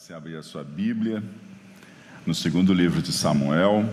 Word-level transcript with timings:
você 0.00 0.14
abrir 0.14 0.36
a 0.36 0.42
sua 0.42 0.64
Bíblia 0.64 1.22
no 2.24 2.34
segundo 2.34 2.72
livro 2.72 3.02
de 3.02 3.12
Samuel, 3.12 3.86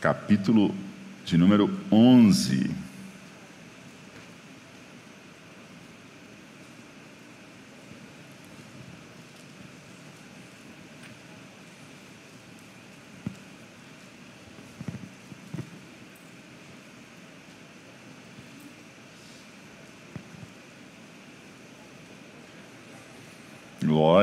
capítulo 0.00 0.72
de 1.24 1.36
número 1.36 1.68
11. 1.90 2.70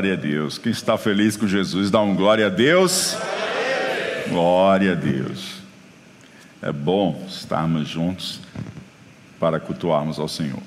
Glória 0.03 0.17
a 0.17 0.21
Deus. 0.21 0.57
Quem 0.57 0.71
está 0.73 0.97
feliz 0.97 1.37
com 1.37 1.47
Jesus, 1.47 1.89
dá 1.89 2.01
um 2.01 2.13
glória 2.13 2.47
a 2.47 2.49
Deus. 2.49 3.15
Glória 4.27 4.91
a 4.91 4.95
Deus. 4.95 5.61
É 6.61 6.73
bom 6.73 7.25
estarmos 7.25 7.87
juntos 7.87 8.41
para 9.39 9.61
cultuarmos 9.61 10.19
ao 10.19 10.27
Senhor. 10.27 10.59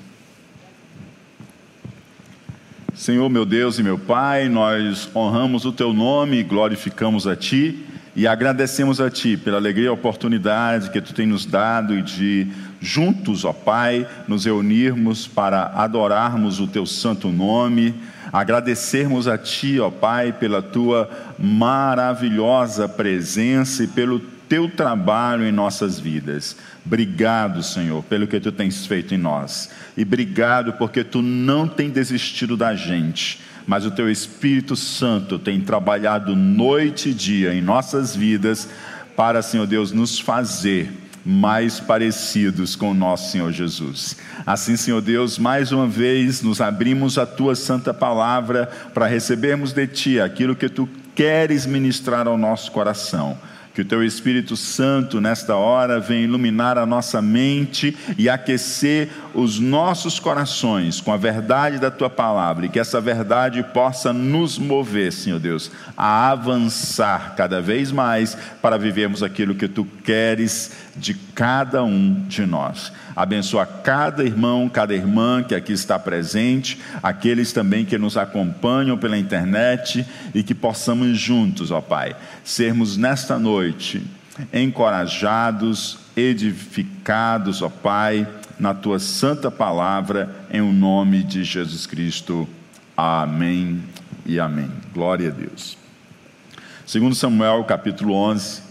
Senhor, 2.95 3.29
meu 3.29 3.45
Deus 3.45 3.77
e 3.77 3.83
meu 3.83 3.99
Pai, 3.99 4.49
nós 4.49 5.07
honramos 5.15 5.65
o 5.65 5.71
Teu 5.71 5.93
nome, 5.93 6.41
glorificamos 6.41 7.27
a 7.27 7.35
Ti 7.35 7.85
e 8.15 8.25
agradecemos 8.25 8.99
a 8.99 9.07
Ti 9.07 9.37
pela 9.37 9.57
alegria 9.57 9.85
e 9.85 9.89
oportunidade 9.89 10.89
que 10.89 10.99
Tu 10.99 11.13
tem 11.13 11.27
nos 11.27 11.45
dado 11.45 12.01
de 12.01 12.47
juntos, 12.81 13.45
ó 13.45 13.53
Pai, 13.53 14.07
nos 14.27 14.45
reunirmos 14.45 15.27
para 15.27 15.67
adorarmos 15.75 16.59
o 16.59 16.65
Teu 16.65 16.87
santo 16.87 17.29
nome 17.29 17.93
agradecermos 18.31 19.27
a 19.27 19.37
Ti, 19.37 19.79
ó 19.79 19.89
Pai, 19.89 20.33
pela 20.33 20.61
Tua 20.61 21.09
maravilhosa 21.37 22.87
presença 22.87 23.83
e 23.83 23.87
pelo 23.87 24.19
Teu 24.19 24.69
trabalho 24.69 25.45
em 25.45 25.51
nossas 25.51 25.99
vidas. 25.99 26.55
Obrigado, 26.85 27.61
Senhor, 27.61 28.01
pelo 28.03 28.27
que 28.27 28.39
Tu 28.39 28.51
tens 28.51 28.85
feito 28.85 29.13
em 29.13 29.17
nós. 29.17 29.69
E 29.95 30.03
obrigado 30.03 30.73
porque 30.73 31.03
Tu 31.03 31.21
não 31.21 31.67
tem 31.67 31.89
desistido 31.89 32.55
da 32.55 32.73
gente, 32.73 33.41
mas 33.65 33.85
o 33.85 33.91
Teu 33.91 34.09
Espírito 34.09 34.75
Santo 34.75 35.37
tem 35.37 35.59
trabalhado 35.59 36.35
noite 36.35 37.09
e 37.09 37.13
dia 37.13 37.53
em 37.53 37.61
nossas 37.61 38.15
vidas 38.15 38.69
para, 39.15 39.41
Senhor 39.41 39.67
Deus, 39.67 39.91
nos 39.91 40.19
fazer 40.19 41.06
mais 41.27 41.77
parecidos 41.77 42.73
com 42.73 42.91
o 42.91 42.93
nosso 42.93 43.33
Senhor 43.33 43.51
Jesus. 43.51 44.15
Assim, 44.45 44.77
Senhor 44.77 45.01
Deus, 45.01 45.37
mais 45.37 45.73
uma 45.73 45.85
vez 45.85 46.41
nos 46.41 46.61
abrimos 46.61 47.17
a 47.17 47.25
tua 47.25 47.53
santa 47.53 47.93
palavra 47.93 48.69
para 48.93 49.07
recebermos 49.07 49.73
de 49.73 49.85
ti 49.87 50.21
aquilo 50.21 50.55
que 50.55 50.69
tu 50.69 50.87
queres 51.13 51.65
ministrar 51.65 52.29
ao 52.29 52.37
nosso 52.37 52.71
coração. 52.71 53.37
Que 53.77 53.81
o 53.83 53.85
teu 53.85 54.03
Espírito 54.03 54.57
Santo, 54.57 55.21
nesta 55.21 55.55
hora, 55.55 55.99
venha 55.99 56.23
iluminar 56.23 56.79
a 56.79 56.85
nossa 56.87 57.21
mente 57.21 57.95
e 58.17 58.27
aquecer 58.27 59.07
os 59.35 59.59
nossos 59.59 60.19
corações 60.19 60.99
com 60.99 61.13
a 61.13 61.17
verdade 61.17 61.77
da 61.77 61.91
tua 61.91 62.09
palavra 62.09 62.65
e 62.65 62.69
que 62.69 62.79
essa 62.79 62.99
verdade 62.99 63.61
possa 63.61 64.11
nos 64.11 64.57
mover, 64.57 65.13
Senhor 65.13 65.39
Deus, 65.39 65.69
a 65.95 66.31
avançar 66.31 67.35
cada 67.35 67.61
vez 67.61 67.91
mais 67.91 68.35
para 68.63 68.79
vivermos 68.79 69.21
aquilo 69.21 69.53
que 69.53 69.67
tu 69.67 69.85
queres 70.03 70.71
de 70.95 71.13
cada 71.13 71.83
um 71.83 72.25
de 72.27 72.47
nós. 72.47 72.91
Abençoa 73.15 73.65
cada 73.65 74.23
irmão, 74.23 74.67
cada 74.69 74.93
irmã 74.95 75.43
que 75.43 75.53
aqui 75.53 75.73
está 75.73 75.97
presente, 75.97 76.79
aqueles 77.01 77.51
também 77.51 77.85
que 77.85 77.97
nos 77.97 78.17
acompanham 78.17 78.97
pela 78.97 79.17
internet 79.17 80.05
e 80.33 80.41
que 80.41 80.55
possamos 80.55 81.17
juntos, 81.19 81.69
ó 81.69 81.81
Pai, 81.81 82.15
sermos 82.43 82.97
nesta 82.97 83.37
noite 83.37 83.66
encorajados, 84.53 85.99
edificados, 86.15 87.61
ó 87.61 87.69
Pai, 87.69 88.27
na 88.59 88.73
tua 88.73 88.99
santa 88.99 89.51
palavra, 89.51 90.35
em 90.51 90.61
o 90.61 90.71
nome 90.71 91.23
de 91.23 91.43
Jesus 91.43 91.85
Cristo. 91.85 92.47
Amém 92.95 93.83
e 94.25 94.39
amém. 94.39 94.71
Glória 94.93 95.29
a 95.29 95.31
Deus. 95.31 95.77
Segundo 96.85 97.13
Samuel, 97.13 97.63
capítulo 97.65 98.13
11, 98.13 98.61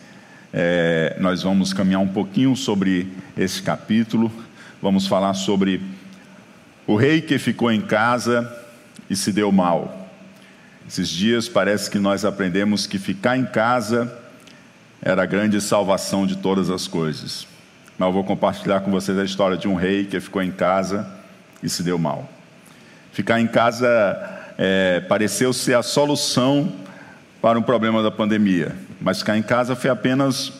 é, 0.52 1.16
nós 1.20 1.42
vamos 1.42 1.72
caminhar 1.72 2.00
um 2.00 2.08
pouquinho 2.08 2.56
sobre 2.56 3.12
esse 3.36 3.62
capítulo. 3.62 4.32
Vamos 4.80 5.06
falar 5.06 5.34
sobre 5.34 5.80
o 6.86 6.96
rei 6.96 7.20
que 7.20 7.38
ficou 7.38 7.70
em 7.70 7.80
casa 7.80 8.50
e 9.08 9.14
se 9.14 9.32
deu 9.32 9.52
mal. 9.52 10.10
Esses 10.88 11.08
dias 11.08 11.48
parece 11.48 11.90
que 11.90 11.98
nós 11.98 12.24
aprendemos 12.24 12.86
que 12.86 12.98
ficar 12.98 13.36
em 13.36 13.44
casa 13.44 14.25
era 15.06 15.22
a 15.22 15.26
grande 15.26 15.60
salvação 15.60 16.26
de 16.26 16.36
todas 16.36 16.70
as 16.70 16.86
coisas. 16.88 17.46
Mas 17.98 18.06
eu 18.08 18.12
vou 18.12 18.24
compartilhar 18.24 18.80
com 18.80 18.90
vocês 18.90 19.18
a 19.18 19.24
história 19.24 19.56
de 19.56 19.68
um 19.68 19.74
rei 19.74 20.04
que 20.04 20.18
ficou 20.20 20.42
em 20.42 20.50
casa 20.50 21.06
e 21.62 21.68
se 21.68 21.82
deu 21.82 21.98
mal. 21.98 22.28
Ficar 23.12 23.40
em 23.40 23.46
casa 23.46 23.88
é, 24.58 25.00
pareceu 25.00 25.52
ser 25.52 25.74
a 25.74 25.82
solução 25.82 26.72
para 27.40 27.58
um 27.58 27.62
problema 27.62 28.02
da 28.02 28.10
pandemia 28.10 28.74
mas 29.00 29.18
ficar 29.18 29.36
em 29.36 29.42
casa 29.42 29.76
foi 29.76 29.90
apenas 29.90 30.52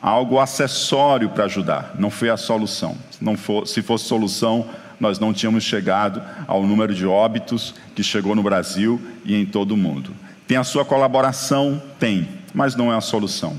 algo 0.00 0.38
acessório 0.38 1.28
para 1.30 1.44
ajudar, 1.44 1.94
não 1.98 2.10
foi 2.10 2.30
a 2.30 2.36
solução. 2.36 2.96
Não 3.20 3.36
for, 3.36 3.66
se 3.66 3.82
fosse 3.82 4.04
solução, 4.06 4.68
nós 4.98 5.18
não 5.18 5.32
tínhamos 5.32 5.64
chegado 5.64 6.22
ao 6.46 6.62
número 6.62 6.94
de 6.94 7.06
óbitos 7.06 7.74
que 7.94 8.02
chegou 8.02 8.34
no 8.34 8.42
Brasil 8.42 9.00
e 9.24 9.34
em 9.34 9.44
todo 9.44 9.72
o 9.72 9.76
mundo. 9.76 10.14
Tem 10.46 10.56
a 10.56 10.64
sua 10.64 10.84
colaboração? 10.84 11.82
Tem, 11.98 12.28
mas 12.54 12.74
não 12.74 12.92
é 12.92 12.96
a 12.96 13.00
solução. 13.00 13.56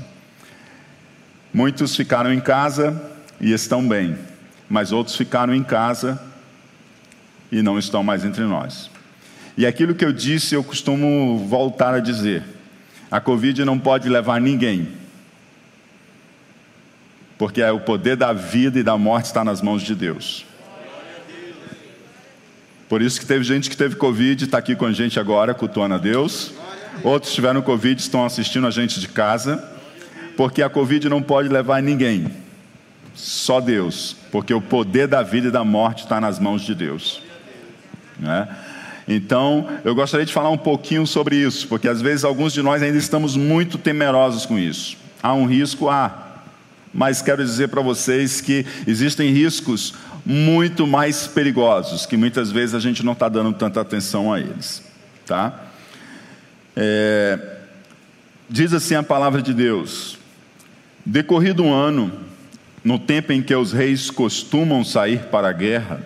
Muitos 1.52 1.94
ficaram 1.94 2.32
em 2.32 2.40
casa 2.40 3.00
e 3.40 3.52
estão 3.52 3.86
bem, 3.86 4.16
mas 4.68 4.90
outros 4.92 5.16
ficaram 5.16 5.54
em 5.54 5.62
casa 5.62 6.20
e 7.50 7.60
não 7.60 7.78
estão 7.78 8.02
mais 8.02 8.24
entre 8.24 8.44
nós. 8.44 8.90
E 9.56 9.66
aquilo 9.66 9.94
que 9.94 10.04
eu 10.04 10.12
disse, 10.12 10.54
eu 10.54 10.64
costumo 10.64 11.38
voltar 11.46 11.92
a 11.92 12.00
dizer. 12.00 12.42
A 13.10 13.20
Covid 13.20 13.64
não 13.66 13.78
pode 13.78 14.08
levar 14.08 14.40
ninguém, 14.40 14.88
porque 17.36 17.60
é 17.60 17.70
o 17.70 17.80
poder 17.80 18.16
da 18.16 18.32
vida 18.32 18.78
e 18.78 18.82
da 18.82 18.96
morte 18.96 19.26
está 19.26 19.44
nas 19.44 19.60
mãos 19.60 19.82
de 19.82 19.94
Deus. 19.94 20.46
Por 22.88 23.02
isso 23.02 23.20
que 23.20 23.26
teve 23.26 23.44
gente 23.44 23.68
que 23.68 23.76
teve 23.76 23.96
Covid, 23.96 24.44
está 24.44 24.56
aqui 24.56 24.74
com 24.74 24.86
a 24.86 24.92
gente 24.92 25.20
agora, 25.20 25.52
cultuando 25.52 25.94
a 25.94 25.98
Deus. 25.98 26.52
Outros 27.02 27.34
tiveram 27.34 27.60
Covid, 27.60 28.00
estão 28.00 28.24
assistindo 28.24 28.66
a 28.66 28.70
gente 28.70 29.00
de 29.00 29.08
casa, 29.08 29.62
porque 30.36 30.62
a 30.62 30.70
Covid 30.70 31.08
não 31.08 31.22
pode 31.22 31.48
levar 31.48 31.82
ninguém, 31.82 32.26
só 33.14 33.60
Deus, 33.60 34.16
porque 34.30 34.54
o 34.54 34.60
poder 34.60 35.06
da 35.06 35.22
vida 35.22 35.48
e 35.48 35.50
da 35.50 35.64
morte 35.64 36.04
está 36.04 36.20
nas 36.20 36.38
mãos 36.38 36.62
de 36.62 36.74
Deus. 36.74 37.22
Né? 38.18 38.48
Então, 39.06 39.68
eu 39.84 39.94
gostaria 39.94 40.24
de 40.24 40.32
falar 40.32 40.50
um 40.50 40.58
pouquinho 40.58 41.06
sobre 41.06 41.36
isso, 41.36 41.68
porque 41.68 41.88
às 41.88 42.00
vezes 42.00 42.24
alguns 42.24 42.52
de 42.52 42.62
nós 42.62 42.82
ainda 42.82 42.98
estamos 42.98 43.36
muito 43.36 43.76
temerosos 43.76 44.46
com 44.46 44.58
isso. 44.58 44.96
Há 45.22 45.34
um 45.34 45.46
risco? 45.46 45.88
Há. 45.88 46.28
Mas 46.94 47.22
quero 47.22 47.44
dizer 47.44 47.68
para 47.68 47.80
vocês 47.80 48.40
que 48.40 48.66
existem 48.86 49.30
riscos 49.30 49.94
muito 50.24 50.86
mais 50.86 51.26
perigosos, 51.26 52.06
que 52.06 52.16
muitas 52.16 52.50
vezes 52.50 52.74
a 52.74 52.80
gente 52.80 53.04
não 53.04 53.12
está 53.12 53.28
dando 53.28 53.52
tanta 53.52 53.80
atenção 53.80 54.32
a 54.32 54.38
eles. 54.38 54.82
Tá? 55.26 55.60
É, 56.76 57.38
diz 58.48 58.72
assim 58.72 58.94
a 58.94 59.02
palavra 59.02 59.42
de 59.42 59.52
Deus: 59.52 60.18
Decorrido 61.04 61.64
um 61.64 61.72
ano, 61.72 62.12
no 62.84 62.98
tempo 62.98 63.32
em 63.32 63.42
que 63.42 63.54
os 63.54 63.72
reis 63.72 64.10
costumam 64.10 64.84
sair 64.84 65.24
para 65.24 65.48
a 65.48 65.52
guerra, 65.52 66.04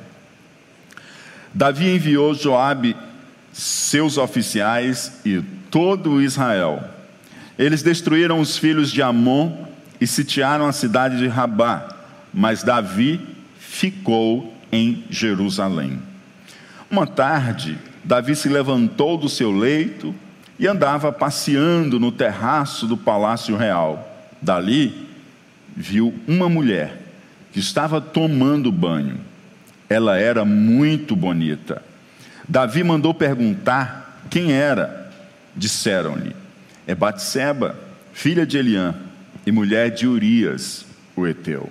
Davi 1.53 1.89
enviou 1.89 2.35
Joabe, 2.35 2.97
seus 3.53 4.19
oficiais 4.19 5.21
e 5.25 5.43
todo 5.71 6.21
Israel. 6.21 6.83
Eles 7.59 7.83
destruíram 7.83 8.41
os 8.41 8.59
filhos 8.59 8.91
de 8.91 9.01
Amon 9.01 9.67
e 10.01 10.07
sitiaram 10.07 10.67
a 10.67 10.73
cidade 10.73 11.19
de 11.19 11.27
Rabá, 11.27 11.89
mas 12.33 12.63
Davi 12.63 13.21
ficou 13.59 14.55
em 14.71 15.05
Jerusalém. 15.09 16.01
Uma 16.91 17.07
tarde, 17.07 17.79
Davi 18.05 18.37
se 18.37 18.49
levantou 18.49 19.17
do 19.17 19.29
seu 19.29 19.51
leito 19.51 20.15
e 20.59 20.67
andava 20.67 21.11
passeando 21.13 21.99
no 21.99 22.13
terraço 22.13 22.87
do 22.87 22.97
palácio 22.97 23.57
real. 23.57 24.16
Dali, 24.41 25.09
viu 25.77 26.15
uma 26.27 26.49
mulher 26.49 27.03
que 27.53 27.61
estava 27.61 28.01
tomando 28.01 28.71
banho 28.71 29.19
ela 29.89 30.19
era 30.19 30.45
muito 30.45 31.15
bonita. 31.15 31.83
Davi 32.49 32.83
mandou 32.83 33.15
perguntar 33.15 34.27
quem 34.31 34.53
era. 34.53 35.11
Disseram-lhe: 35.55 36.35
É 36.87 36.95
Batseba, 36.95 37.77
filha 38.13 38.45
de 38.45 38.59
Eliã 38.59 38.95
e 39.47 39.53
mulher 39.53 39.91
de 39.91 40.07
Urias, 40.07 40.85
o 41.15 41.27
heteu. 41.27 41.71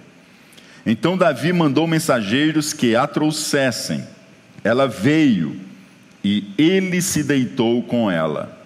Então 0.85 1.17
Davi 1.17 1.51
mandou 1.51 1.87
mensageiros 1.87 2.73
que 2.73 2.95
a 2.95 3.05
trouxessem. 3.05 4.03
Ela 4.63 4.87
veio 4.87 5.59
e 6.23 6.51
ele 6.57 7.01
se 7.01 7.23
deitou 7.23 7.83
com 7.83 8.09
ela. 8.09 8.57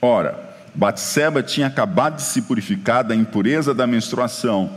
Ora, 0.00 0.43
Batseba 0.74 1.42
tinha 1.42 1.68
acabado 1.68 2.16
de 2.16 2.22
se 2.22 2.42
purificar 2.42 3.04
da 3.04 3.14
impureza 3.14 3.72
da 3.72 3.86
menstruação. 3.86 4.72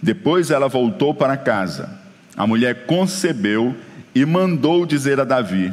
Depois 0.00 0.50
ela 0.50 0.68
voltou 0.68 1.14
para 1.14 1.36
casa. 1.36 1.90
A 2.36 2.46
mulher 2.46 2.86
concebeu 2.86 3.74
e 4.14 4.24
mandou 4.24 4.86
dizer 4.86 5.18
a 5.20 5.24
Davi: 5.24 5.72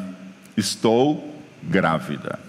Estou 0.58 1.36
grávida. 1.64 2.40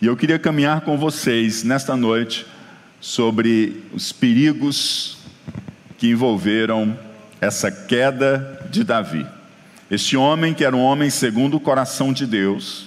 E 0.00 0.06
eu 0.06 0.16
queria 0.16 0.38
caminhar 0.38 0.82
com 0.82 0.98
vocês 0.98 1.62
nesta 1.64 1.96
noite 1.96 2.46
sobre 3.00 3.82
os 3.94 4.12
perigos 4.12 5.18
que 5.96 6.10
envolveram 6.10 6.96
essa 7.40 7.70
queda 7.70 8.66
de 8.70 8.84
Davi. 8.84 9.26
Este 9.90 10.16
homem 10.16 10.52
que 10.52 10.64
era 10.64 10.76
um 10.76 10.82
homem 10.82 11.08
segundo 11.08 11.56
o 11.56 11.60
coração 11.60 12.12
de 12.12 12.26
Deus, 12.26 12.86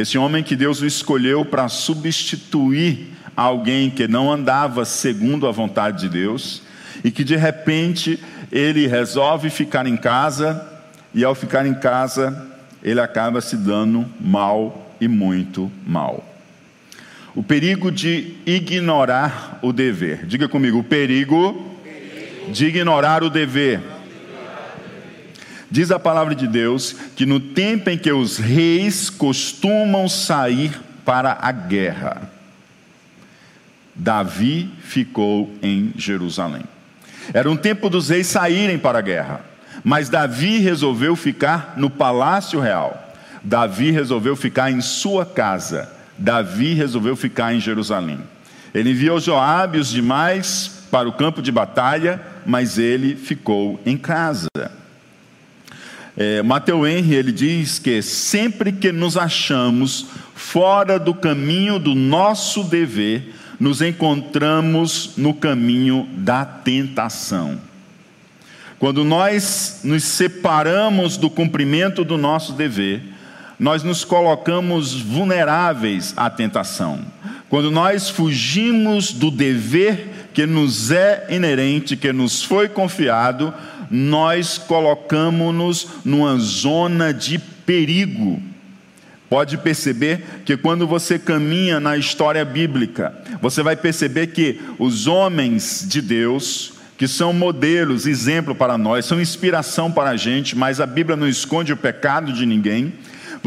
esse 0.00 0.16
homem 0.16 0.44
que 0.44 0.54
Deus 0.54 0.80
o 0.80 0.86
escolheu 0.86 1.44
para 1.44 1.68
substituir 1.68 3.08
alguém 3.36 3.90
que 3.90 4.06
não 4.06 4.32
andava 4.32 4.84
segundo 4.84 5.44
a 5.44 5.50
vontade 5.50 6.02
de 6.02 6.08
Deus, 6.08 6.62
e 7.02 7.10
que 7.10 7.24
de 7.24 7.34
repente 7.34 8.16
ele 8.52 8.86
resolve 8.86 9.50
ficar 9.50 9.88
em 9.88 9.96
casa, 9.96 10.64
e 11.12 11.24
ao 11.24 11.34
ficar 11.34 11.66
em 11.66 11.74
casa, 11.74 12.46
ele 12.80 13.00
acaba 13.00 13.40
se 13.40 13.56
dando 13.56 14.06
mal 14.20 14.94
e 15.00 15.08
muito 15.08 15.68
mal. 15.84 16.24
O 17.34 17.42
perigo 17.42 17.90
de 17.90 18.36
ignorar 18.46 19.58
o 19.62 19.72
dever. 19.72 20.26
Diga 20.26 20.48
comigo, 20.48 20.78
o 20.78 20.84
perigo, 20.84 21.76
de 22.52 22.66
ignorar 22.66 23.24
o 23.24 23.30
dever. 23.30 23.80
Diz 25.70 25.90
a 25.90 25.98
palavra 25.98 26.34
de 26.34 26.46
Deus 26.46 26.94
que 27.14 27.26
no 27.26 27.38
tempo 27.38 27.90
em 27.90 27.98
que 27.98 28.10
os 28.10 28.38
reis 28.38 29.10
costumam 29.10 30.08
sair 30.08 30.72
para 31.04 31.36
a 31.40 31.52
guerra, 31.52 32.30
Davi 33.94 34.70
ficou 34.80 35.52
em 35.62 35.92
Jerusalém. 35.96 36.62
Era 37.34 37.50
um 37.50 37.56
tempo 37.56 37.90
dos 37.90 38.08
reis 38.08 38.26
saírem 38.28 38.78
para 38.78 38.98
a 38.98 39.02
guerra, 39.02 39.40
mas 39.84 40.08
Davi 40.08 40.58
resolveu 40.58 41.14
ficar 41.14 41.74
no 41.76 41.90
palácio 41.90 42.60
real. 42.60 43.12
Davi 43.42 43.90
resolveu 43.90 44.34
ficar 44.36 44.70
em 44.70 44.80
sua 44.80 45.26
casa. 45.26 45.92
Davi 46.16 46.74
resolveu 46.74 47.14
ficar 47.14 47.54
em 47.54 47.60
Jerusalém. 47.60 48.18
Ele 48.74 48.90
enviou 48.90 49.20
Joabe 49.20 49.78
e 49.78 49.80
os 49.80 49.90
demais 49.90 50.86
para 50.90 51.08
o 51.08 51.12
campo 51.12 51.42
de 51.42 51.52
batalha, 51.52 52.20
mas 52.46 52.78
ele 52.78 53.14
ficou 53.14 53.80
em 53.84 53.96
casa. 53.96 54.48
É, 56.20 56.42
Mateu 56.42 56.84
Henry 56.84 57.14
ele 57.14 57.30
diz 57.30 57.78
que 57.78 58.02
sempre 58.02 58.72
que 58.72 58.90
nos 58.90 59.16
achamos 59.16 60.06
fora 60.34 60.98
do 60.98 61.14
caminho 61.14 61.78
do 61.78 61.94
nosso 61.94 62.64
dever, 62.64 63.32
nos 63.60 63.80
encontramos 63.80 65.12
no 65.16 65.32
caminho 65.32 66.08
da 66.16 66.44
tentação. 66.44 67.60
Quando 68.80 69.04
nós 69.04 69.82
nos 69.84 70.02
separamos 70.02 71.16
do 71.16 71.30
cumprimento 71.30 72.02
do 72.02 72.18
nosso 72.18 72.52
dever, 72.52 73.00
nós 73.56 73.84
nos 73.84 74.04
colocamos 74.04 75.00
vulneráveis 75.00 76.14
à 76.16 76.28
tentação. 76.28 76.98
Quando 77.48 77.70
nós 77.70 78.10
fugimos 78.10 79.12
do 79.12 79.30
dever 79.30 80.30
que 80.34 80.46
nos 80.46 80.90
é 80.90 81.28
inerente, 81.30 81.96
que 81.96 82.12
nos 82.12 82.42
foi 82.42 82.68
confiado, 82.68 83.54
nós 83.90 84.58
colocamos-nos 84.58 85.86
numa 86.04 86.36
zona 86.38 87.12
de 87.12 87.38
perigo. 87.38 88.42
Pode 89.28 89.58
perceber 89.58 90.22
que 90.44 90.56
quando 90.56 90.86
você 90.86 91.18
caminha 91.18 91.78
na 91.78 91.96
história 91.96 92.44
bíblica, 92.44 93.14
você 93.42 93.62
vai 93.62 93.76
perceber 93.76 94.28
que 94.28 94.58
os 94.78 95.06
homens 95.06 95.84
de 95.86 96.00
Deus, 96.00 96.72
que 96.96 97.06
são 97.06 97.32
modelos, 97.32 98.06
exemplo 98.06 98.54
para 98.54 98.78
nós, 98.78 99.04
são 99.04 99.20
inspiração 99.20 99.92
para 99.92 100.10
a 100.10 100.16
gente, 100.16 100.56
mas 100.56 100.80
a 100.80 100.86
Bíblia 100.86 101.14
não 101.14 101.28
esconde 101.28 101.72
o 101.72 101.76
pecado 101.76 102.32
de 102.32 102.46
ninguém. 102.46 102.94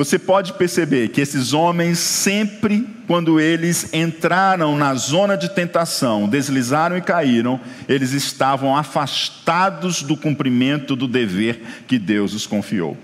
Você 0.02 0.18
pode 0.18 0.54
perceber 0.54 1.10
que 1.10 1.22
esses 1.22 1.54
homens 1.54 2.00
sempre, 2.00 2.88
quando 3.06 3.40
eles 3.40 3.94
entraram 3.94 4.76
na 4.76 4.96
zona 4.96 5.38
de 5.38 5.48
tentação, 5.50 6.28
deslizaram 6.28 6.98
e 6.98 7.02
caíram, 7.02 7.62
eles 7.88 8.12
estavam 8.12 8.76
afastados 8.76 10.02
do 10.02 10.18
cumprimento 10.18 10.96
do 10.96 11.08
dever 11.08 11.62
que 11.88 12.00
Deus 12.00 12.34
os 12.34 12.48
confiou. 12.48 12.98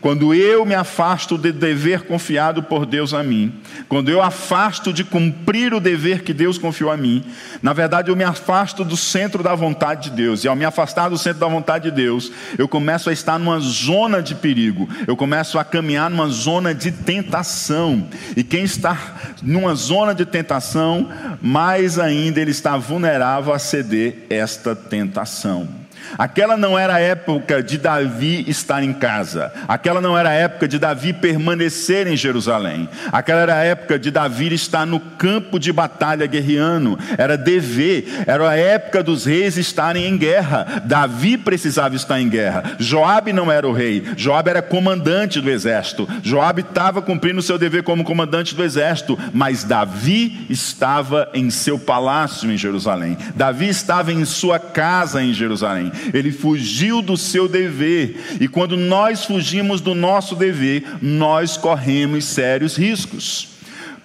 Quando 0.00 0.32
eu 0.32 0.64
me 0.64 0.76
afasto 0.76 1.36
do 1.36 1.52
dever 1.52 2.02
confiado 2.02 2.62
por 2.62 2.86
Deus 2.86 3.12
a 3.12 3.20
mim, 3.22 3.52
quando 3.88 4.08
eu 4.08 4.22
afasto 4.22 4.92
de 4.92 5.02
cumprir 5.02 5.74
o 5.74 5.80
dever 5.80 6.22
que 6.22 6.32
Deus 6.32 6.56
confiou 6.56 6.90
a 6.90 6.96
mim, 6.96 7.24
na 7.60 7.72
verdade 7.72 8.08
eu 8.08 8.14
me 8.14 8.22
afasto 8.22 8.84
do 8.84 8.96
centro 8.96 9.42
da 9.42 9.56
vontade 9.56 10.10
de 10.10 10.16
Deus. 10.16 10.44
E 10.44 10.48
ao 10.48 10.54
me 10.54 10.64
afastar 10.64 11.08
do 11.08 11.18
centro 11.18 11.40
da 11.40 11.48
vontade 11.48 11.90
de 11.90 11.96
Deus, 11.96 12.30
eu 12.56 12.68
começo 12.68 13.10
a 13.10 13.12
estar 13.12 13.40
numa 13.40 13.58
zona 13.58 14.22
de 14.22 14.36
perigo, 14.36 14.88
eu 15.04 15.16
começo 15.16 15.58
a 15.58 15.64
caminhar 15.64 16.08
numa 16.08 16.28
zona 16.28 16.72
de 16.72 16.92
tentação. 16.92 18.06
E 18.36 18.44
quem 18.44 18.62
está 18.62 18.96
numa 19.42 19.74
zona 19.74 20.14
de 20.14 20.24
tentação, 20.24 21.08
mais 21.42 21.98
ainda 21.98 22.40
ele 22.40 22.52
está 22.52 22.76
vulnerável 22.76 23.52
a 23.52 23.58
ceder 23.58 24.26
esta 24.30 24.76
tentação. 24.76 25.77
Aquela 26.16 26.56
não 26.56 26.78
era 26.78 26.94
a 26.94 27.00
época 27.00 27.62
de 27.62 27.76
Davi 27.76 28.44
estar 28.48 28.82
em 28.82 28.92
casa. 28.92 29.52
Aquela 29.66 30.00
não 30.00 30.16
era 30.16 30.30
a 30.30 30.34
época 30.34 30.68
de 30.68 30.78
Davi 30.78 31.12
permanecer 31.12 32.06
em 32.06 32.16
Jerusalém. 32.16 32.88
Aquela 33.12 33.40
era 33.40 33.54
a 33.56 33.64
época 33.64 33.98
de 33.98 34.10
Davi 34.10 34.52
estar 34.54 34.86
no 34.86 35.00
campo 35.00 35.58
de 35.58 35.72
batalha 35.72 36.26
guerreando. 36.26 36.98
Era 37.16 37.36
dever. 37.36 38.06
Era 38.26 38.48
a 38.48 38.56
época 38.56 39.02
dos 39.02 39.24
reis 39.24 39.56
estarem 39.56 40.06
em 40.06 40.16
guerra. 40.16 40.82
Davi 40.84 41.36
precisava 41.36 41.96
estar 41.96 42.20
em 42.20 42.28
guerra. 42.28 42.76
Joabe 42.78 43.32
não 43.32 43.50
era 43.50 43.68
o 43.68 43.72
rei. 43.72 44.04
Joabe 44.16 44.50
era 44.50 44.62
comandante 44.62 45.40
do 45.40 45.50
exército. 45.50 46.08
Joabe 46.22 46.62
estava 46.62 47.02
cumprindo 47.02 47.40
o 47.40 47.42
seu 47.42 47.58
dever 47.58 47.82
como 47.82 48.04
comandante 48.04 48.54
do 48.54 48.64
exército. 48.64 49.18
Mas 49.32 49.64
Davi 49.64 50.46
estava 50.48 51.28
em 51.34 51.50
seu 51.50 51.78
palácio 51.78 52.50
em 52.50 52.56
Jerusalém. 52.56 53.16
Davi 53.34 53.68
estava 53.68 54.12
em 54.12 54.24
sua 54.24 54.58
casa 54.58 55.22
em 55.22 55.32
Jerusalém 55.32 55.92
ele 56.12 56.32
fugiu 56.32 57.02
do 57.02 57.16
seu 57.16 57.48
dever. 57.48 58.38
E 58.40 58.48
quando 58.48 58.76
nós 58.76 59.24
fugimos 59.24 59.80
do 59.80 59.94
nosso 59.94 60.34
dever, 60.34 60.84
nós 61.00 61.56
corremos 61.56 62.24
sérios 62.24 62.76
riscos. 62.76 63.58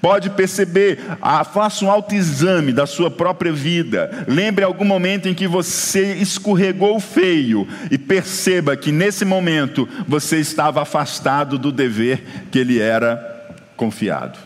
Pode 0.03 0.31
perceber, 0.31 0.99
ah, 1.21 1.45
faça 1.45 1.85
um 1.85 1.89
autoexame 1.89 2.73
da 2.73 2.85
sua 2.85 3.09
própria 3.09 3.53
vida. 3.53 4.25
Lembre 4.27 4.65
algum 4.65 4.83
momento 4.83 5.29
em 5.29 5.33
que 5.33 5.47
você 5.47 6.15
escorregou 6.15 6.99
feio 6.99 7.65
e 7.89 7.97
perceba 7.97 8.75
que 8.75 8.91
nesse 8.91 9.23
momento 9.23 9.87
você 10.05 10.41
estava 10.41 10.81
afastado 10.81 11.57
do 11.57 11.71
dever 11.71 12.21
que 12.51 12.59
ele 12.59 12.79
era 12.79 13.55
confiado. 13.77 14.37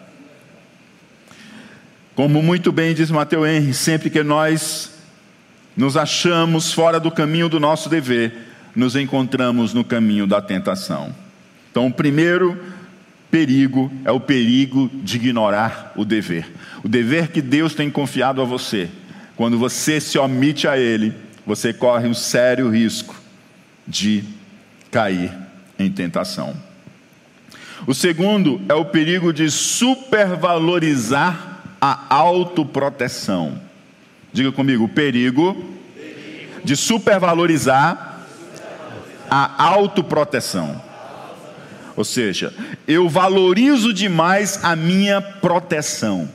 Como 2.13 2.41
muito 2.43 2.71
bem 2.71 2.93
diz 2.93 3.09
Mateus 3.09 3.47
Henry, 3.47 3.73
sempre 3.73 4.11
que 4.11 4.21
nós 4.21 4.96
nos 5.77 5.95
achamos 5.95 6.73
fora 6.73 6.99
do 6.99 7.11
caminho 7.11 7.47
do 7.47 7.59
nosso 7.59 7.87
dever, 7.87 8.33
nos 8.75 8.95
encontramos 8.95 9.75
no 9.75 9.83
caminho 9.83 10.25
da 10.25 10.41
tentação. 10.41 11.15
Então, 11.69 11.85
o 11.85 11.93
primeiro 11.93 12.59
perigo 13.29 13.91
é 14.03 14.11
o 14.11 14.19
perigo 14.19 14.89
de 14.91 15.17
ignorar 15.17 15.93
o 15.95 16.03
dever. 16.03 16.51
O 16.83 16.87
dever 16.87 17.27
que 17.27 17.41
Deus 17.41 17.75
tem 17.75 17.91
confiado 17.91 18.41
a 18.41 18.45
você. 18.45 18.89
Quando 19.35 19.59
você 19.59 20.01
se 20.01 20.17
omite 20.17 20.67
a 20.67 20.77
Ele, 20.77 21.13
você 21.45 21.71
corre 21.71 22.07
um 22.07 22.13
sério 22.13 22.69
risco 22.69 23.15
de 23.87 24.23
cair 24.89 25.31
em 25.77 25.91
tentação. 25.91 26.55
O 27.85 27.93
segundo 27.93 28.59
é 28.67 28.73
o 28.73 28.85
perigo 28.85 29.31
de 29.31 29.51
supervalorizar 29.51 31.59
a 31.79 32.05
autoproteção. 32.09 33.66
Diga 34.31 34.51
comigo, 34.51 34.83
o 34.83 34.89
perigo 34.89 35.77
de 36.63 36.75
supervalorizar 36.75 38.19
a 39.29 39.63
autoproteção. 39.63 40.81
Ou 41.95 42.03
seja, 42.03 42.53
eu 42.87 43.09
valorizo 43.09 43.93
demais 43.93 44.59
a 44.63 44.75
minha 44.75 45.19
proteção. 45.21 46.29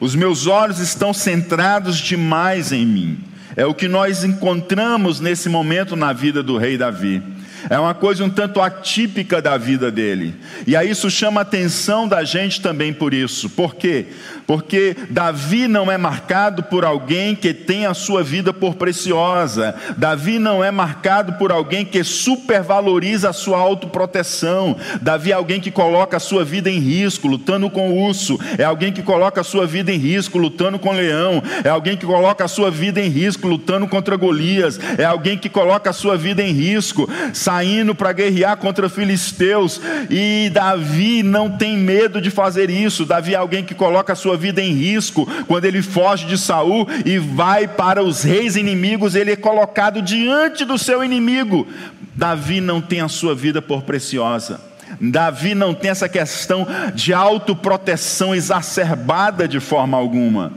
Os 0.00 0.14
meus 0.14 0.46
olhos 0.46 0.80
estão 0.80 1.14
centrados 1.14 1.98
demais 1.98 2.72
em 2.72 2.84
mim. 2.84 3.18
É 3.54 3.64
o 3.64 3.74
que 3.74 3.86
nós 3.86 4.24
encontramos 4.24 5.20
nesse 5.20 5.48
momento 5.48 5.94
na 5.94 6.12
vida 6.12 6.42
do 6.42 6.58
rei 6.58 6.76
Davi. 6.76 7.22
É 7.70 7.78
uma 7.78 7.94
coisa 7.94 8.24
um 8.24 8.30
tanto 8.30 8.60
atípica 8.60 9.40
da 9.40 9.56
vida 9.56 9.90
dele. 9.90 10.34
E 10.66 10.74
aí 10.74 10.90
isso 10.90 11.08
chama 11.08 11.40
a 11.40 11.42
atenção 11.42 12.08
da 12.08 12.24
gente 12.24 12.60
também 12.60 12.92
por 12.92 13.14
isso. 13.14 13.48
Por 13.50 13.76
quê? 13.76 14.06
Porque 14.46 14.96
Davi 15.10 15.68
não 15.68 15.90
é 15.90 15.96
marcado 15.96 16.62
por 16.62 16.84
alguém 16.84 17.34
que 17.34 17.54
tem 17.54 17.86
a 17.86 17.94
sua 17.94 18.22
vida 18.22 18.52
por 18.52 18.74
preciosa. 18.74 19.74
Davi 19.96 20.38
não 20.38 20.62
é 20.62 20.70
marcado 20.70 21.34
por 21.34 21.52
alguém 21.52 21.84
que 21.84 22.02
supervaloriza 22.04 23.30
a 23.30 23.32
sua 23.32 23.58
autoproteção. 23.58 24.76
Davi 25.00 25.30
é 25.30 25.34
alguém 25.34 25.60
que 25.60 25.70
coloca 25.70 26.16
a 26.16 26.20
sua 26.20 26.44
vida 26.44 26.70
em 26.70 26.78
risco, 26.78 27.28
lutando 27.28 27.70
com 27.70 27.90
o 27.90 28.06
urso. 28.06 28.38
É 28.58 28.64
alguém 28.64 28.92
que 28.92 29.02
coloca 29.02 29.40
a 29.40 29.44
sua 29.44 29.66
vida 29.66 29.92
em 29.92 29.96
risco, 29.96 30.38
lutando 30.38 30.78
com 30.78 30.90
o 30.90 30.92
leão. 30.92 31.42
É 31.64 31.68
alguém 31.68 31.96
que 31.96 32.06
coloca 32.06 32.44
a 32.44 32.48
sua 32.48 32.70
vida 32.70 33.00
em 33.00 33.08
risco, 33.08 33.46
lutando 33.48 33.86
contra 33.86 34.16
Golias. 34.16 34.78
É 34.98 35.04
alguém 35.04 35.38
que 35.38 35.48
coloca 35.48 35.90
a 35.90 35.92
sua 35.92 36.16
vida 36.16 36.42
em 36.42 36.52
risco, 36.52 37.08
saindo 37.32 37.94
para 37.94 38.12
guerrear 38.12 38.56
contra 38.56 38.88
filisteus. 38.88 39.80
E 40.10 40.50
Davi 40.50 41.22
não 41.22 41.50
tem 41.50 41.76
medo 41.76 42.20
de 42.20 42.30
fazer 42.30 42.70
isso. 42.70 43.04
Davi 43.04 43.34
é 43.34 43.36
alguém 43.36 43.64
que 43.64 43.74
coloca 43.74 44.12
a 44.12 44.16
sua 44.16 44.31
vida 44.36 44.60
em 44.60 44.72
risco 44.72 45.26
quando 45.46 45.64
ele 45.64 45.82
foge 45.82 46.26
de 46.26 46.38
Saul 46.38 46.86
e 47.04 47.18
vai 47.18 47.66
para 47.66 48.02
os 48.02 48.22
reis 48.22 48.56
inimigos, 48.56 49.14
ele 49.14 49.32
é 49.32 49.36
colocado 49.36 50.02
diante 50.02 50.64
do 50.64 50.78
seu 50.78 51.02
inimigo. 51.04 51.66
Davi 52.14 52.60
não 52.60 52.80
tem 52.80 53.00
a 53.00 53.08
sua 53.08 53.34
vida 53.34 53.62
por 53.62 53.82
preciosa. 53.82 54.60
Davi 55.00 55.54
não 55.54 55.72
tem 55.72 55.90
essa 55.90 56.08
questão 56.08 56.66
de 56.94 57.12
autoproteção 57.14 58.34
exacerbada 58.34 59.48
de 59.48 59.60
forma 59.60 59.96
alguma, 59.96 60.52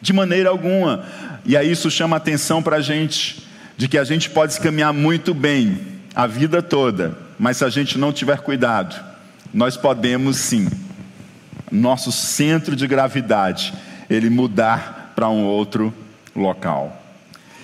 de 0.00 0.12
maneira 0.12 0.48
alguma. 0.48 1.04
E 1.44 1.56
aí 1.56 1.70
isso 1.70 1.90
chama 1.90 2.16
atenção 2.16 2.62
para 2.62 2.76
a 2.76 2.80
gente, 2.80 3.46
de 3.76 3.88
que 3.88 3.98
a 3.98 4.04
gente 4.04 4.30
pode 4.30 4.58
caminhar 4.58 4.92
muito 4.92 5.34
bem 5.34 5.78
a 6.14 6.26
vida 6.26 6.62
toda, 6.62 7.16
mas 7.38 7.56
se 7.56 7.64
a 7.64 7.68
gente 7.68 7.98
não 7.98 8.12
tiver 8.12 8.38
cuidado, 8.38 8.94
nós 9.52 9.76
podemos 9.76 10.36
sim, 10.36 10.68
nosso 11.70 12.12
centro 12.12 12.76
de 12.76 12.86
gravidade, 12.86 13.74
ele 14.08 14.30
mudar 14.30 15.12
para 15.14 15.28
um 15.28 15.44
outro 15.44 15.92
local. 16.34 17.00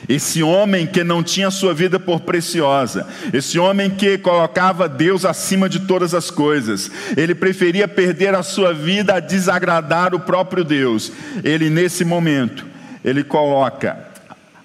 Esse 0.09 0.43
homem 0.43 0.87
que 0.87 1.05
não 1.05 1.23
tinha 1.23 1.51
sua 1.51 1.75
vida 1.75 2.01
por 2.01 2.21
preciosa, 2.21 3.07
esse 3.33 3.59
homem 3.59 3.91
que 3.91 4.17
colocava 4.19 4.89
Deus 4.89 5.25
acima 5.25 5.69
de 5.69 5.81
todas 5.81 6.15
as 6.15 6.31
coisas, 6.31 6.91
ele 7.17 7.35
preferia 7.35 7.87
perder 7.87 8.35
a 8.35 8.43
sua 8.43 8.73
vida 8.73 9.15
a 9.15 9.21
desagradar 9.21 10.15
o 10.15 10.21
próprio 10.21 10.65
Deus. 10.65 11.13
Ele, 11.45 11.69
nesse 11.69 12.05
momento, 12.05 12.67
ele 13.05 13.23
coloca 13.23 13.99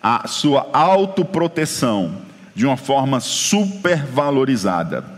a 0.02 0.28
sua 0.28 0.70
autoproteção 0.72 2.16
de 2.56 2.66
uma 2.66 2.78
forma 2.78 3.20
supervalorizada. 3.20 5.15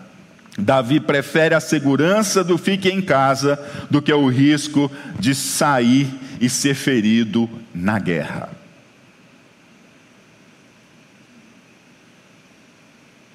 Davi 0.58 1.00
prefere 1.00 1.54
a 1.54 1.60
segurança 1.60 2.44
do 2.44 2.58
fique 2.58 2.90
em 2.90 3.02
casa 3.02 3.60
do 3.92 4.02
que 4.02 4.12
o 4.12 4.28
risco 4.28 4.92
de 5.20 5.36
sair 5.36 6.08
e 6.42 6.50
ser 6.50 6.74
ferido 6.74 7.50
na 7.74 8.00
guerra. 8.00 8.50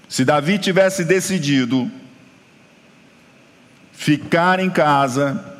Se 0.08 0.24
Davi 0.24 0.58
tivesse 0.58 1.04
decidido 1.04 1.90
ficar 3.92 4.58
em 4.58 4.68
casa 4.68 5.58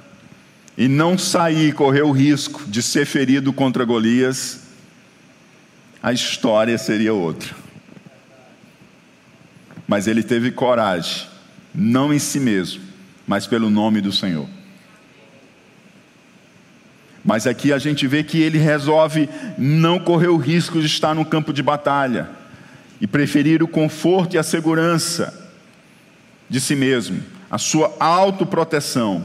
e 0.77 0.89
não 0.89 1.17
sair, 1.17 1.73
correr 1.73 2.03
o 2.03 2.11
risco 2.11 2.65
de 2.67 2.83
ser 2.83 3.07
ferido 3.07 3.53
contra 3.53 3.85
Golias, 3.85 4.63
a 6.03 6.13
história 6.13 6.77
seria 6.77 7.15
outra. 7.15 7.55
Mas 9.87 10.07
ele 10.07 10.23
teve 10.23 10.51
coragem, 10.51 11.32
não 11.75 12.13
em 12.13 12.19
si 12.19 12.39
mesmo, 12.39 12.83
mas 13.27 13.47
pelo 13.47 13.71
nome 13.71 14.01
do 14.01 14.13
Senhor. 14.13 14.49
Mas 17.25 17.47
aqui 17.47 17.73
a 17.73 17.79
gente 17.79 18.07
vê 18.07 18.25
que 18.25 18.41
ele 18.41 18.59
resolve 18.59 19.29
não 19.57 19.99
correr 19.99 20.29
o 20.29 20.37
risco 20.37 20.81
de 20.81 20.87
estar 20.87 21.15
no 21.15 21.25
campo 21.25 21.53
de 21.53 21.63
batalha 21.63 22.29
e 23.01 23.07
preferir 23.07 23.63
o 23.63 23.69
conforto 23.69 24.35
e 24.35 24.39
a 24.39 24.43
segurança 24.43 25.51
de 26.49 26.61
si 26.61 26.75
mesmo, 26.75 27.23
a 27.51 27.59
sua 27.59 27.95
autoproteção. 27.99 29.25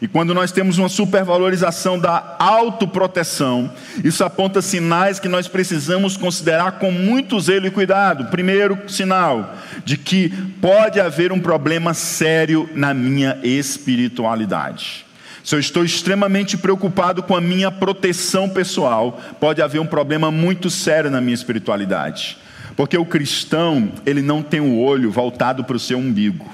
E 0.00 0.06
quando 0.06 0.34
nós 0.34 0.52
temos 0.52 0.76
uma 0.76 0.88
supervalorização 0.88 1.98
da 1.98 2.36
autoproteção, 2.38 3.70
isso 4.04 4.22
aponta 4.22 4.60
sinais 4.60 5.18
que 5.18 5.28
nós 5.28 5.48
precisamos 5.48 6.16
considerar 6.16 6.72
com 6.72 6.92
muito 6.92 7.40
zelo 7.40 7.66
e 7.66 7.70
cuidado. 7.70 8.26
Primeiro 8.26 8.78
sinal 8.88 9.54
de 9.84 9.96
que 9.96 10.28
pode 10.60 11.00
haver 11.00 11.32
um 11.32 11.40
problema 11.40 11.94
sério 11.94 12.68
na 12.74 12.92
minha 12.92 13.38
espiritualidade. 13.42 15.06
Se 15.42 15.54
eu 15.54 15.60
estou 15.60 15.84
extremamente 15.84 16.58
preocupado 16.58 17.22
com 17.22 17.34
a 17.34 17.40
minha 17.40 17.70
proteção 17.70 18.48
pessoal, 18.48 19.20
pode 19.40 19.62
haver 19.62 19.80
um 19.80 19.86
problema 19.86 20.30
muito 20.30 20.68
sério 20.68 21.10
na 21.10 21.20
minha 21.20 21.34
espiritualidade. 21.34 22.36
Porque 22.76 22.98
o 22.98 23.06
cristão, 23.06 23.92
ele 24.04 24.20
não 24.20 24.42
tem 24.42 24.60
o 24.60 24.78
olho 24.78 25.10
voltado 25.10 25.64
para 25.64 25.76
o 25.76 25.80
seu 25.80 25.98
umbigo. 25.98 26.50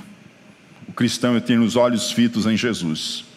O 0.86 0.92
cristão 0.92 1.40
tem 1.40 1.58
os 1.58 1.74
olhos 1.74 2.12
fitos 2.12 2.46
em 2.46 2.56
Jesus. 2.56 3.31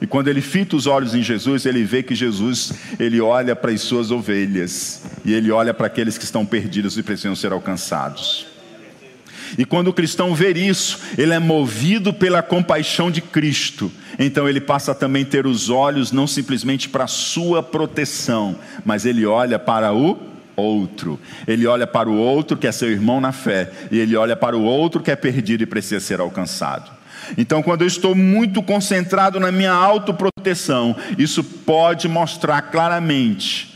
E 0.00 0.06
quando 0.06 0.28
ele 0.28 0.40
fita 0.40 0.76
os 0.76 0.86
olhos 0.86 1.14
em 1.14 1.22
Jesus, 1.22 1.66
ele 1.66 1.84
vê 1.84 2.02
que 2.02 2.14
Jesus, 2.14 2.72
ele 2.98 3.20
olha 3.20 3.54
para 3.54 3.70
as 3.70 3.80
suas 3.80 4.10
ovelhas, 4.10 5.02
e 5.24 5.32
ele 5.32 5.50
olha 5.50 5.72
para 5.72 5.86
aqueles 5.86 6.18
que 6.18 6.24
estão 6.24 6.44
perdidos 6.44 6.96
e 6.98 7.02
precisam 7.02 7.34
ser 7.36 7.52
alcançados. 7.52 8.46
E 9.56 9.64
quando 9.64 9.88
o 9.88 9.92
cristão 9.92 10.34
vê 10.34 10.52
isso, 10.52 10.98
ele 11.16 11.32
é 11.32 11.38
movido 11.38 12.12
pela 12.12 12.42
compaixão 12.42 13.10
de 13.10 13.20
Cristo. 13.20 13.90
Então 14.18 14.48
ele 14.48 14.60
passa 14.60 14.92
a 14.92 14.94
também 14.94 15.24
ter 15.24 15.46
os 15.46 15.70
olhos 15.70 16.12
não 16.12 16.26
simplesmente 16.26 16.88
para 16.88 17.04
a 17.04 17.08
sua 17.08 17.62
proteção, 17.62 18.56
mas 18.84 19.04
ele 19.06 19.24
olha 19.26 19.58
para 19.58 19.92
o 19.92 20.18
outro. 20.56 21.20
Ele 21.46 21.66
olha 21.66 21.86
para 21.86 22.08
o 22.08 22.16
outro 22.16 22.56
que 22.56 22.66
é 22.66 22.72
seu 22.72 22.90
irmão 22.90 23.20
na 23.20 23.32
fé, 23.32 23.70
e 23.90 23.98
ele 23.98 24.16
olha 24.16 24.36
para 24.36 24.56
o 24.56 24.62
outro 24.62 25.02
que 25.02 25.10
é 25.10 25.16
perdido 25.16 25.62
e 25.62 25.66
precisa 25.66 26.00
ser 26.00 26.20
alcançado. 26.20 26.93
Então, 27.36 27.62
quando 27.62 27.82
eu 27.82 27.86
estou 27.86 28.14
muito 28.14 28.62
concentrado 28.62 29.40
na 29.40 29.50
minha 29.50 29.72
autoproteção, 29.72 30.96
isso 31.18 31.42
pode 31.42 32.08
mostrar 32.08 32.62
claramente 32.62 33.74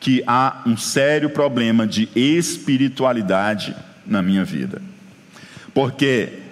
que 0.00 0.22
há 0.26 0.62
um 0.66 0.76
sério 0.76 1.30
problema 1.30 1.86
de 1.86 2.08
espiritualidade 2.14 3.74
na 4.06 4.20
minha 4.20 4.44
vida. 4.44 4.82
Porque 5.72 6.44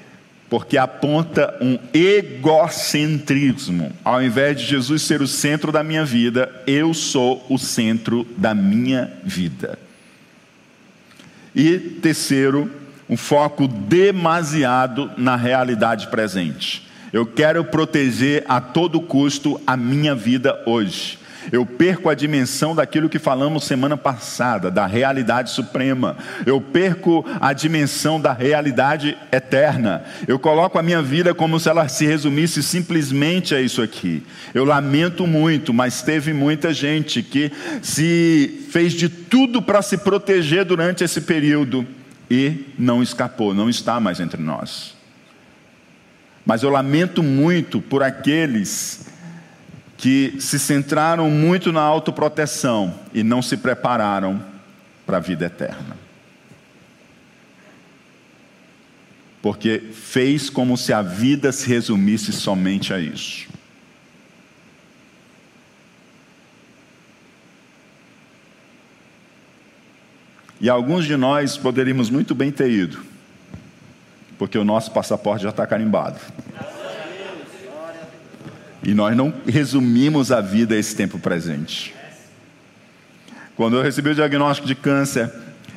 porque 0.53 0.77
aponta 0.77 1.57
um 1.63 1.79
egocentrismo. 1.95 3.91
Ao 4.05 4.23
invés 4.23 4.61
de 4.61 4.67
Jesus 4.67 5.01
ser 5.01 5.23
o 5.23 5.27
centro 5.27 5.73
da 5.73 5.83
minha 5.83 6.05
vida, 6.05 6.63
eu 6.67 6.93
sou 6.93 7.43
o 7.49 7.57
centro 7.57 8.27
da 8.37 8.55
minha 8.55 9.11
vida. 9.25 9.79
E 11.55 11.79
terceiro, 11.79 12.71
um 13.13 13.17
foco 13.17 13.69
demasiado 13.69 15.11
na 15.19 15.37
realidade 15.37 16.07
presente. 16.07 16.89
Eu 17.13 17.27
quero 17.27 17.63
proteger 17.63 18.43
a 18.49 18.59
todo 18.59 19.03
custo 19.03 19.61
a 19.67 19.77
minha 19.77 20.15
vida 20.15 20.59
hoje 20.65 21.21
eu 21.51 21.67
perco 21.67 22.09
a 22.09 22.15
dimensão 22.15 22.75
daquilo 22.75 23.09
que 23.09 23.19
falamos 23.19 23.65
semana 23.65 23.97
passada, 23.97 24.71
da 24.71 24.87
realidade 24.87 25.51
suprema, 25.51 26.17
eu 26.47 26.61
perco 26.61 27.25
a 27.41 27.53
dimensão 27.53 28.21
da 28.21 28.33
realidade 28.33 29.17
eterna, 29.33 30.05
eu 30.29 30.39
coloco 30.39 30.79
a 30.79 30.83
minha 30.83 31.03
vida 31.03 31.35
como 31.35 31.59
se 31.59 31.69
ela 31.69 31.89
se 31.89 32.07
resumisse 32.07 32.63
simplesmente 32.63 33.55
a 33.55 33.61
isso 33.61 33.83
aqui. 33.83 34.23
Eu 34.55 34.65
lamento 34.65 35.27
muito, 35.27 35.73
mas 35.73 36.03
teve 36.03 36.33
muita 36.33 36.73
gente 36.73 37.23
que 37.23 37.51
se 37.81 38.67
fez 38.71 38.93
de 38.93 39.09
tudo 39.09 39.61
para 39.61 39.83
se 39.83 39.99
proteger 39.99 40.65
durante 40.65 41.03
esse 41.03 41.23
período 41.23 41.87
e 42.35 42.65
não 42.79 43.03
escapou, 43.03 43.53
não 43.53 43.69
está 43.69 44.01
mais 44.01 44.19
entre 44.19 44.41
nós. 44.41 44.95
Mas 46.47 46.63
eu 46.63 46.71
lamento 46.71 47.23
muito 47.23 47.79
por 47.79 48.03
aqueles 48.03 49.07
que 49.99 50.37
se 50.41 50.59
centraram 50.59 51.31
muito 51.31 51.71
na 51.71 51.83
autoproteção 51.83 52.99
e 53.13 53.23
não 53.23 53.43
se 53.43 53.59
prepararam 53.59 54.43
para 55.05 55.19
a 55.19 55.21
vida 55.21 55.45
eterna. 55.45 55.95
Porque 59.43 59.91
fez 59.93 60.49
como 60.49 60.79
se 60.79 60.91
a 60.91 61.03
vida 61.03 61.53
se 61.53 61.69
resumisse 61.69 62.33
somente 62.33 62.95
a 62.95 62.99
isso. 62.99 63.47
E 70.63 70.71
alguns 70.71 71.05
de 71.07 71.17
nós 71.17 71.57
poderíamos 71.57 72.09
muito 72.09 72.37
bem 72.37 72.53
ter 72.53 72.71
ido, 72.71 73.01
porque 74.39 74.57
o 74.57 74.65
nosso 74.65 74.93
passaporte 74.93 75.43
já 75.43 75.51
está 75.51 75.67
carimbado. 75.67 76.21
E 78.81 78.95
nós 78.95 79.17
não 79.17 79.35
resumimos 79.45 80.31
a 80.31 80.41
vida 80.41 80.77
a 80.77 80.79
esse 80.79 80.95
tempo 80.95 81.19
presente. 81.19 81.93
Quando 83.57 83.77
eu 83.77 83.83
recebi 83.83 84.11
o 84.11 84.15
diagnóstico 84.15 84.69
de 84.69 84.77
câncer 84.77 85.33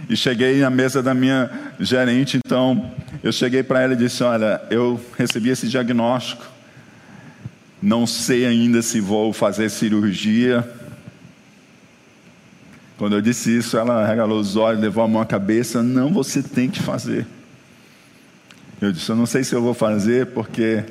e 0.08 0.16
cheguei 0.16 0.60
na 0.60 0.70
mesa 0.70 1.02
da 1.02 1.16
minha 1.16 1.50
gerente, 1.80 2.40
então 2.46 2.92
eu 3.24 3.32
cheguei 3.32 3.64
para 3.64 3.82
ela 3.82 3.94
e 3.94 3.98
disse: 3.98 4.24
Olha, 4.24 4.62
eu 4.70 5.04
recebi 5.18 5.50
esse 5.50 5.68
diagnóstico, 5.68 6.46
não 7.82 8.06
sei 8.06 8.46
ainda 8.46 8.84
se 8.84 9.02
vou 9.02 9.34
fazer 9.34 9.68
cirurgia. 9.70 10.64
Quando 13.06 13.18
eu 13.18 13.22
disse 13.22 13.56
isso, 13.56 13.78
ela 13.78 14.04
regalou 14.04 14.40
os 14.40 14.56
olhos, 14.56 14.82
levou 14.82 15.04
a 15.04 15.08
mão 15.08 15.22
à 15.22 15.28
cabeça: 15.28 15.84
Não, 15.84 16.12
você 16.12 16.42
tem 16.42 16.68
que 16.68 16.82
fazer. 16.82 17.28
Eu 18.82 18.92
disse: 18.92 19.08
Eu 19.12 19.16
não 19.16 19.28
sei 19.28 19.44
se 19.44 19.54
eu 19.54 19.62
vou 19.62 19.76
fazer, 19.76 20.26
porque 20.26 20.84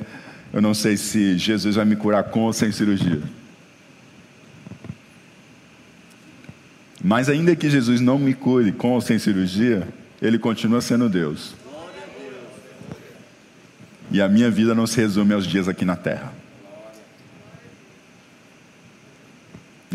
eu 0.53 0.61
não 0.61 0.73
sei 0.73 0.95
se 0.95 1.37
Jesus 1.37 1.75
vai 1.75 1.83
me 1.83 1.97
curar 1.97 2.23
com 2.23 2.43
ou 2.43 2.53
sem 2.53 2.71
cirurgia. 2.71 3.21
Mas 7.03 7.27
ainda 7.27 7.53
que 7.53 7.69
Jesus 7.69 7.99
não 7.99 8.17
me 8.17 8.33
cure 8.33 8.71
com 8.71 8.91
ou 8.91 9.01
sem 9.01 9.19
cirurgia, 9.19 9.85
Ele 10.21 10.39
continua 10.39 10.79
sendo 10.79 11.09
Deus. 11.09 11.53
E 14.09 14.21
a 14.21 14.29
minha 14.29 14.49
vida 14.49 14.73
não 14.73 14.87
se 14.87 14.95
resume 14.95 15.33
aos 15.33 15.45
dias 15.45 15.67
aqui 15.67 15.83
na 15.83 15.97
terra. 15.97 16.31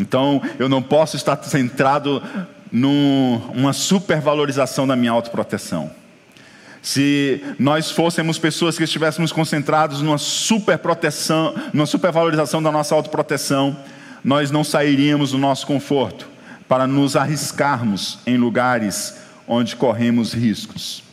Então, 0.01 0.41
eu 0.57 0.67
não 0.67 0.81
posso 0.81 1.15
estar 1.15 1.41
centrado 1.43 2.21
numa 2.71 3.71
supervalorização 3.71 4.87
da 4.87 4.95
minha 4.95 5.11
autoproteção. 5.11 5.91
Se 6.81 7.43
nós 7.59 7.91
fôssemos 7.91 8.39
pessoas 8.39 8.75
que 8.75 8.83
estivéssemos 8.83 9.31
concentrados 9.31 10.01
numa 10.01 10.17
superproteção, 10.17 11.53
numa 11.71 11.85
supervalorização 11.85 12.63
da 12.63 12.71
nossa 12.71 12.95
autoproteção, 12.95 13.77
nós 14.23 14.49
não 14.49 14.63
sairíamos 14.63 15.31
do 15.31 15.37
nosso 15.37 15.67
conforto 15.67 16.27
para 16.67 16.87
nos 16.87 17.15
arriscarmos 17.15 18.17
em 18.25 18.37
lugares 18.37 19.17
onde 19.47 19.75
corremos 19.75 20.33
riscos. 20.33 21.03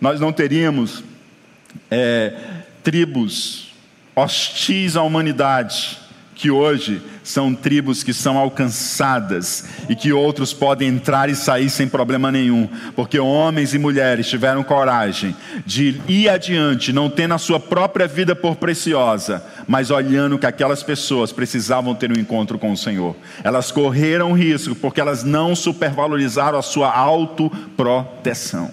Nós 0.00 0.20
não 0.20 0.32
teríamos 0.32 1.02
é, 1.90 2.32
tribos 2.84 3.72
hostis 4.14 4.96
à 4.96 5.02
humanidade 5.02 5.98
que 6.40 6.50
hoje 6.50 7.02
são 7.22 7.54
tribos 7.54 8.02
que 8.02 8.14
são 8.14 8.38
alcançadas 8.38 9.66
e 9.90 9.94
que 9.94 10.10
outros 10.10 10.54
podem 10.54 10.88
entrar 10.88 11.28
e 11.28 11.36
sair 11.36 11.68
sem 11.68 11.86
problema 11.86 12.32
nenhum, 12.32 12.66
porque 12.96 13.18
homens 13.18 13.74
e 13.74 13.78
mulheres 13.78 14.26
tiveram 14.26 14.62
coragem 14.62 15.36
de 15.66 16.00
ir 16.08 16.30
adiante, 16.30 16.94
não 16.94 17.10
tendo 17.10 17.34
a 17.34 17.38
sua 17.38 17.60
própria 17.60 18.08
vida 18.08 18.34
por 18.34 18.56
preciosa, 18.56 19.44
mas 19.68 19.90
olhando 19.90 20.38
que 20.38 20.46
aquelas 20.46 20.82
pessoas 20.82 21.30
precisavam 21.30 21.94
ter 21.94 22.10
um 22.10 22.18
encontro 22.18 22.58
com 22.58 22.72
o 22.72 22.76
Senhor. 22.76 23.14
Elas 23.44 23.70
correram 23.70 24.32
risco 24.32 24.74
porque 24.74 24.98
elas 24.98 25.22
não 25.22 25.54
supervalorizaram 25.54 26.58
a 26.58 26.62
sua 26.62 26.90
autoproteção. 26.90 28.70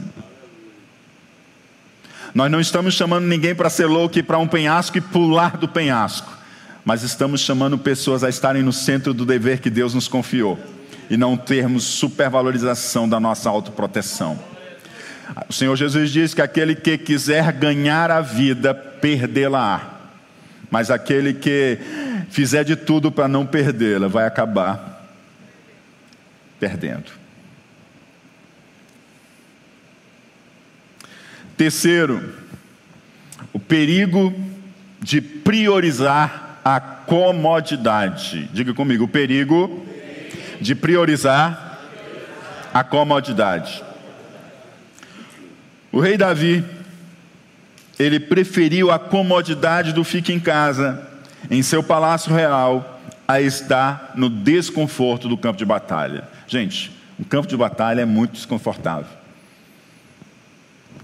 Nós 2.34 2.50
não 2.50 2.62
estamos 2.62 2.94
chamando 2.94 3.26
ninguém 3.26 3.54
para 3.54 3.70
ser 3.70 3.88
louco 3.88 4.18
e 4.18 4.24
para 4.24 4.38
um 4.38 4.48
penhasco 4.48 4.98
e 4.98 5.02
pular 5.02 5.58
do 5.58 5.68
penhasco 5.68 6.38
mas 6.88 7.04
estamos 7.04 7.42
chamando 7.42 7.78
pessoas 7.78 8.24
a 8.24 8.30
estarem 8.30 8.64
no 8.64 8.72
centro 8.72 9.14
do 9.14 9.26
dever 9.26 9.60
que 9.60 9.70
Deus 9.70 9.94
nos 9.94 10.08
confiou 10.08 10.58
e 11.10 11.18
não 11.18 11.36
termos 11.36 11.84
supervalorização 11.84 13.10
da 13.10 13.20
nossa 13.20 13.50
autoproteção. 13.50 14.40
O 15.50 15.52
Senhor 15.52 15.76
Jesus 15.76 16.12
diz 16.12 16.34
que 16.34 16.42
aquele 16.42 16.74
que 16.74 16.98
quiser 16.98 17.52
ganhar 17.52 18.10
a 18.10 18.22
vida, 18.22 18.74
perdê-la-á. 18.74 19.82
Mas 20.72 20.90
aquele 20.90 21.34
que 21.34 21.78
fizer 22.30 22.64
de 22.64 22.78
tudo 22.78 23.12
para 23.12 23.28
não 23.28 23.46
perdê-la, 23.46 24.08
vai 24.08 24.26
acabar 24.26 25.06
perdendo. 26.58 27.12
Terceiro, 31.58 32.34
o 33.52 33.60
perigo 33.60 34.34
de 35.02 35.20
priorizar 35.20 36.47
a 36.70 36.82
comodidade. 36.82 38.50
Diga 38.52 38.74
comigo, 38.74 39.06
o 39.06 39.08
perigo 39.08 39.86
de 40.60 40.76
priorizar 40.76 41.80
a 42.74 42.84
comodidade. 42.84 43.82
O 45.94 46.02
rei 46.02 46.18
Davi, 46.18 46.66
ele 47.98 48.20
preferiu 48.20 48.92
a 48.92 49.00
comodidade 49.00 49.94
do 49.94 50.04
fique 50.04 50.34
em 50.34 50.42
casa, 50.42 51.08
em 51.50 51.64
seu 51.64 51.82
palácio 51.82 52.36
real, 52.36 53.00
a 53.26 53.40
estar 53.40 54.12
no 54.14 54.30
desconforto 54.30 55.30
do 55.30 55.38
campo 55.38 55.58
de 55.58 55.64
batalha. 55.64 56.28
Gente, 56.48 56.92
o 57.18 57.24
campo 57.24 57.48
de 57.48 57.56
batalha 57.56 58.02
é 58.02 58.06
muito 58.06 58.34
desconfortável. 58.34 59.08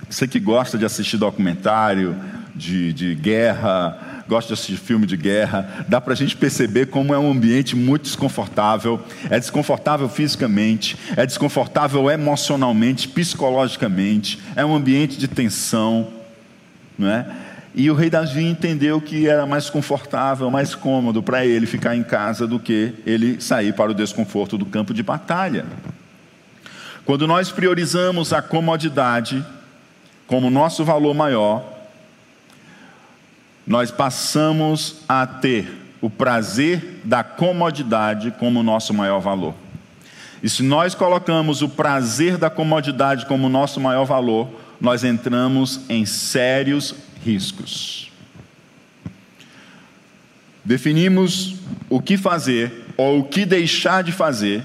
Você 0.09 0.27
que 0.27 0.41
gosta 0.41 0.77
de 0.77 0.83
assistir 0.83 1.15
documentário 1.15 2.17
de, 2.53 2.91
de 2.91 3.15
guerra, 3.15 4.12
gosta 4.27 4.49
de 4.49 4.53
assistir 4.53 4.77
filme 4.77 5.05
de 5.05 5.17
guerra, 5.17 5.85
dá 5.87 5.99
para 5.99 6.13
a 6.13 6.15
gente 6.15 6.35
perceber 6.35 6.87
como 6.87 7.13
é 7.13 7.19
um 7.19 7.31
ambiente 7.31 7.75
muito 7.75 8.03
desconfortável. 8.03 9.01
É 9.29 9.39
desconfortável 9.39 10.07
fisicamente, 10.09 10.97
é 11.15 11.25
desconfortável 11.25 12.09
emocionalmente, 12.09 13.07
psicologicamente, 13.07 14.39
é 14.55 14.65
um 14.65 14.75
ambiente 14.75 15.17
de 15.17 15.27
tensão, 15.27 16.07
não 16.97 17.09
é? 17.09 17.25
E 17.75 17.89
o 17.89 17.95
rei 17.95 18.07
Davi 18.07 18.43
entendeu 18.43 19.01
que 19.01 19.27
era 19.27 19.47
mais 19.47 19.67
confortável, 19.67 20.49
mais 20.51 20.75
cômodo 20.75 21.23
para 21.23 21.43
ele 21.43 21.65
ficar 21.65 21.95
em 21.95 22.03
casa 22.03 22.45
do 22.45 22.59
que 22.59 22.93
ele 23.03 23.41
sair 23.41 23.73
para 23.73 23.89
o 23.89 23.95
desconforto 23.95 24.59
do 24.59 24.65
campo 24.65 24.93
de 24.93 25.01
batalha. 25.01 25.65
Quando 27.03 27.25
nós 27.25 27.51
priorizamos 27.51 28.31
a 28.31 28.43
comodidade 28.43 29.43
como 30.27 30.51
nosso 30.51 30.85
valor 30.85 31.15
maior, 31.15 31.72
nós 33.65 33.91
passamos 33.91 34.97
a 35.07 35.25
ter 35.25 35.83
o 36.01 36.09
prazer 36.09 36.99
da 37.03 37.23
comodidade 37.23 38.31
como 38.31 38.61
nosso 38.61 38.93
maior 38.93 39.19
valor. 39.19 39.55
E 40.41 40.49
se 40.49 40.61
nós 40.61 40.93
colocamos 40.93 41.61
o 41.61 41.69
prazer 41.69 42.37
da 42.37 42.49
comodidade 42.49 43.25
como 43.25 43.47
nosso 43.47 43.79
maior 43.79 44.03
valor, 44.03 44.49
nós 44.81 45.05
entramos 45.05 45.79
em 45.87 46.05
sérios 46.05 46.93
riscos. 47.23 48.11
Definimos 50.65 51.55
o 51.89 52.01
que 52.01 52.17
fazer 52.17 52.85
ou 52.97 53.19
o 53.19 53.23
que 53.23 53.45
deixar 53.45 54.03
de 54.03 54.11
fazer, 54.11 54.61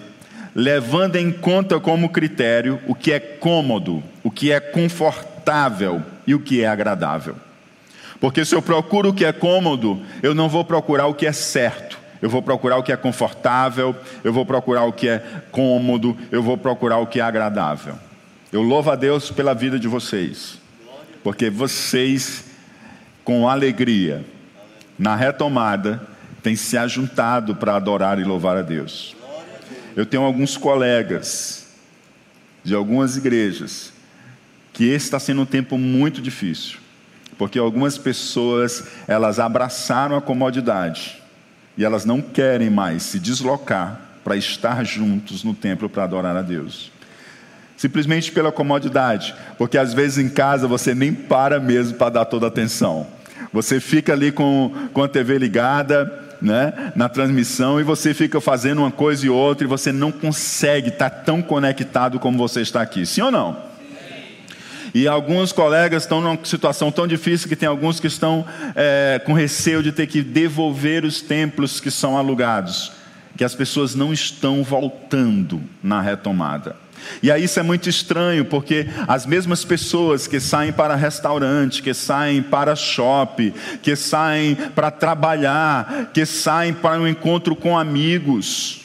levando 0.54 1.14
em 1.14 1.30
conta 1.30 1.78
como 1.78 2.08
critério 2.08 2.80
o 2.88 2.94
que 2.94 3.12
é 3.12 3.20
cômodo, 3.20 4.02
o 4.24 4.30
que 4.30 4.50
é 4.50 4.58
confortável 4.58 6.02
e 6.26 6.34
o 6.34 6.40
que 6.40 6.62
é 6.62 6.66
agradável. 6.66 7.36
Porque 8.20 8.44
se 8.44 8.54
eu 8.54 8.62
procuro 8.62 9.10
o 9.10 9.14
que 9.14 9.24
é 9.24 9.32
cômodo, 9.32 10.00
eu 10.22 10.34
não 10.34 10.48
vou 10.48 10.64
procurar 10.64 11.06
o 11.06 11.14
que 11.14 11.26
é 11.26 11.32
certo. 11.32 11.98
Eu 12.20 12.28
vou 12.28 12.42
procurar 12.42 12.76
o 12.78 12.82
que 12.82 12.90
é 12.90 12.96
confortável, 12.96 13.94
eu 14.24 14.32
vou 14.32 14.44
procurar 14.44 14.84
o 14.84 14.92
que 14.92 15.08
é 15.08 15.18
cômodo, 15.52 16.16
eu 16.32 16.42
vou 16.42 16.58
procurar 16.58 16.98
o 16.98 17.06
que 17.06 17.20
é 17.20 17.22
agradável. 17.22 17.94
Eu 18.50 18.60
louvo 18.60 18.90
a 18.90 18.96
Deus 18.96 19.30
pela 19.30 19.54
vida 19.54 19.78
de 19.78 19.86
vocês, 19.86 20.58
porque 21.22 21.48
vocês, 21.48 22.44
com 23.22 23.48
alegria, 23.48 24.24
na 24.98 25.14
retomada, 25.14 26.02
têm 26.42 26.56
se 26.56 26.76
ajuntado 26.76 27.54
para 27.54 27.76
adorar 27.76 28.18
e 28.18 28.24
louvar 28.24 28.56
a 28.56 28.62
Deus. 28.62 29.14
Eu 29.94 30.04
tenho 30.04 30.24
alguns 30.24 30.56
colegas 30.56 31.68
de 32.64 32.74
algumas 32.74 33.16
igrejas 33.16 33.92
que 34.72 34.88
esse 34.88 35.06
está 35.06 35.20
sendo 35.20 35.42
um 35.42 35.46
tempo 35.46 35.78
muito 35.78 36.20
difícil 36.20 36.80
porque 37.38 37.58
algumas 37.58 37.96
pessoas, 37.96 38.84
elas 39.06 39.38
abraçaram 39.38 40.16
a 40.16 40.20
comodidade 40.20 41.22
e 41.76 41.84
elas 41.84 42.04
não 42.04 42.20
querem 42.20 42.68
mais 42.68 43.04
se 43.04 43.20
deslocar 43.20 44.00
para 44.24 44.36
estar 44.36 44.84
juntos 44.84 45.44
no 45.44 45.54
templo 45.54 45.88
para 45.88 46.02
adorar 46.02 46.36
a 46.36 46.42
Deus. 46.42 46.90
Simplesmente 47.76 48.32
pela 48.32 48.50
comodidade, 48.50 49.34
porque 49.56 49.78
às 49.78 49.94
vezes 49.94 50.18
em 50.18 50.28
casa 50.28 50.66
você 50.66 50.94
nem 50.94 51.14
para 51.14 51.60
mesmo 51.60 51.96
para 51.96 52.10
dar 52.10 52.24
toda 52.24 52.46
a 52.46 52.48
atenção. 52.48 53.06
Você 53.52 53.78
fica 53.78 54.12
ali 54.12 54.32
com, 54.32 54.72
com 54.92 55.04
a 55.04 55.08
TV 55.08 55.38
ligada, 55.38 56.26
né, 56.42 56.92
na 56.96 57.08
transmissão 57.08 57.80
e 57.80 57.84
você 57.84 58.12
fica 58.12 58.40
fazendo 58.40 58.80
uma 58.80 58.90
coisa 58.90 59.24
e 59.24 59.30
outra 59.30 59.64
e 59.64 59.68
você 59.68 59.92
não 59.92 60.10
consegue 60.10 60.88
estar 60.88 61.10
tão 61.10 61.40
conectado 61.40 62.18
como 62.18 62.36
você 62.36 62.60
está 62.60 62.82
aqui. 62.82 63.06
Sim 63.06 63.22
ou 63.22 63.30
não? 63.30 63.67
E 64.94 65.06
alguns 65.06 65.52
colegas 65.52 66.04
estão 66.04 66.20
numa 66.20 66.38
situação 66.44 66.90
tão 66.90 67.06
difícil 67.06 67.48
que 67.48 67.56
tem 67.56 67.68
alguns 67.68 68.00
que 68.00 68.06
estão 68.06 68.44
é, 68.74 69.20
com 69.24 69.32
receio 69.32 69.82
de 69.82 69.92
ter 69.92 70.06
que 70.06 70.22
devolver 70.22 71.04
os 71.04 71.20
templos 71.20 71.80
que 71.80 71.90
são 71.90 72.16
alugados, 72.16 72.92
que 73.36 73.44
as 73.44 73.54
pessoas 73.54 73.94
não 73.94 74.12
estão 74.12 74.62
voltando 74.62 75.60
na 75.82 76.00
retomada. 76.00 76.76
E 77.22 77.30
aí 77.30 77.44
isso 77.44 77.58
é 77.60 77.62
muito 77.62 77.88
estranho, 77.88 78.44
porque 78.44 78.88
as 79.06 79.24
mesmas 79.24 79.64
pessoas 79.64 80.26
que 80.26 80.40
saem 80.40 80.72
para 80.72 80.94
restaurante, 80.94 81.82
que 81.82 81.94
saem 81.94 82.42
para 82.42 82.74
shopping, 82.76 83.52
que 83.82 83.94
saem 83.96 84.54
para 84.54 84.90
trabalhar, 84.90 86.10
que 86.12 86.26
saem 86.26 86.74
para 86.74 87.00
um 87.00 87.06
encontro 87.06 87.54
com 87.54 87.78
amigos, 87.78 88.80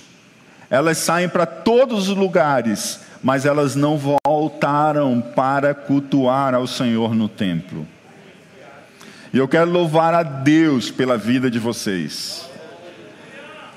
elas 0.74 0.98
saem 0.98 1.30
para 1.30 1.46
todos 1.46 2.10
os 2.10 2.18
lugares, 2.18 3.02
mas 3.22 3.46
elas 3.46 3.76
não 3.76 3.96
voltaram 3.96 5.22
para 5.22 5.72
cultuar 5.72 6.56
ao 6.56 6.66
Senhor 6.66 7.14
no 7.14 7.30
templo. 7.30 7.86
E 9.32 9.38
eu 9.38 9.48
quero 9.48 9.70
louvar 9.70 10.16
a 10.16 10.24
Deus 10.24 10.90
pela 10.90 11.16
vida 11.16 11.52
de 11.52 11.60
vocês. 11.60 12.50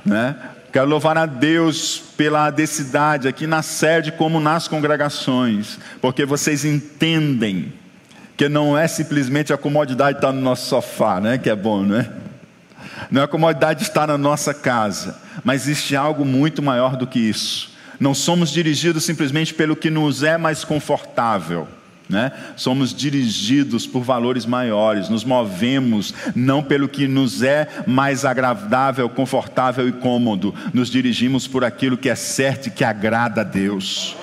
Né? 0.07 0.37
Quero 0.73 0.89
louvar 0.89 1.19
a 1.19 1.27
Deus 1.27 1.99
pela 2.17 2.49
densidade 2.49 3.29
aqui 3.29 3.47
na 3.47 3.61
sede 3.61 4.11
como 4.11 4.41
nas 4.41 4.67
congregações, 4.67 5.79
porque 6.01 6.25
vocês 6.25 6.65
entendem 6.65 7.75
que 8.39 8.49
não 8.49 8.77
é 8.77 8.89
simplesmente 8.89 9.53
a 9.53 9.59
comodidade 9.59 10.13
de 10.13 10.19
estar 10.19 10.33
no 10.33 10.41
nosso 10.41 10.65
sofá, 10.65 11.21
né? 11.21 11.37
Que 11.37 11.51
é 11.51 11.57
bom, 11.57 11.83
né? 11.83 12.11
Não 13.11 13.23
é 13.23 13.25
a 13.25 13.29
comodidade 13.29 13.81
de 13.81 13.87
estar 13.87 14.07
na 14.07 14.19
nossa 14.19 14.53
casa, 14.53 15.19
mas 15.45 15.63
existe 15.63 15.97
algo 15.97 16.25
muito 16.25 16.63
maior 16.63 16.97
do 16.97 17.07
que 17.07 17.19
isso. 17.19 17.71
Não 17.99 18.15
somos 18.15 18.51
dirigidos 18.51 19.05
simplesmente 19.05 19.55
pelo 19.55 19.77
que 19.77 19.91
nos 19.91 20.23
é 20.23 20.37
mais 20.37 20.65
confortável 20.65 21.67
né? 22.09 22.31
Somos 22.55 22.95
dirigidos 22.95 23.87
por 23.87 24.03
valores 24.03 24.47
maiores, 24.47 25.09
nos 25.09 25.25
movemos 25.25 26.15
não 26.35 26.63
pelo 26.63 26.89
que 26.89 27.09
nos 27.09 27.43
é 27.43 27.69
mais 27.87 28.25
agradável, 28.25 29.09
confortável 29.09 29.89
e 29.89 29.93
cômodo, 29.93 30.55
nos 30.73 30.89
dirigimos 30.89 31.49
por 31.49 31.65
aquilo 31.65 31.97
que 31.97 32.09
é 32.09 32.15
certo 32.15 32.69
e 32.69 32.71
que 32.71 32.85
agrada 32.85 33.41
a 33.41 33.45
Deus. 33.45 34.17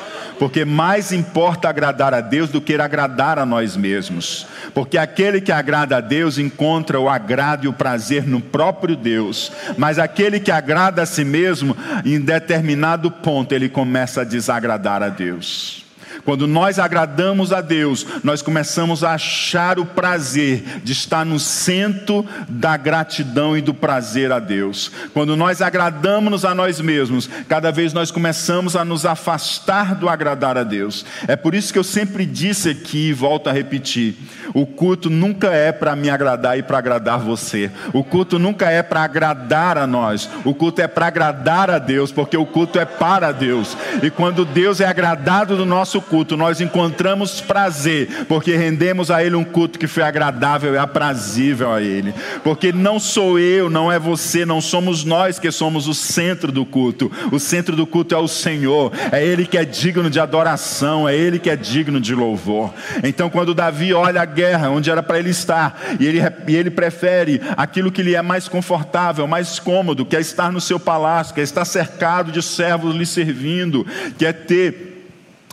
Porque 0.43 0.65
mais 0.65 1.13
importa 1.13 1.69
agradar 1.69 2.13
a 2.13 2.19
Deus 2.19 2.49
do 2.49 2.60
que 2.60 2.73
agradar 2.75 3.39
a 3.39 3.45
nós 3.45 3.77
mesmos. 3.77 4.45
Porque 4.73 4.97
aquele 4.97 5.39
que 5.39 5.53
agrada 5.53 5.95
a 5.95 6.01
Deus 6.01 6.38
encontra 6.38 6.99
o 6.99 7.08
agrado 7.08 7.63
e 7.63 7.69
o 7.69 7.71
prazer 7.71 8.27
no 8.27 8.41
próprio 8.41 8.93
Deus. 8.93 9.53
Mas 9.77 9.97
aquele 9.97 10.41
que 10.41 10.51
agrada 10.51 11.03
a 11.03 11.06
si 11.06 11.23
mesmo, 11.23 11.77
em 12.03 12.19
determinado 12.19 13.10
ponto, 13.10 13.56
ele 13.56 13.69
começa 13.69 14.19
a 14.19 14.25
desagradar 14.25 15.01
a 15.01 15.08
Deus. 15.08 15.83
Quando 16.25 16.47
nós 16.47 16.79
agradamos 16.79 17.51
a 17.51 17.59
Deus, 17.59 18.05
nós 18.23 18.41
começamos 18.41 19.03
a 19.03 19.13
achar 19.13 19.77
o 19.77 19.86
prazer 19.86 20.63
de 20.83 20.93
estar 20.93 21.25
no 21.25 21.39
centro 21.39 22.25
da 22.47 22.77
gratidão 22.77 23.57
e 23.57 23.62
do 23.62 23.73
prazer 23.73 24.31
a 24.31 24.39
Deus. 24.39 24.91
Quando 25.13 25.36
nós 25.36 25.62
agradamos 25.62 26.45
a 26.45 26.55
nós 26.55 26.79
mesmos, 26.79 27.29
cada 27.49 27.71
vez 27.71 27.91
nós 27.91 28.09
começamos 28.09 28.75
a 28.75 28.86
nos 28.86 29.05
afastar 29.05 29.95
do 29.95 30.07
agradar 30.07 30.57
a 30.57 30.63
Deus. 30.63 31.05
É 31.27 31.36
por 31.36 31.53
isso 31.53 31.73
que 31.73 31.79
eu 31.79 31.83
sempre 31.83 32.25
disse 32.25 32.69
aqui 32.69 33.09
e 33.09 33.13
volto 33.13 33.49
a 33.49 33.53
repetir: 33.53 34.15
o 34.53 34.65
culto 34.65 35.09
nunca 35.09 35.47
é 35.47 35.71
para 35.71 35.95
me 35.95 36.09
agradar 36.09 36.57
e 36.57 36.63
para 36.63 36.77
agradar 36.77 37.19
você. 37.19 37.69
O 37.91 38.03
culto 38.03 38.39
nunca 38.39 38.69
é 38.69 38.81
para 38.81 39.03
agradar 39.03 39.77
a 39.77 39.86
nós. 39.86 40.29
O 40.45 40.53
culto 40.53 40.81
é 40.81 40.88
para 40.88 41.07
agradar 41.07 41.69
a 41.69 41.79
Deus, 41.79 42.12
porque 42.12 42.38
o 42.38 42.45
culto 42.45 42.79
é 42.79 42.86
para 42.86 43.31
Deus. 43.33 43.75
E 44.01 44.09
quando 44.09 44.45
Deus 44.45 44.79
é 44.79 44.86
agradado 44.86 45.57
do 45.57 45.65
nosso 45.65 46.01
culto, 46.01 46.12
culto, 46.13 46.38
nós 46.38 46.62
encontramos 46.62 47.41
prazer, 47.41 48.26
porque 48.28 48.56
rendemos 48.56 49.10
a 49.10 49.23
Ele 49.23 49.36
um 49.36 49.43
culto 49.43 49.80
que 49.80 49.88
foi 49.88 50.04
agradável 50.04 50.76
e 50.76 50.78
aprazível 50.78 51.73
a 51.73 51.82
Ele. 51.82 52.13
Porque 52.43 52.71
não 52.71 52.99
sou 52.99 53.39
eu, 53.39 53.67
não 53.67 53.91
é 53.91 53.97
você, 53.97 54.45
não 54.45 54.62
somos 54.62 55.04
nós 55.04 55.39
que 55.39 55.49
somos 55.49 55.88
o 55.88 55.93
centro 55.95 56.52
do 56.52 56.67
culto. 56.67 57.12
O 57.32 57.39
centro 57.39 57.76
do 57.76 57.88
culto 57.88 58.13
é 58.13 58.17
o 58.19 58.28
Senhor, 58.28 58.91
é 59.12 59.26
Ele 59.26 59.47
que 59.47 59.58
é 59.58 59.65
digno 59.65 60.08
de 60.08 60.19
adoração, 60.19 61.10
é 61.10 61.15
Ele 61.17 61.39
que 61.39 61.49
é 61.49 61.56
digno 61.56 61.99
de 61.99 62.13
louvor. 62.13 62.71
Então, 63.04 63.28
quando 63.28 63.56
Davi 63.56 63.91
olha 63.91 64.21
a 64.21 64.26
guerra, 64.26 64.69
onde 64.69 64.91
era 64.91 65.02
para 65.02 65.17
ele 65.17 65.32
estar, 65.32 65.82
e 65.99 66.06
ele, 66.06 66.19
e 66.47 66.56
ele 66.56 66.69
prefere 66.69 67.41
aquilo 67.58 67.91
que 67.91 68.04
lhe 68.04 68.13
é 68.13 68.21
mais 68.21 68.47
confortável, 68.47 69.26
mais 69.26 69.58
cômodo, 69.58 70.06
que 70.06 70.15
é 70.15 70.21
estar 70.21 70.52
no 70.52 70.62
seu 70.62 70.80
palácio, 70.80 71.34
que 71.34 71.41
é 71.41 71.43
estar 71.43 71.65
cercado 71.65 72.32
de 72.32 72.43
servos 72.43 72.95
lhe 72.95 73.06
servindo, 73.08 73.84
que 74.15 74.28
é 74.28 74.32
ter 74.32 74.92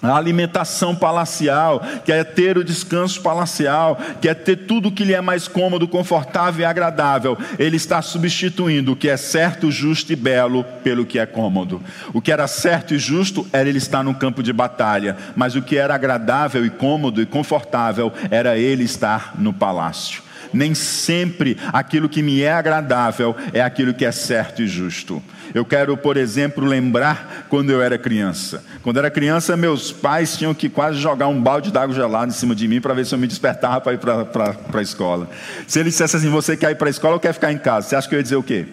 a 0.02 0.16
alimentação 0.16 0.94
palacial, 0.94 1.82
quer 2.04 2.24
ter 2.24 2.56
o 2.56 2.64
descanso 2.64 3.20
palacial, 3.20 3.98
quer 4.20 4.34
ter 4.34 4.56
tudo 4.56 4.90
que 4.90 5.04
lhe 5.04 5.14
é 5.14 5.20
mais 5.20 5.46
cômodo, 5.46 5.86
confortável 5.86 6.62
e 6.62 6.64
agradável. 6.64 7.36
Ele 7.58 7.76
está 7.76 8.00
substituindo 8.00 8.92
o 8.92 8.96
que 8.96 9.08
é 9.08 9.16
certo, 9.16 9.70
justo 9.70 10.12
e 10.12 10.16
belo 10.16 10.64
pelo 10.82 11.04
que 11.04 11.18
é 11.18 11.26
cômodo. 11.26 11.82
O 12.14 12.20
que 12.20 12.32
era 12.32 12.46
certo 12.46 12.94
e 12.94 12.98
justo 12.98 13.46
era 13.52 13.68
ele 13.68 13.78
estar 13.78 14.02
no 14.02 14.14
campo 14.14 14.42
de 14.42 14.52
batalha, 14.52 15.16
mas 15.36 15.54
o 15.54 15.62
que 15.62 15.76
era 15.76 15.94
agradável 15.94 16.64
e 16.64 16.70
cômodo 16.70 17.20
e 17.20 17.26
confortável 17.26 18.12
era 18.30 18.56
ele 18.56 18.84
estar 18.84 19.34
no 19.38 19.52
palácio. 19.52 20.29
Nem 20.52 20.74
sempre 20.74 21.56
aquilo 21.72 22.08
que 22.08 22.22
me 22.22 22.42
é 22.42 22.52
agradável 22.52 23.36
é 23.52 23.60
aquilo 23.60 23.94
que 23.94 24.04
é 24.04 24.12
certo 24.12 24.62
e 24.62 24.66
justo. 24.66 25.22
Eu 25.52 25.64
quero, 25.64 25.96
por 25.96 26.16
exemplo, 26.16 26.64
lembrar 26.64 27.46
quando 27.48 27.70
eu 27.70 27.82
era 27.82 27.98
criança. 27.98 28.64
Quando 28.82 28.96
eu 28.96 29.00
era 29.00 29.10
criança, 29.10 29.56
meus 29.56 29.90
pais 29.90 30.36
tinham 30.36 30.54
que 30.54 30.68
quase 30.68 30.98
jogar 30.98 31.28
um 31.28 31.40
balde 31.40 31.72
d'água 31.72 31.94
gelada 31.94 32.28
em 32.28 32.34
cima 32.34 32.54
de 32.54 32.68
mim 32.68 32.80
para 32.80 32.94
ver 32.94 33.04
se 33.04 33.14
eu 33.14 33.18
me 33.18 33.26
despertava 33.26 33.80
para 33.80 33.92
ir 33.94 33.98
para 33.98 34.78
a 34.78 34.82
escola. 34.82 35.28
Se 35.66 35.80
ele 35.80 35.90
dissesse 35.90 36.16
assim, 36.16 36.30
você 36.30 36.56
quer 36.56 36.70
ir 36.70 36.76
para 36.76 36.88
a 36.88 36.90
escola 36.90 37.14
ou 37.14 37.20
quer 37.20 37.32
ficar 37.32 37.52
em 37.52 37.58
casa? 37.58 37.88
Você 37.88 37.96
acha 37.96 38.08
que 38.08 38.14
eu 38.14 38.18
ia 38.18 38.22
dizer 38.22 38.36
o 38.36 38.42
quê? 38.42 38.66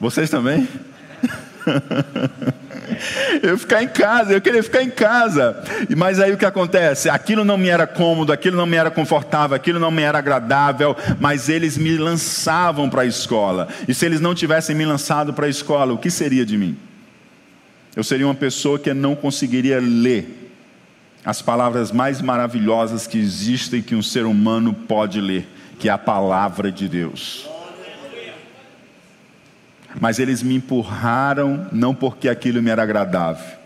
Vocês 0.00 0.30
também? 0.30 0.66
eu 3.42 3.58
ficar 3.58 3.82
em 3.82 3.88
casa, 3.88 4.32
eu 4.32 4.40
queria 4.40 4.62
ficar 4.62 4.82
em 4.82 4.90
casa. 4.90 5.62
Mas 5.96 6.20
aí 6.20 6.32
o 6.32 6.36
que 6.36 6.44
acontece? 6.44 7.08
Aquilo 7.08 7.44
não 7.44 7.56
me 7.56 7.68
era 7.68 7.86
cômodo, 7.86 8.32
aquilo 8.32 8.56
não 8.56 8.66
me 8.66 8.76
era 8.76 8.90
confortável, 8.90 9.56
aquilo 9.56 9.78
não 9.78 9.90
me 9.90 10.02
era 10.02 10.18
agradável, 10.18 10.96
mas 11.18 11.48
eles 11.48 11.76
me 11.76 11.96
lançavam 11.96 12.88
para 12.88 13.02
a 13.02 13.06
escola. 13.06 13.68
E 13.86 13.94
se 13.94 14.06
eles 14.06 14.20
não 14.20 14.34
tivessem 14.34 14.74
me 14.74 14.84
lançado 14.84 15.32
para 15.32 15.46
a 15.46 15.50
escola, 15.50 15.92
o 15.92 15.98
que 15.98 16.10
seria 16.10 16.44
de 16.44 16.56
mim? 16.56 16.76
Eu 17.94 18.02
seria 18.02 18.26
uma 18.26 18.34
pessoa 18.34 18.78
que 18.78 18.92
não 18.94 19.14
conseguiria 19.14 19.78
ler 19.78 20.50
as 21.24 21.40
palavras 21.40 21.92
mais 21.92 22.20
maravilhosas 22.20 23.06
que 23.06 23.18
existem 23.18 23.80
que 23.80 23.94
um 23.94 24.02
ser 24.02 24.24
humano 24.24 24.72
pode 24.72 25.20
ler, 25.20 25.46
que 25.78 25.88
é 25.88 25.92
a 25.92 25.98
palavra 25.98 26.72
de 26.72 26.88
Deus. 26.88 27.51
Mas 30.00 30.18
eles 30.18 30.42
me 30.42 30.54
empurraram 30.54 31.66
não 31.72 31.94
porque 31.94 32.28
aquilo 32.28 32.62
me 32.62 32.70
era 32.70 32.82
agradável, 32.82 33.58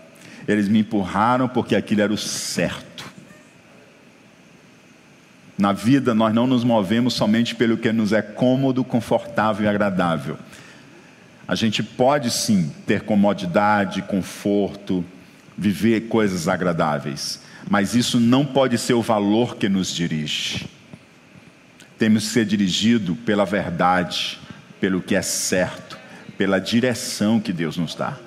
eles 0.47 0.67
me 0.67 0.79
empurraram 0.79 1.47
porque 1.47 1.75
aquilo 1.75 2.01
era 2.01 2.13
o 2.13 2.17
certo. 2.17 3.05
Na 5.57 5.73
vida, 5.73 6.13
nós 6.13 6.33
não 6.33 6.45
nos 6.45 6.63
movemos 6.63 7.15
somente 7.15 7.55
pelo 7.55 7.77
que 7.77 7.91
nos 7.91 8.13
é 8.13 8.21
cômodo, 8.21 8.83
confortável 8.83 9.65
e 9.65 9.67
agradável. 9.67 10.37
A 11.47 11.55
gente 11.55 11.81
pode 11.81 12.29
sim 12.29 12.71
ter 12.85 13.01
comodidade, 13.01 14.01
conforto, 14.03 15.03
viver 15.57 16.01
coisas 16.01 16.47
agradáveis, 16.47 17.41
mas 17.69 17.95
isso 17.95 18.19
não 18.19 18.45
pode 18.45 18.77
ser 18.77 18.93
o 18.93 19.01
valor 19.01 19.55
que 19.55 19.67
nos 19.67 19.95
dirige. 19.95 20.67
Temos 21.97 22.25
que 22.25 22.29
ser 22.29 22.45
dirigido 22.45 23.15
pela 23.15 23.45
verdade, 23.45 24.39
pelo 24.79 25.01
que 25.01 25.15
é 25.15 25.21
certo 25.23 25.86
pela 26.37 26.59
direção 26.59 27.39
que 27.39 27.51
Deus 27.51 27.77
nos 27.77 27.95
dá. 27.95 28.17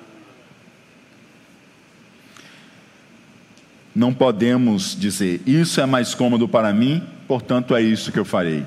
Não 3.95 4.13
podemos 4.13 4.95
dizer, 4.97 5.41
isso 5.45 5.81
é 5.81 5.85
mais 5.85 6.15
cômodo 6.15 6.47
para 6.47 6.71
mim, 6.73 7.03
portanto 7.27 7.75
é 7.75 7.81
isso 7.81 8.11
que 8.11 8.19
eu 8.19 8.25
farei. 8.25 8.65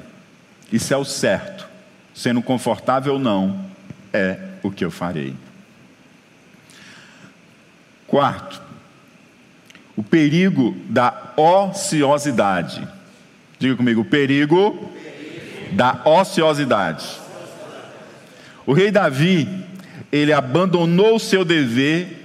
Isso 0.73 0.93
é 0.93 0.97
o 0.97 1.05
certo, 1.05 1.67
sendo 2.15 2.43
confortável 2.43 3.15
ou 3.15 3.19
não, 3.19 3.65
é 4.13 4.39
o 4.63 4.71
que 4.71 4.85
eu 4.85 4.91
farei. 4.91 5.35
Quarto, 8.07 8.63
o 9.97 10.03
perigo 10.03 10.77
da 10.89 11.33
ociosidade. 11.37 12.87
Diga 13.59 13.77
comigo, 13.77 14.03
o 14.03 14.05
perigo 14.05 14.91
da 15.73 16.03
ociosidade. 16.05 17.24
O 18.67 18.73
rei 18.73 18.91
Davi, 18.91 19.49
ele 20.11 20.33
abandonou 20.33 21.17
o 21.17 21.21
seu 21.21 21.45
dever 21.45 22.25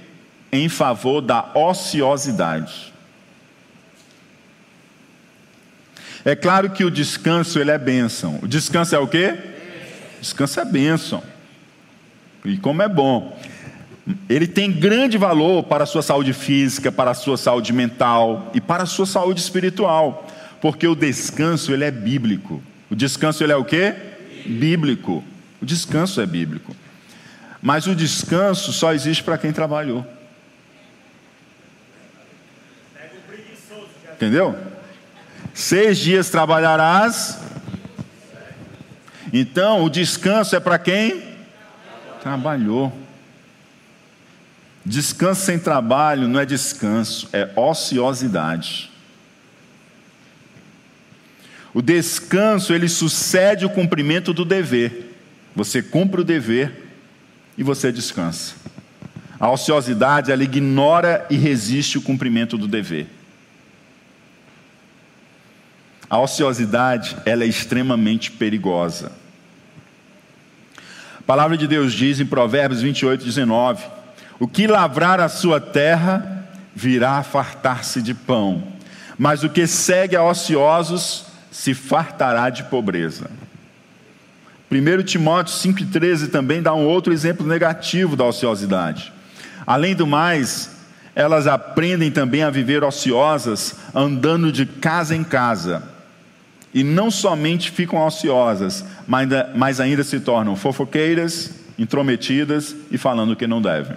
em 0.52 0.68
favor 0.68 1.20
da 1.20 1.50
ociosidade. 1.54 2.92
É 6.24 6.34
claro 6.34 6.70
que 6.70 6.84
o 6.84 6.90
descanso 6.90 7.58
ele 7.58 7.70
é 7.70 7.78
bênção. 7.78 8.38
O 8.42 8.48
descanso 8.48 8.94
é 8.94 8.98
o 8.98 9.08
quê? 9.08 9.36
Descanso 10.20 10.60
é 10.60 10.64
bênção. 10.64 11.22
E 12.44 12.56
como 12.58 12.82
é 12.82 12.88
bom. 12.88 13.38
Ele 14.28 14.46
tem 14.46 14.72
grande 14.72 15.16
valor 15.16 15.62
para 15.64 15.84
a 15.84 15.86
sua 15.86 16.02
saúde 16.02 16.32
física, 16.32 16.90
para 16.90 17.12
a 17.12 17.14
sua 17.14 17.36
saúde 17.36 17.72
mental 17.72 18.50
e 18.54 18.60
para 18.60 18.82
a 18.82 18.86
sua 18.86 19.06
saúde 19.06 19.40
espiritual, 19.40 20.26
porque 20.60 20.86
o 20.86 20.94
descanso 20.94 21.72
ele 21.72 21.84
é 21.84 21.90
bíblico. 21.90 22.62
O 22.90 22.96
descanso 22.96 23.44
ele 23.44 23.52
é 23.52 23.56
o 23.56 23.64
quê? 23.64 23.94
Bíblico. 24.46 25.22
O 25.60 25.66
descanso 25.66 26.20
é 26.20 26.26
bíblico. 26.26 26.74
Mas 27.62 27.86
o 27.86 27.94
descanso 27.94 28.72
só 28.72 28.94
existe 28.94 29.22
para 29.22 29.36
quem 29.36 29.52
trabalhou. 29.52 30.06
Entendeu? 34.14 34.58
Seis 35.54 35.98
dias 35.98 36.30
trabalharás. 36.30 37.38
Então, 39.32 39.84
o 39.84 39.90
descanso 39.90 40.56
é 40.56 40.60
para 40.60 40.78
quem 40.78 41.22
trabalhou. 42.22 42.92
Descanso 44.84 45.42
sem 45.42 45.58
trabalho 45.58 46.26
não 46.26 46.40
é 46.40 46.46
descanso, 46.46 47.28
é 47.32 47.50
ociosidade. 47.54 48.90
O 51.72 51.80
descanso, 51.80 52.74
ele 52.74 52.88
sucede 52.88 53.64
o 53.64 53.70
cumprimento 53.70 54.32
do 54.32 54.44
dever. 54.44 55.09
Você 55.54 55.82
cumpre 55.82 56.20
o 56.20 56.24
dever 56.24 56.90
e 57.56 57.62
você 57.62 57.90
descansa. 57.90 58.54
A 59.38 59.50
ociosidade, 59.50 60.30
ela 60.30 60.44
ignora 60.44 61.26
e 61.30 61.36
resiste 61.36 61.96
o 61.96 62.02
cumprimento 62.02 62.58
do 62.58 62.68
dever. 62.68 63.06
A 66.08 66.18
ociosidade, 66.18 67.16
ela 67.24 67.44
é 67.44 67.46
extremamente 67.46 68.30
perigosa. 68.32 69.12
A 71.18 71.22
palavra 71.22 71.56
de 71.56 71.66
Deus 71.66 71.92
diz 71.92 72.18
em 72.20 72.26
Provérbios 72.26 72.82
28, 72.82 73.24
19: 73.24 73.84
O 74.38 74.48
que 74.48 74.66
lavrar 74.66 75.20
a 75.20 75.28
sua 75.28 75.60
terra 75.60 76.48
virá 76.74 77.12
a 77.12 77.22
fartar-se 77.22 78.02
de 78.02 78.12
pão, 78.12 78.64
mas 79.16 79.44
o 79.44 79.48
que 79.48 79.66
segue 79.66 80.16
a 80.16 80.24
ociosos 80.24 81.26
se 81.50 81.74
fartará 81.74 82.50
de 82.50 82.64
pobreza. 82.64 83.30
1 84.70 85.02
Timóteo 85.02 85.54
5,13 85.54 86.30
também 86.30 86.62
dá 86.62 86.72
um 86.74 86.86
outro 86.86 87.12
exemplo 87.12 87.46
negativo 87.46 88.14
da 88.14 88.24
ociosidade. 88.24 89.12
Além 89.66 89.94
do 89.94 90.06
mais, 90.06 90.70
elas 91.14 91.46
aprendem 91.46 92.10
também 92.10 92.42
a 92.42 92.50
viver 92.50 92.84
ociosas, 92.84 93.76
andando 93.94 94.52
de 94.52 94.64
casa 94.66 95.14
em 95.14 95.24
casa 95.24 95.82
e 96.72 96.84
não 96.84 97.10
somente 97.10 97.70
ficam 97.70 98.04
ociosas, 98.06 98.84
mas 99.06 99.22
ainda, 99.22 99.50
mas 99.54 99.80
ainda 99.80 100.04
se 100.04 100.20
tornam 100.20 100.54
fofoqueiras, 100.54 101.50
intrometidas 101.78 102.76
e 102.90 102.98
falando 102.98 103.32
o 103.32 103.36
que 103.36 103.46
não 103.46 103.60
devem. 103.60 103.96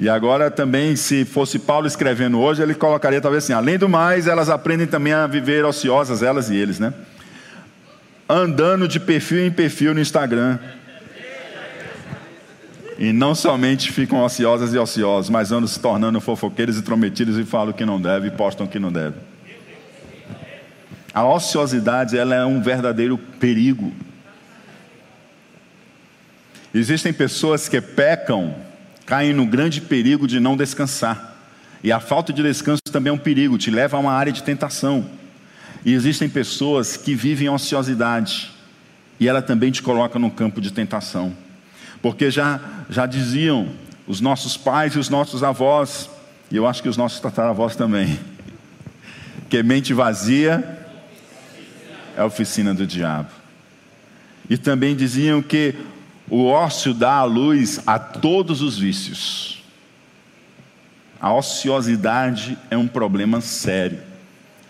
E 0.00 0.08
agora 0.08 0.50
também, 0.50 0.94
se 0.94 1.24
fosse 1.24 1.58
Paulo 1.58 1.86
escrevendo 1.86 2.38
hoje, 2.40 2.62
ele 2.62 2.74
colocaria 2.74 3.20
talvez 3.20 3.44
assim: 3.44 3.52
além 3.52 3.76
do 3.76 3.88
mais, 3.88 4.26
elas 4.26 4.48
aprendem 4.48 4.86
também 4.86 5.12
a 5.12 5.26
viver 5.26 5.64
ociosas, 5.64 6.22
elas 6.22 6.50
e 6.50 6.56
eles, 6.56 6.78
né? 6.78 6.94
Andando 8.28 8.86
de 8.86 9.00
perfil 9.00 9.44
em 9.44 9.50
perfil 9.50 9.94
no 9.94 10.00
Instagram 10.00 10.58
e 12.98 13.12
não 13.12 13.32
somente 13.32 13.92
ficam 13.92 14.24
ociosas 14.24 14.74
e 14.74 14.78
ociosos, 14.78 15.30
mas 15.30 15.52
andam 15.52 15.68
se 15.68 15.78
tornando 15.78 16.20
fofoqueiros 16.20 16.76
e 16.76 16.82
trometidos 16.82 17.38
e 17.38 17.44
falam 17.44 17.70
o 17.70 17.74
que 17.74 17.86
não 17.86 18.00
deve 18.00 18.26
e 18.26 18.30
postam 18.30 18.66
o 18.66 18.68
que 18.68 18.78
não 18.78 18.90
deve. 18.90 19.14
A 21.14 21.24
ociosidade 21.24 22.18
ela 22.18 22.34
é 22.34 22.44
um 22.44 22.60
verdadeiro 22.60 23.16
perigo. 23.16 23.92
Existem 26.74 27.12
pessoas 27.12 27.68
que 27.68 27.80
pecam, 27.80 28.54
caem 29.08 29.32
no 29.32 29.46
grande 29.46 29.80
perigo 29.80 30.28
de 30.28 30.38
não 30.38 30.54
descansar. 30.54 31.34
E 31.82 31.90
a 31.90 31.98
falta 31.98 32.30
de 32.30 32.42
descanso 32.42 32.82
também 32.92 33.10
é 33.10 33.14
um 33.14 33.18
perigo, 33.18 33.56
te 33.56 33.70
leva 33.70 33.96
a 33.96 34.00
uma 34.00 34.12
área 34.12 34.30
de 34.30 34.42
tentação. 34.42 35.08
E 35.82 35.94
existem 35.94 36.28
pessoas 36.28 36.94
que 36.94 37.14
vivem 37.14 37.48
ociosidade, 37.48 38.50
e 39.18 39.26
ela 39.26 39.40
também 39.40 39.70
te 39.70 39.82
coloca 39.82 40.18
no 40.18 40.30
campo 40.30 40.60
de 40.60 40.70
tentação. 40.70 41.34
Porque 42.02 42.30
já, 42.30 42.60
já 42.90 43.06
diziam 43.06 43.70
os 44.06 44.20
nossos 44.20 44.58
pais 44.58 44.92
e 44.92 44.98
os 44.98 45.08
nossos 45.08 45.42
avós, 45.42 46.10
e 46.50 46.56
eu 46.56 46.66
acho 46.66 46.82
que 46.82 46.88
os 46.88 46.98
nossos 46.98 47.18
tataravós 47.18 47.74
também, 47.74 48.20
que 49.48 49.62
mente 49.62 49.94
vazia 49.94 50.86
é 52.14 52.20
a 52.20 52.26
oficina 52.26 52.74
do 52.74 52.86
diabo. 52.86 53.30
E 54.50 54.58
também 54.58 54.94
diziam 54.94 55.40
que 55.40 55.74
o 56.30 56.46
ócio 56.46 56.92
dá 56.92 57.14
a 57.14 57.24
luz 57.24 57.80
a 57.86 57.98
todos 57.98 58.60
os 58.60 58.78
vícios. 58.78 59.62
A 61.20 61.32
ociosidade 61.32 62.56
é 62.70 62.76
um 62.76 62.86
problema 62.86 63.40
sério. 63.40 64.00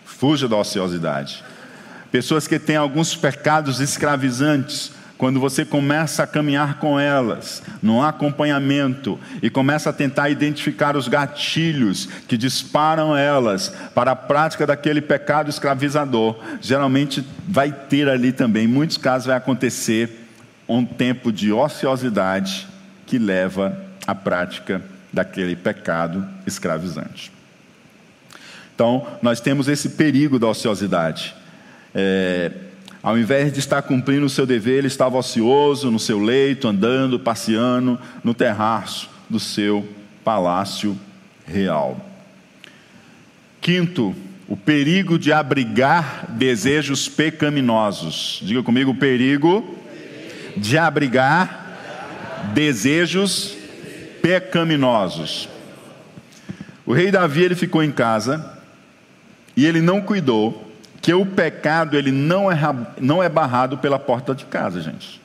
Fuja 0.05 0.49
da 0.49 0.57
ociosidade. 0.57 1.45
Pessoas 2.11 2.47
que 2.47 2.59
têm 2.59 2.77
alguns 2.77 3.15
pecados 3.15 3.81
escravizantes, 3.81 4.93
quando 5.19 5.41
você 5.41 5.65
começa 5.65 6.23
a 6.23 6.27
caminhar 6.27 6.79
com 6.79 6.99
elas, 6.99 7.63
no 7.83 8.03
acompanhamento, 8.03 9.19
e 9.43 9.51
começa 9.51 9.91
a 9.91 9.93
tentar 9.93 10.31
identificar 10.31 10.97
os 10.97 11.09
gatilhos 11.09 12.09
que 12.27 12.39
disparam 12.39 13.17
elas 13.17 13.75
para 13.95 14.13
a 14.13 14.17
prática 14.17 14.65
daquele 14.65 15.03
pecado 15.03 15.51
escravizador, 15.51 16.39
geralmente 16.61 17.27
vai 17.47 17.71
ter 17.73 18.09
ali 18.09 18.33
também, 18.33 18.65
em 18.65 18.69
muitos 18.69 18.97
casos, 18.97 19.27
vai 19.27 19.37
acontecer 19.37 20.28
um 20.69 20.85
tempo 20.85 21.33
de 21.33 21.51
ociosidade 21.53 22.67
que 23.07 23.19
leva 23.19 23.81
à 24.07 24.15
prática 24.15 24.83
daquele 25.13 25.57
pecado 25.57 26.27
escravizante. 26.47 27.33
Então, 28.75 29.07
nós 29.23 29.41
temos 29.41 29.67
esse 29.67 29.91
perigo 29.91 30.39
da 30.39 30.47
ociosidade. 30.47 31.35
É, 31.95 32.53
ao 33.03 33.19
invés 33.19 33.53
de 33.53 33.59
estar 33.59 33.83
cumprindo 33.83 34.27
o 34.27 34.31
seu 34.31 34.45
dever, 34.45 34.79
ele 34.79 34.87
estava 34.87 35.17
ocioso 35.17 35.91
no 35.91 35.99
seu 35.99 36.19
leito, 36.21 36.69
andando, 36.69 37.19
passeando 37.19 37.99
no 38.23 38.35
terraço 38.35 39.09
do 39.29 39.41
seu 39.41 39.89
palácio 40.23 40.99
real. 41.47 41.99
Quinto, 43.61 44.15
o 44.47 44.57
perigo 44.57 45.19
de 45.19 45.33
abrigar 45.33 46.27
desejos 46.31 47.09
pecaminosos. 47.09 48.41
Diga 48.43 48.63
comigo 48.63 48.93
o 48.93 48.97
perigo 48.97 49.78
de 50.59 50.77
abrigar 50.77 51.67
desejos 52.53 53.57
pecaminosos. 54.21 55.49
O 56.85 56.93
rei 56.93 57.11
Davi 57.11 57.43
ele 57.43 57.55
ficou 57.55 57.83
em 57.83 57.93
casa 57.93 58.59
e 59.57 59.67
ele 59.67 59.81
não 59.81 60.01
cuidou 60.01 60.73
que 61.01 61.13
o 61.13 61.25
pecado 61.25 61.97
ele 61.97 62.11
não 62.11 62.51
é, 62.51 62.57
não 63.01 63.23
é 63.23 63.29
barrado 63.29 63.79
pela 63.79 63.99
porta 63.99 64.35
de 64.35 64.45
casa, 64.45 64.81
gente. 64.81 65.21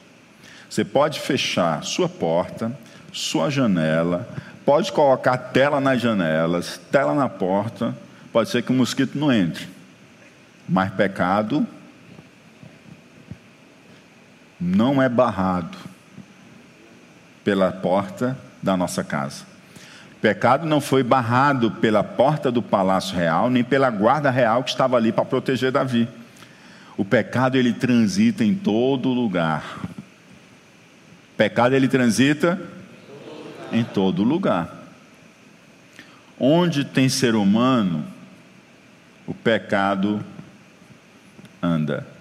Você 0.70 0.84
pode 0.84 1.20
fechar 1.20 1.84
sua 1.84 2.10
porta, 2.10 2.72
sua 3.12 3.50
janela, 3.50 4.28
pode 4.66 4.92
colocar 4.92 5.38
tela 5.38 5.80
nas 5.80 6.02
janelas, 6.02 6.80
tela 6.92 7.14
na 7.14 7.30
porta, 7.30 7.96
pode 8.32 8.50
ser 8.50 8.64
que 8.64 8.72
o 8.72 8.76
mosquito 8.76 9.18
não 9.18 9.32
entre. 9.32 9.68
Mas 10.68 10.92
pecado 10.92 11.68
não 14.60 15.02
é 15.02 15.10
barrado 15.10 15.78
pela 17.44 17.72
porta 17.72 18.38
da 18.62 18.78
nossa 18.78 19.04
casa. 19.04 19.46
Pecado 20.22 20.66
não 20.66 20.80
foi 20.80 21.04
barrado 21.04 21.70
pela 21.70 22.02
porta 22.02 22.50
do 22.50 22.62
palácio 22.62 23.14
real, 23.14 23.50
nem 23.50 23.62
pela 23.62 23.90
guarda 23.90 24.30
real 24.30 24.64
que 24.64 24.70
estava 24.70 24.96
ali 24.96 25.12
para 25.12 25.26
proteger 25.26 25.72
Davi. 25.72 26.08
O 26.96 27.04
pecado 27.04 27.58
ele 27.58 27.74
transita 27.74 28.44
em 28.44 28.56
todo 28.56 29.10
lugar. 29.10 29.82
Pecado 31.36 31.76
ele 31.76 31.90
transita 31.90 32.58
em 33.72 33.84
todo 33.84 34.24
lugar. 34.24 34.74
Onde 36.40 36.86
tem 36.86 37.10
ser 37.10 37.36
humano, 37.36 38.06
o 39.28 39.34
pecado 39.34 40.24
anda. 41.62 42.13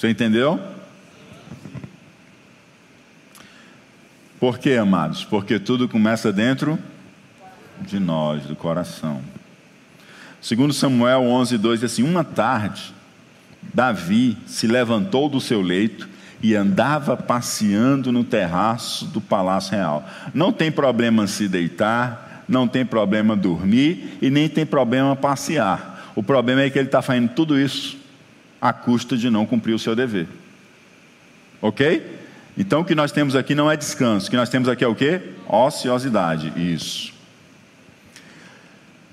Você 0.00 0.08
entendeu? 0.08 0.58
Por 4.38 4.58
quê, 4.58 4.76
amados? 4.76 5.26
Porque 5.26 5.58
tudo 5.58 5.86
começa 5.90 6.32
dentro 6.32 6.78
de 7.82 8.00
nós, 8.00 8.44
do 8.44 8.56
coração. 8.56 9.20
Segundo 10.40 10.72
Samuel 10.72 11.24
11, 11.24 11.58
2, 11.58 11.80
diz 11.80 11.92
assim, 11.92 12.02
uma 12.02 12.24
tarde, 12.24 12.94
Davi 13.74 14.38
se 14.46 14.66
levantou 14.66 15.28
do 15.28 15.38
seu 15.38 15.60
leito 15.60 16.08
e 16.42 16.54
andava 16.54 17.14
passeando 17.14 18.10
no 18.10 18.24
terraço 18.24 19.04
do 19.04 19.20
palácio 19.20 19.72
real. 19.72 20.08
Não 20.32 20.50
tem 20.50 20.72
problema 20.72 21.26
se 21.26 21.46
deitar, 21.46 22.42
não 22.48 22.66
tem 22.66 22.86
problema 22.86 23.36
dormir 23.36 24.16
e 24.22 24.30
nem 24.30 24.48
tem 24.48 24.64
problema 24.64 25.14
passear. 25.14 26.10
O 26.16 26.22
problema 26.22 26.62
é 26.62 26.70
que 26.70 26.78
ele 26.78 26.88
está 26.88 27.02
fazendo 27.02 27.28
tudo 27.34 27.60
isso 27.60 27.99
à 28.60 28.72
custa 28.72 29.16
de 29.16 29.30
não 29.30 29.46
cumprir 29.46 29.74
o 29.74 29.78
seu 29.78 29.96
dever. 29.96 30.28
Ok? 31.62 32.18
Então 32.56 32.80
o 32.80 32.84
que 32.84 32.94
nós 32.94 33.12
temos 33.12 33.34
aqui 33.34 33.54
não 33.54 33.70
é 33.70 33.76
descanso, 33.76 34.26
o 34.26 34.30
que 34.30 34.36
nós 34.36 34.48
temos 34.48 34.68
aqui 34.68 34.84
é 34.84 34.88
o 34.88 34.94
que? 34.94 35.20
Ociosidade, 35.48 36.52
isso. 36.56 37.12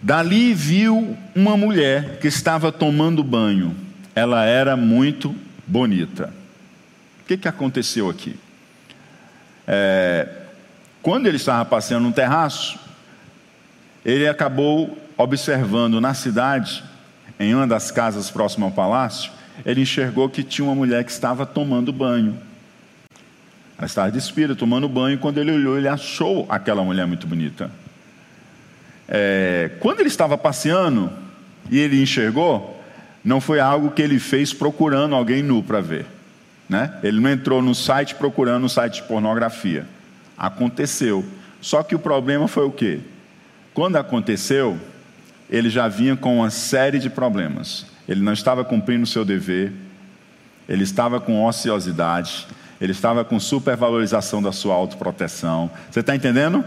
Dali 0.02 0.54
viu 0.54 1.18
uma 1.36 1.58
mulher 1.58 2.20
que 2.20 2.28
estava 2.28 2.72
tomando 2.72 3.24
banho. 3.24 3.76
Ela 4.14 4.46
era 4.46 4.78
muito 4.78 5.36
bonita. 5.66 6.34
O 7.22 7.26
que, 7.26 7.38
que 7.38 7.48
aconteceu 7.48 8.10
aqui? 8.10 8.40
É, 9.68 10.28
quando 11.02 11.28
ele 11.28 11.38
estava 11.38 11.66
passeando 11.66 12.08
no 12.08 12.14
terraço, 12.14 12.80
ele 14.06 14.28
acabou 14.28 14.98
observando 15.18 16.00
na 16.00 16.14
cidade, 16.14 16.84
em 17.40 17.54
uma 17.54 17.68
das 17.68 17.92
casas 17.92 18.30
próximas 18.30 18.70
ao 18.70 18.76
palácio, 18.76 19.32
ele 19.66 19.82
enxergou 19.82 20.30
que 20.30 20.44
tinha 20.44 20.66
uma 20.66 20.76
mulher 20.76 21.04
que 21.04 21.12
estava 21.12 21.46
tomando 21.46 21.92
banho. 21.92 22.38
Ela 23.78 23.86
estava 23.86 24.12
despida, 24.12 24.56
tomando 24.56 24.90
banho, 24.90 25.20
quando 25.20 25.38
ele 25.38 25.52
olhou, 25.52 25.78
ele 25.78 25.88
achou 25.88 26.46
aquela 26.50 26.84
mulher 26.84 27.06
muito 27.06 27.28
bonita. 27.28 27.70
É, 29.08 29.72
quando 29.80 30.00
ele 30.00 30.10
estava 30.10 30.38
passeando 30.38 31.12
e 31.70 31.78
ele 31.78 32.02
enxergou, 32.02 32.82
não 33.24 33.40
foi 33.40 33.60
algo 33.60 33.92
que 33.92 34.02
ele 34.02 34.20
fez 34.20 34.54
procurando 34.54 35.16
alguém 35.16 35.44
nu 35.44 35.62
para 35.62 35.80
ver. 35.80 36.06
Né? 36.68 36.98
Ele 37.04 37.20
não 37.20 37.30
entrou 37.30 37.62
no 37.62 37.74
site 37.74 38.16
procurando 38.16 38.66
um 38.66 38.70
site 38.70 38.96
de 38.96 39.04
pornografia. 39.04 39.86
Aconteceu. 40.38 41.24
Só 41.62 41.84
que 41.84 41.96
o 41.96 42.00
problema 42.00 42.48
foi 42.48 42.66
o 42.66 42.72
quê? 42.72 43.00
Quando 43.74 43.96
aconteceu, 43.96 44.78
ele 45.50 45.70
já 45.70 45.88
vinha 45.88 46.16
com 46.16 46.38
uma 46.38 46.50
série 46.50 47.00
de 47.00 47.10
problemas. 47.10 47.86
Ele 48.08 48.22
não 48.22 48.34
estava 48.34 48.64
cumprindo 48.64 49.04
o 49.04 49.08
seu 49.08 49.26
dever, 49.26 49.74
ele 50.68 50.84
estava 50.84 51.20
com 51.20 51.46
ociosidade, 51.46 52.48
ele 52.80 52.92
estava 52.92 53.26
com 53.26 53.40
supervalorização 53.40 54.42
da 54.42 54.52
sua 54.52 54.76
autoproteção. 54.76 55.70
Você 55.90 56.00
está 56.00 56.16
entendendo? 56.16 56.64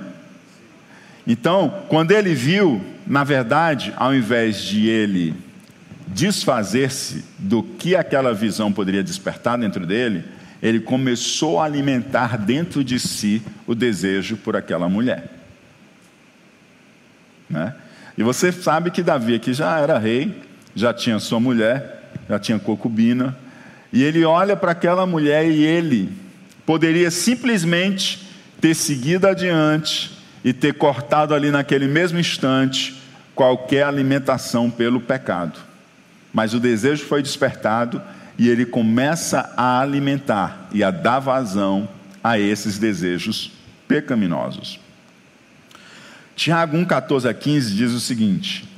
Então, 1.26 1.82
quando 1.88 2.12
ele 2.12 2.34
viu, 2.34 2.80
na 3.06 3.24
verdade, 3.24 3.92
ao 3.96 4.14
invés 4.14 4.62
de 4.62 4.88
ele 4.88 5.34
desfazer-se 6.08 7.24
do 7.38 7.62
que 7.62 7.94
aquela 7.94 8.34
visão 8.34 8.72
poderia 8.72 9.02
despertar 9.02 9.56
dentro 9.56 9.86
dele, 9.86 10.24
ele 10.62 10.80
começou 10.80 11.60
a 11.60 11.64
alimentar 11.64 12.36
dentro 12.36 12.82
de 12.82 12.98
si 12.98 13.42
o 13.66 13.74
desejo 13.74 14.36
por 14.36 14.56
aquela 14.56 14.88
mulher. 14.88 15.30
Né? 17.48 17.74
E 18.18 18.22
você 18.22 18.52
sabe 18.52 18.90
que 18.90 19.02
Davi 19.02 19.34
aqui 19.34 19.52
já 19.52 19.78
era 19.78 19.98
rei, 19.98 20.34
já 20.74 20.92
tinha 20.94 21.18
sua 21.18 21.40
mulher, 21.40 22.10
já 22.28 22.38
tinha 22.38 22.58
concubina, 22.58 23.36
e 23.92 24.02
ele 24.02 24.24
olha 24.24 24.56
para 24.56 24.72
aquela 24.72 25.04
mulher 25.06 25.46
e 25.46 25.64
ele 25.64 26.12
poderia 26.64 27.10
simplesmente 27.10 28.28
ter 28.60 28.74
seguido 28.74 29.26
adiante 29.26 30.12
e 30.44 30.52
ter 30.52 30.74
cortado 30.74 31.34
ali 31.34 31.50
naquele 31.50 31.88
mesmo 31.88 32.18
instante 32.18 33.00
qualquer 33.34 33.84
alimentação 33.84 34.70
pelo 34.70 35.00
pecado. 35.00 35.58
Mas 36.32 36.54
o 36.54 36.60
desejo 36.60 37.04
foi 37.04 37.22
despertado 37.22 38.00
e 38.38 38.48
ele 38.48 38.64
começa 38.64 39.52
a 39.56 39.80
alimentar 39.80 40.68
e 40.72 40.84
a 40.84 40.90
dar 40.90 41.18
vazão 41.18 41.88
a 42.22 42.38
esses 42.38 42.78
desejos 42.78 43.52
pecaminosos. 43.88 44.78
Tiago 46.36 46.76
1, 46.76 46.84
14 46.84 47.28
a 47.28 47.34
15 47.34 47.74
diz 47.74 47.92
o 47.92 48.00
seguinte: 48.00 48.69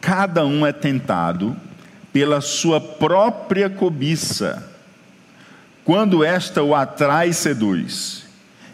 Cada 0.00 0.44
um 0.46 0.66
é 0.66 0.72
tentado 0.72 1.56
pela 2.12 2.40
sua 2.40 2.80
própria 2.80 3.68
cobiça, 3.68 4.68
quando 5.84 6.24
esta 6.24 6.62
o 6.62 6.74
atrai 6.74 7.28
e 7.28 7.34
seduz. 7.34 8.26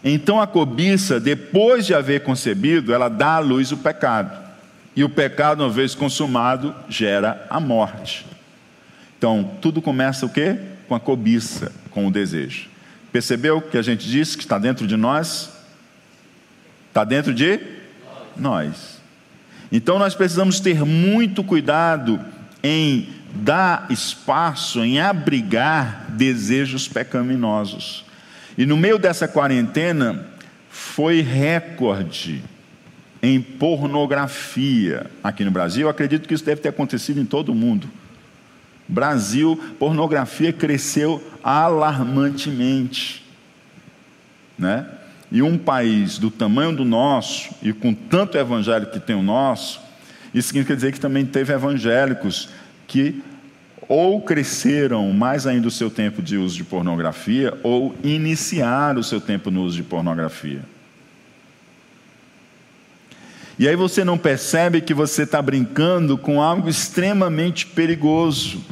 Então 0.03 0.39
a 0.39 0.47
cobiça, 0.47 1.19
depois 1.19 1.85
de 1.85 1.93
haver 1.93 2.23
concebido, 2.23 2.93
ela 2.93 3.09
dá 3.09 3.35
à 3.35 3.39
luz 3.39 3.71
o 3.71 3.77
pecado. 3.77 4.47
E 4.95 5.03
o 5.03 5.09
pecado, 5.09 5.63
uma 5.63 5.69
vez 5.69 5.93
consumado, 5.93 6.73
gera 6.89 7.45
a 7.49 7.59
morte. 7.59 8.25
Então, 9.17 9.51
tudo 9.61 9.81
começa 9.81 10.25
o 10.25 10.29
quê? 10.29 10.57
Com 10.87 10.95
a 10.95 10.99
cobiça, 10.99 11.71
com 11.91 12.07
o 12.07 12.11
desejo. 12.11 12.67
Percebeu 13.11 13.61
que 13.61 13.77
a 13.77 13.81
gente 13.81 14.07
disse 14.07 14.35
que 14.37 14.43
está 14.43 14.57
dentro 14.57 14.87
de 14.87 14.95
nós? 14.95 15.51
Está 16.87 17.03
dentro 17.03 17.33
de 17.33 17.59
nós. 18.35 18.96
Então 19.71 19.99
nós 19.99 20.15
precisamos 20.15 20.59
ter 20.59 20.85
muito 20.85 21.43
cuidado 21.43 22.19
em 22.63 23.09
dar 23.33 23.87
espaço, 23.89 24.83
em 24.83 24.99
abrigar 24.99 26.05
desejos 26.09 26.87
pecaminosos. 26.87 28.05
E 28.57 28.65
no 28.65 28.77
meio 28.77 28.97
dessa 28.97 29.27
quarentena 29.27 30.25
foi 30.69 31.21
recorde 31.21 32.43
em 33.21 33.41
pornografia 33.41 35.07
aqui 35.23 35.43
no 35.43 35.51
Brasil. 35.51 35.83
Eu 35.83 35.89
acredito 35.89 36.27
que 36.27 36.33
isso 36.33 36.45
deve 36.45 36.61
ter 36.61 36.69
acontecido 36.69 37.19
em 37.19 37.25
todo 37.25 37.49
o 37.49 37.55
mundo. 37.55 37.89
Brasil, 38.87 39.59
pornografia 39.77 40.53
cresceu 40.53 41.21
alarmantemente, 41.43 43.25
né? 44.57 44.87
E 45.31 45.41
um 45.41 45.57
país 45.57 46.17
do 46.17 46.31
tamanho 46.31 46.75
do 46.75 46.85
nosso 46.85 47.49
e 47.61 47.73
com 47.73 47.93
tanto 47.93 48.37
evangelho 48.37 48.87
que 48.87 48.99
tem 48.99 49.15
o 49.15 49.21
nosso, 49.21 49.79
isso 50.33 50.53
quer 50.53 50.75
dizer 50.75 50.91
que 50.93 50.99
também 50.99 51.25
teve 51.25 51.53
evangélicos 51.53 52.49
que 52.87 53.21
ou 53.87 54.21
cresceram 54.21 55.11
mais 55.13 55.47
ainda 55.47 55.67
o 55.67 55.71
seu 55.71 55.89
tempo 55.89 56.21
de 56.21 56.37
uso 56.37 56.55
de 56.55 56.63
pornografia, 56.63 57.57
ou 57.63 57.95
iniciaram 58.03 58.99
o 58.99 59.03
seu 59.03 59.21
tempo 59.21 59.49
no 59.49 59.63
uso 59.63 59.77
de 59.77 59.83
pornografia. 59.83 60.61
E 63.57 63.67
aí 63.67 63.75
você 63.75 64.03
não 64.03 64.17
percebe 64.17 64.81
que 64.81 64.93
você 64.93 65.23
está 65.23 65.41
brincando 65.41 66.17
com 66.17 66.41
algo 66.41 66.69
extremamente 66.69 67.65
perigoso. 67.65 68.63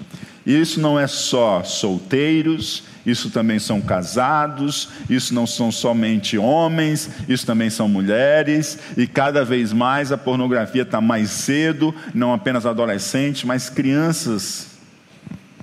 E 0.46 0.60
isso 0.60 0.80
não 0.80 1.00
é 1.00 1.08
só 1.08 1.64
solteiros, 1.64 2.84
isso 3.06 3.30
também 3.30 3.58
são 3.60 3.82
casados, 3.82 4.90
isso 5.10 5.34
não 5.34 5.48
são 5.48 5.72
somente 5.72 6.38
homens, 6.38 7.10
isso 7.28 7.46
também 7.46 7.70
são 7.70 7.88
mulheres, 7.90 8.78
e 8.96 9.08
cada 9.08 9.44
vez 9.44 9.74
mais 9.74 10.12
a 10.12 10.18
pornografia 10.18 10.84
está 10.84 11.02
mais 11.02 11.30
cedo, 11.30 11.94
não 12.14 12.34
apenas 12.34 12.66
adolescentes, 12.66 13.44
mas 13.44 13.70
crianças 13.70 14.76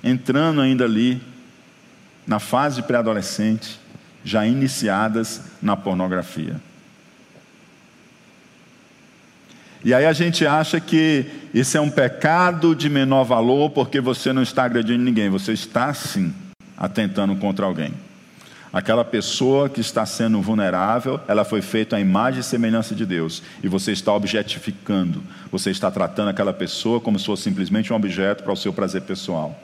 entrando 0.03 0.59
ainda 0.59 0.83
ali 0.83 1.21
na 2.27 2.39
fase 2.39 2.81
pré-adolescente, 2.81 3.79
já 4.23 4.45
iniciadas 4.45 5.41
na 5.61 5.75
pornografia. 5.75 6.55
E 9.83 9.93
aí 9.93 10.05
a 10.05 10.13
gente 10.13 10.45
acha 10.47 10.79
que 10.79 11.25
isso 11.53 11.77
é 11.77 11.81
um 11.81 11.89
pecado 11.89 12.73
de 12.73 12.89
menor 12.89 13.25
valor 13.25 13.69
porque 13.69 13.99
você 13.99 14.31
não 14.31 14.41
está 14.41 14.63
agredindo 14.63 15.03
ninguém, 15.03 15.29
você 15.29 15.51
está 15.51 15.93
sim 15.93 16.33
atentando 16.77 17.35
contra 17.35 17.65
alguém. 17.65 17.93
Aquela 18.71 19.05
pessoa 19.05 19.69
que 19.69 19.81
está 19.81 20.03
sendo 20.03 20.41
vulnerável, 20.41 21.19
ela 21.27 21.45
foi 21.45 21.61
feita 21.61 21.97
à 21.97 21.99
imagem 21.99 22.39
e 22.39 22.43
semelhança 22.43 22.95
de 22.95 23.05
Deus, 23.05 23.43
e 23.61 23.67
você 23.67 23.91
está 23.91 24.11
objetificando, 24.11 25.21
você 25.51 25.69
está 25.69 25.91
tratando 25.91 26.29
aquela 26.29 26.51
pessoa 26.51 26.99
como 26.99 27.19
se 27.19 27.25
fosse 27.25 27.43
simplesmente 27.43 27.93
um 27.93 27.95
objeto 27.95 28.41
para 28.43 28.51
o 28.51 28.57
seu 28.57 28.73
prazer 28.73 29.03
pessoal. 29.03 29.55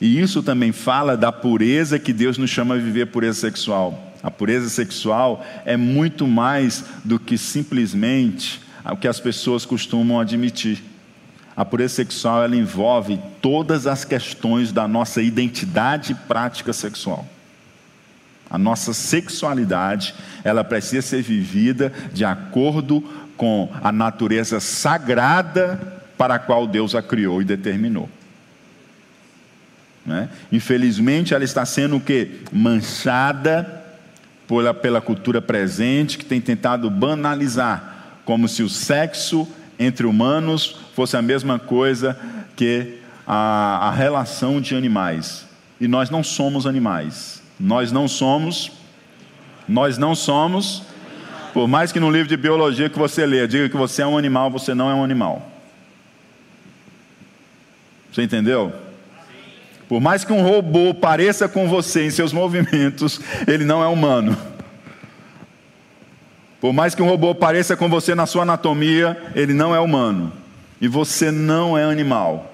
E 0.00 0.20
isso 0.20 0.42
também 0.44 0.70
fala 0.70 1.16
da 1.16 1.32
pureza 1.32 1.98
que 1.98 2.12
Deus 2.12 2.38
nos 2.38 2.50
chama 2.50 2.74
a 2.74 2.78
viver 2.78 3.06
pureza 3.06 3.40
sexual. 3.40 4.11
A 4.22 4.30
pureza 4.30 4.68
sexual 4.68 5.44
é 5.64 5.76
muito 5.76 6.26
mais 6.26 6.84
do 7.04 7.18
que 7.18 7.36
simplesmente 7.36 8.60
o 8.84 8.96
que 8.96 9.08
as 9.08 9.18
pessoas 9.18 9.64
costumam 9.66 10.20
admitir. 10.20 10.82
A 11.56 11.64
pureza 11.64 11.94
sexual 11.94 12.44
ela 12.44 12.56
envolve 12.56 13.18
todas 13.40 13.86
as 13.86 14.04
questões 14.04 14.72
da 14.72 14.86
nossa 14.86 15.20
identidade 15.20 16.12
e 16.12 16.14
prática 16.14 16.72
sexual. 16.72 17.26
A 18.48 18.56
nossa 18.56 18.92
sexualidade, 18.92 20.14
ela 20.44 20.62
precisa 20.62 21.02
ser 21.02 21.22
vivida 21.22 21.92
de 22.12 22.24
acordo 22.24 23.02
com 23.36 23.70
a 23.82 23.90
natureza 23.90 24.60
sagrada 24.60 26.00
para 26.16 26.34
a 26.34 26.38
qual 26.38 26.66
Deus 26.66 26.94
a 26.94 27.02
criou 27.02 27.42
e 27.42 27.44
determinou. 27.44 28.08
Né? 30.04 30.28
Infelizmente, 30.50 31.34
ela 31.34 31.44
está 31.44 31.64
sendo 31.64 31.96
o 31.96 32.00
que? 32.00 32.42
Manchada 32.52 33.81
pela, 34.46 34.74
pela 34.74 35.00
cultura 35.00 35.40
presente 35.40 36.18
que 36.18 36.24
tem 36.24 36.40
tentado 36.40 36.90
banalizar, 36.90 38.18
como 38.24 38.48
se 38.48 38.62
o 38.62 38.68
sexo 38.68 39.48
entre 39.78 40.06
humanos 40.06 40.76
fosse 40.94 41.16
a 41.16 41.22
mesma 41.22 41.58
coisa 41.58 42.18
que 42.56 42.98
a, 43.26 43.88
a 43.88 43.90
relação 43.90 44.60
de 44.60 44.74
animais. 44.74 45.46
E 45.80 45.88
nós 45.88 46.10
não 46.10 46.22
somos 46.22 46.66
animais. 46.66 47.42
Nós 47.58 47.90
não 47.90 48.06
somos. 48.06 48.70
Nós 49.68 49.98
não 49.98 50.14
somos. 50.14 50.82
Por 51.52 51.66
mais 51.68 51.92
que 51.92 52.00
no 52.00 52.10
livro 52.10 52.28
de 52.28 52.36
biologia 52.36 52.88
que 52.88 52.98
você 52.98 53.26
lê, 53.26 53.46
diga 53.46 53.68
que 53.68 53.76
você 53.76 54.02
é 54.02 54.06
um 54.06 54.16
animal, 54.16 54.50
você 54.50 54.74
não 54.74 54.90
é 54.90 54.94
um 54.94 55.04
animal. 55.04 55.50
Você 58.12 58.22
entendeu? 58.22 58.72
Por 59.88 60.00
mais 60.00 60.24
que 60.24 60.32
um 60.32 60.42
robô 60.42 60.94
pareça 60.94 61.48
com 61.48 61.68
você 61.68 62.04
em 62.04 62.10
seus 62.10 62.32
movimentos, 62.32 63.20
ele 63.46 63.64
não 63.64 63.82
é 63.82 63.86
humano. 63.86 64.36
Por 66.60 66.72
mais 66.72 66.94
que 66.94 67.02
um 67.02 67.08
robô 67.08 67.34
pareça 67.34 67.76
com 67.76 67.88
você 67.88 68.14
na 68.14 68.24
sua 68.24 68.42
anatomia, 68.42 69.20
ele 69.34 69.52
não 69.52 69.74
é 69.74 69.80
humano. 69.80 70.32
E 70.80 70.86
você 70.86 71.30
não 71.30 71.76
é 71.76 71.84
animal. 71.84 72.52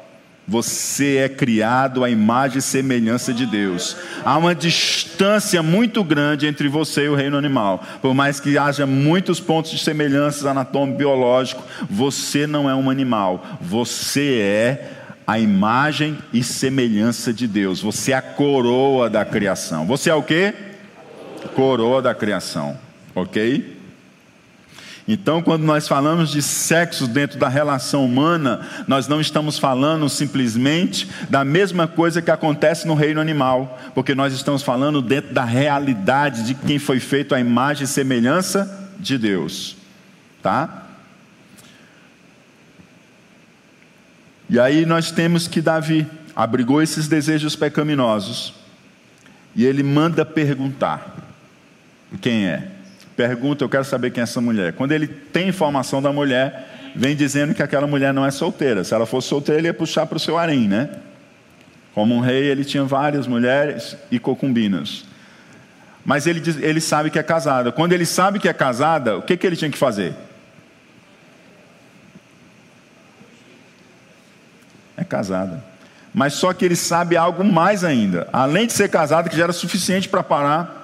Você 0.49 1.19
é 1.19 1.29
criado 1.29 2.03
à 2.03 2.09
imagem 2.09 2.57
e 2.57 2.63
semelhança 2.63 3.35
de 3.35 3.45
Deus. 3.45 3.99
Há 4.25 4.39
uma 4.39 4.55
distância 4.55 5.63
muito 5.63 6.03
grande 6.03 6.47
entre 6.47 6.69
você 6.69 7.05
e 7.05 7.09
o 7.11 7.15
reino 7.15 7.37
animal. 7.37 7.85
Por 8.01 8.15
mais 8.15 8.41
que 8.41 8.57
haja 8.57 8.87
muitos 8.87 9.41
pontos 9.41 9.73
de 9.73 9.79
semelhança 9.79 10.51
anatômico 10.51 10.97
biológico, 10.97 11.63
você 11.91 12.47
não 12.47 12.69
é 12.69 12.75
um 12.75 12.89
animal. 12.89 13.45
Você 13.61 14.39
é 14.41 14.98
a 15.29 15.39
imagem 15.39 16.17
e 16.33 16.43
semelhança 16.43 17.35
de 17.35 17.47
Deus. 17.47 17.83
Você 17.83 18.13
é 18.13 18.15
a 18.15 18.23
coroa 18.23 19.11
da 19.11 19.27
criação. 19.27 19.87
Você 19.87 20.09
é 20.09 20.15
o 20.15 20.23
quê? 20.23 20.55
Coroa 21.55 22.01
da 22.01 22.15
criação. 22.15 22.79
Ok? 23.15 23.77
Então, 25.07 25.43
quando 25.43 25.65
nós 25.65 25.87
falamos 25.87 26.31
de 26.31 26.41
sexo 26.41 27.07
dentro 27.07 27.39
da 27.39 27.47
relação 27.47 28.07
humana, 28.07 28.67
nós 28.87 29.07
não 29.07 29.21
estamos 29.21 29.59
falando 29.59 30.09
simplesmente 30.09 31.07
da 31.29 31.45
mesma 31.45 31.87
coisa 31.87 32.23
que 32.23 32.31
acontece 32.31 32.87
no 32.87 32.95
reino 32.95 33.21
animal, 33.21 33.79
porque 33.95 34.15
nós 34.15 34.33
estamos 34.33 34.63
falando 34.63 35.03
dentro 35.03 35.35
da 35.35 35.45
realidade 35.45 36.43
de 36.43 36.55
quem 36.55 36.79
foi 36.79 37.01
feito 37.01 37.35
a 37.35 37.41
imagem 37.41 37.85
e 37.85 37.87
semelhança 37.87 38.91
de 38.99 39.19
Deus. 39.19 39.77
Tá? 40.43 40.88
E 44.49 44.59
aí 44.59 44.87
nós 44.87 45.11
temos 45.11 45.47
que 45.47 45.61
Davi 45.61 46.07
abrigou 46.35 46.83
esses 46.83 47.09
desejos 47.09 47.55
pecaminosos 47.55 48.55
e 49.55 49.65
ele 49.65 49.83
manda 49.83 50.25
perguntar: 50.25 51.17
quem 52.21 52.47
é? 52.47 52.79
pergunta, 53.19 53.65
eu 53.65 53.69
quero 53.69 53.85
saber 53.85 54.13
quem 54.13 54.21
é 54.21 54.23
essa 54.23 54.41
mulher. 54.41 54.75
Quando 54.75 54.93
ele 54.93 55.09
tem 55.09 55.49
informação 55.49 56.01
da 56.01 56.13
mulher, 56.13 56.93
vem 56.95 57.17
dizendo 57.17 57.53
que 57.53 57.61
aquela 57.61 57.85
mulher 57.85 58.15
não 58.15 58.25
é 58.25 58.31
solteira. 58.31 58.85
Se 58.85 58.95
ela 58.95 59.07
fosse 59.07 59.27
solteira, 59.27 59.61
ele 59.61 59.67
ia 59.67 59.75
puxar 59.75 60.07
para 60.07 60.17
o 60.17 60.21
seu 60.21 60.39
harém, 60.39 60.69
né? 60.69 60.89
Como 61.93 62.15
um 62.15 62.21
rei, 62.21 62.45
ele 62.45 62.65
tinha 62.65 62.85
várias 62.85 63.27
mulheres 63.27 63.97
e 64.09 64.21
concubinas. 64.21 65.05
Mas 66.05 66.29
ele, 66.29 66.39
diz, 66.39 66.57
ele 66.63 66.81
sabe 66.81 67.11
que 67.11 67.19
é 67.19 67.23
casada. 67.25 67.73
Quando 67.73 67.93
ele 67.93 68.07
sabe 68.07 68.39
que 68.39 68.49
é 68.49 68.53
casada, 68.53 69.19
o 69.19 69.23
que, 69.23 69.37
que 69.37 69.45
ele 69.45 69.57
tinha 69.57 69.71
que 69.71 69.77
fazer? 69.77 70.15
É 74.99 75.05
casada. 75.05 75.65
Mas 76.13 76.35
só 76.35 76.53
que 76.53 76.65
ele 76.65 76.77
sabe 76.77 77.17
algo 77.17 77.43
mais 77.43 77.85
ainda. 77.85 78.29
Além 78.33 78.67
de 78.67 78.75
ser 78.75 78.91
casada, 78.91 79.31
que 79.31 79.37
já 79.37 79.45
era 79.45 79.53
suficiente 79.53 80.09
para 80.09 80.23
parar 80.23 80.79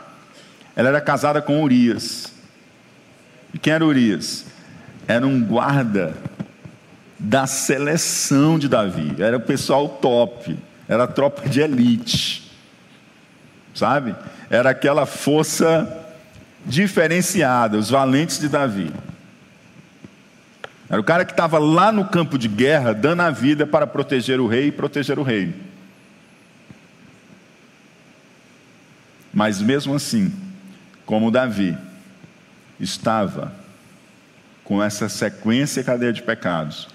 ela 0.77 0.89
era 0.89 1.01
casada 1.01 1.41
com 1.41 1.63
Urias. 1.63 2.33
E 3.53 3.59
quem 3.59 3.73
era 3.73 3.85
Urias? 3.85 4.45
Era 5.07 5.27
um 5.27 5.43
guarda 5.43 6.15
da 7.19 7.47
seleção 7.47 8.59
de 8.59 8.69
Davi. 8.69 9.15
Era 9.19 9.37
o 9.37 9.41
pessoal 9.41 9.89
top. 9.89 10.59
Era 10.89 11.05
a 11.05 11.07
tropa 11.07 11.49
de 11.49 11.61
elite. 11.61 12.51
Sabe? 13.75 14.15
Era 14.51 14.71
aquela 14.71 15.07
força 15.07 16.01
diferenciada, 16.67 17.77
os 17.77 17.91
valentes 17.91 18.39
de 18.39 18.49
Davi. 18.49 18.93
Era 20.89 21.01
o 21.01 21.05
cara 21.05 21.25
que 21.25 21.33
estava 21.33 21.59
lá 21.59 21.91
no 21.91 22.07
campo 22.07 22.39
de 22.39 22.49
guerra, 22.49 22.93
dando 22.93 23.23
a 23.23 23.31
vida 23.31 23.67
para 23.67 23.87
proteger 23.87 24.39
o 24.39 24.47
rei 24.47 24.69
e 24.69 24.73
proteger 24.73 25.19
o 25.19 25.23
reino. 25.23 25.55
Mas 29.33 29.61
mesmo 29.61 29.95
assim, 29.95 30.33
como 31.05 31.31
Davi 31.31 31.77
estava 32.79 33.53
com 34.63 34.83
essa 34.83 35.09
sequência 35.09 35.81
e 35.81 35.85
cadeia 35.85 36.13
de 36.13 36.23
pecados, 36.23 36.89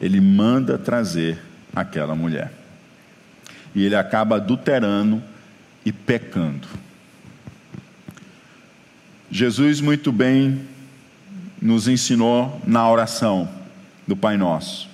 ele 0.00 0.20
manda 0.20 0.76
trazer 0.76 1.38
aquela 1.74 2.14
mulher. 2.14 2.52
E 3.74 3.84
ele 3.84 3.96
acaba 3.96 4.36
adulterando 4.36 5.22
e 5.84 5.92
pecando. 5.92 6.68
Jesus 9.30 9.80
muito 9.80 10.12
bem 10.12 10.66
nos 11.60 11.88
ensinou 11.88 12.60
na 12.66 12.88
oração 12.90 13.48
do 14.06 14.16
Pai 14.16 14.36
Nosso. 14.36 14.88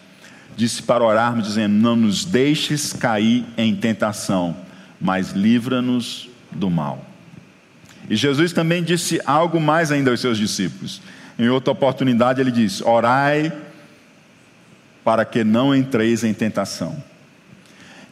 Disse 0.57 0.83
para 0.83 1.05
orarmos 1.05 1.47
dizendo: 1.47 1.75
"Não 1.75 1.97
nos 1.97 2.25
deixes 2.25 2.93
cair 2.93 3.45
em 3.57 3.75
tentação, 3.75 4.57
mas 5.01 5.33
livra-nos 5.33 6.29
do 6.51 6.71
mal." 6.71 7.13
E 8.09 8.17
Jesus 8.17 8.53
também 8.53 8.83
disse 8.83 9.21
algo 9.25 9.61
mais 9.61 9.91
ainda 9.93 10.11
aos 10.11 10.21
seus 10.21 10.37
discípulos. 10.37 11.01
Em 11.39 11.49
outra 11.49 11.73
oportunidade, 11.73 12.41
ele 12.41 12.51
disse: 12.51 12.85
Orai 12.85 13.53
para 15.05 15.25
que 15.25 15.43
não 15.43 15.75
entreis 15.75 16.23
em 16.23 16.33
tentação. 16.33 17.03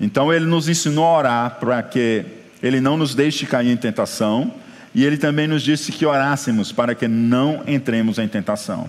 Então, 0.00 0.32
ele 0.32 0.46
nos 0.46 0.68
ensinou 0.68 1.04
a 1.04 1.18
orar 1.18 1.56
para 1.60 1.82
que 1.82 2.24
ele 2.62 2.80
não 2.80 2.96
nos 2.96 3.14
deixe 3.14 3.46
cair 3.46 3.70
em 3.70 3.76
tentação. 3.76 4.52
E 4.94 5.04
ele 5.04 5.16
também 5.16 5.46
nos 5.46 5.62
disse 5.62 5.92
que 5.92 6.04
orássemos 6.04 6.72
para 6.72 6.94
que 6.94 7.06
não 7.06 7.62
entremos 7.66 8.18
em 8.18 8.26
tentação. 8.26 8.88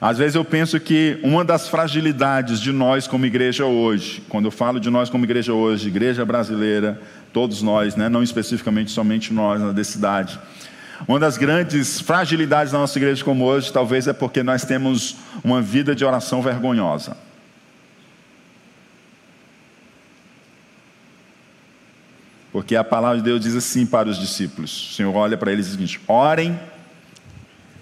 Às 0.00 0.18
vezes 0.18 0.34
eu 0.34 0.44
penso 0.44 0.78
que 0.78 1.18
uma 1.22 1.44
das 1.44 1.68
fragilidades 1.68 2.60
de 2.60 2.70
nós 2.70 3.06
como 3.06 3.24
igreja 3.24 3.64
hoje, 3.64 4.22
quando 4.28 4.46
eu 4.46 4.50
falo 4.50 4.78
de 4.78 4.90
nós 4.90 5.08
como 5.08 5.24
igreja 5.24 5.54
hoje, 5.54 5.88
igreja 5.88 6.24
brasileira, 6.24 7.00
todos 7.32 7.62
nós, 7.62 7.96
né? 7.96 8.08
não 8.08 8.22
especificamente 8.22 8.90
somente 8.90 9.32
nós 9.32 9.60
na 9.60 9.84
cidade. 9.84 10.38
Uma 11.06 11.18
das 11.18 11.36
grandes 11.36 12.00
fragilidades 12.00 12.72
da 12.72 12.78
nossa 12.78 12.98
igreja 12.98 13.24
como 13.24 13.44
hoje, 13.44 13.72
talvez 13.72 14.06
é 14.06 14.12
porque 14.12 14.42
nós 14.42 14.64
temos 14.64 15.16
uma 15.44 15.62
vida 15.62 15.94
de 15.94 16.04
oração 16.04 16.42
vergonhosa. 16.42 17.16
Porque 22.56 22.74
a 22.74 22.82
palavra 22.82 23.18
de 23.18 23.24
Deus 23.24 23.42
diz 23.42 23.54
assim 23.54 23.84
para 23.84 24.08
os 24.08 24.18
discípulos: 24.18 24.90
o 24.90 24.94
Senhor 24.94 25.14
olha 25.14 25.36
para 25.36 25.52
eles 25.52 25.74
e 25.74 25.76
diz: 25.76 26.00
orem 26.08 26.58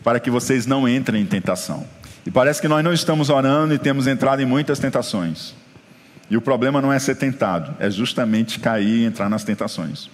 para 0.02 0.18
que 0.18 0.28
vocês 0.28 0.66
não 0.66 0.88
entrem 0.88 1.22
em 1.22 1.26
tentação. 1.26 1.86
E 2.26 2.30
parece 2.32 2.60
que 2.60 2.66
nós 2.66 2.82
não 2.82 2.92
estamos 2.92 3.30
orando 3.30 3.72
e 3.72 3.78
temos 3.78 4.08
entrado 4.08 4.42
em 4.42 4.44
muitas 4.44 4.80
tentações. 4.80 5.54
E 6.28 6.36
o 6.36 6.40
problema 6.40 6.82
não 6.82 6.92
é 6.92 6.98
ser 6.98 7.14
tentado, 7.14 7.72
é 7.78 7.88
justamente 7.88 8.58
cair 8.58 9.02
e 9.02 9.04
entrar 9.04 9.28
nas 9.28 9.44
tentações. 9.44 10.10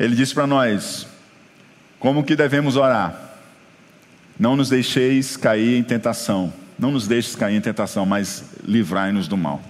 Ele 0.00 0.16
disse 0.16 0.32
para 0.32 0.46
nós: 0.46 1.06
como 1.98 2.24
que 2.24 2.34
devemos 2.34 2.76
orar? 2.76 3.14
Não 4.40 4.56
nos 4.56 4.70
deixeis 4.70 5.36
cair 5.36 5.76
em 5.76 5.82
tentação. 5.82 6.50
Não 6.78 6.92
nos 6.92 7.06
deixes 7.06 7.36
cair 7.36 7.56
em 7.56 7.60
tentação, 7.60 8.06
mas 8.06 8.42
livrai-nos 8.64 9.28
do 9.28 9.36
mal. 9.36 9.62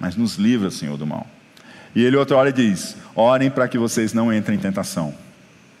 Mas 0.00 0.16
nos 0.16 0.36
livra, 0.36 0.70
Senhor, 0.70 0.96
do 0.96 1.06
mal. 1.06 1.26
E 1.94 2.02
ele 2.02 2.16
outra 2.16 2.36
hora 2.36 2.52
diz: 2.52 2.96
orem 3.14 3.50
para 3.50 3.68
que 3.68 3.78
vocês 3.78 4.14
não 4.14 4.32
entrem 4.32 4.56
em 4.56 4.60
tentação. 4.60 5.14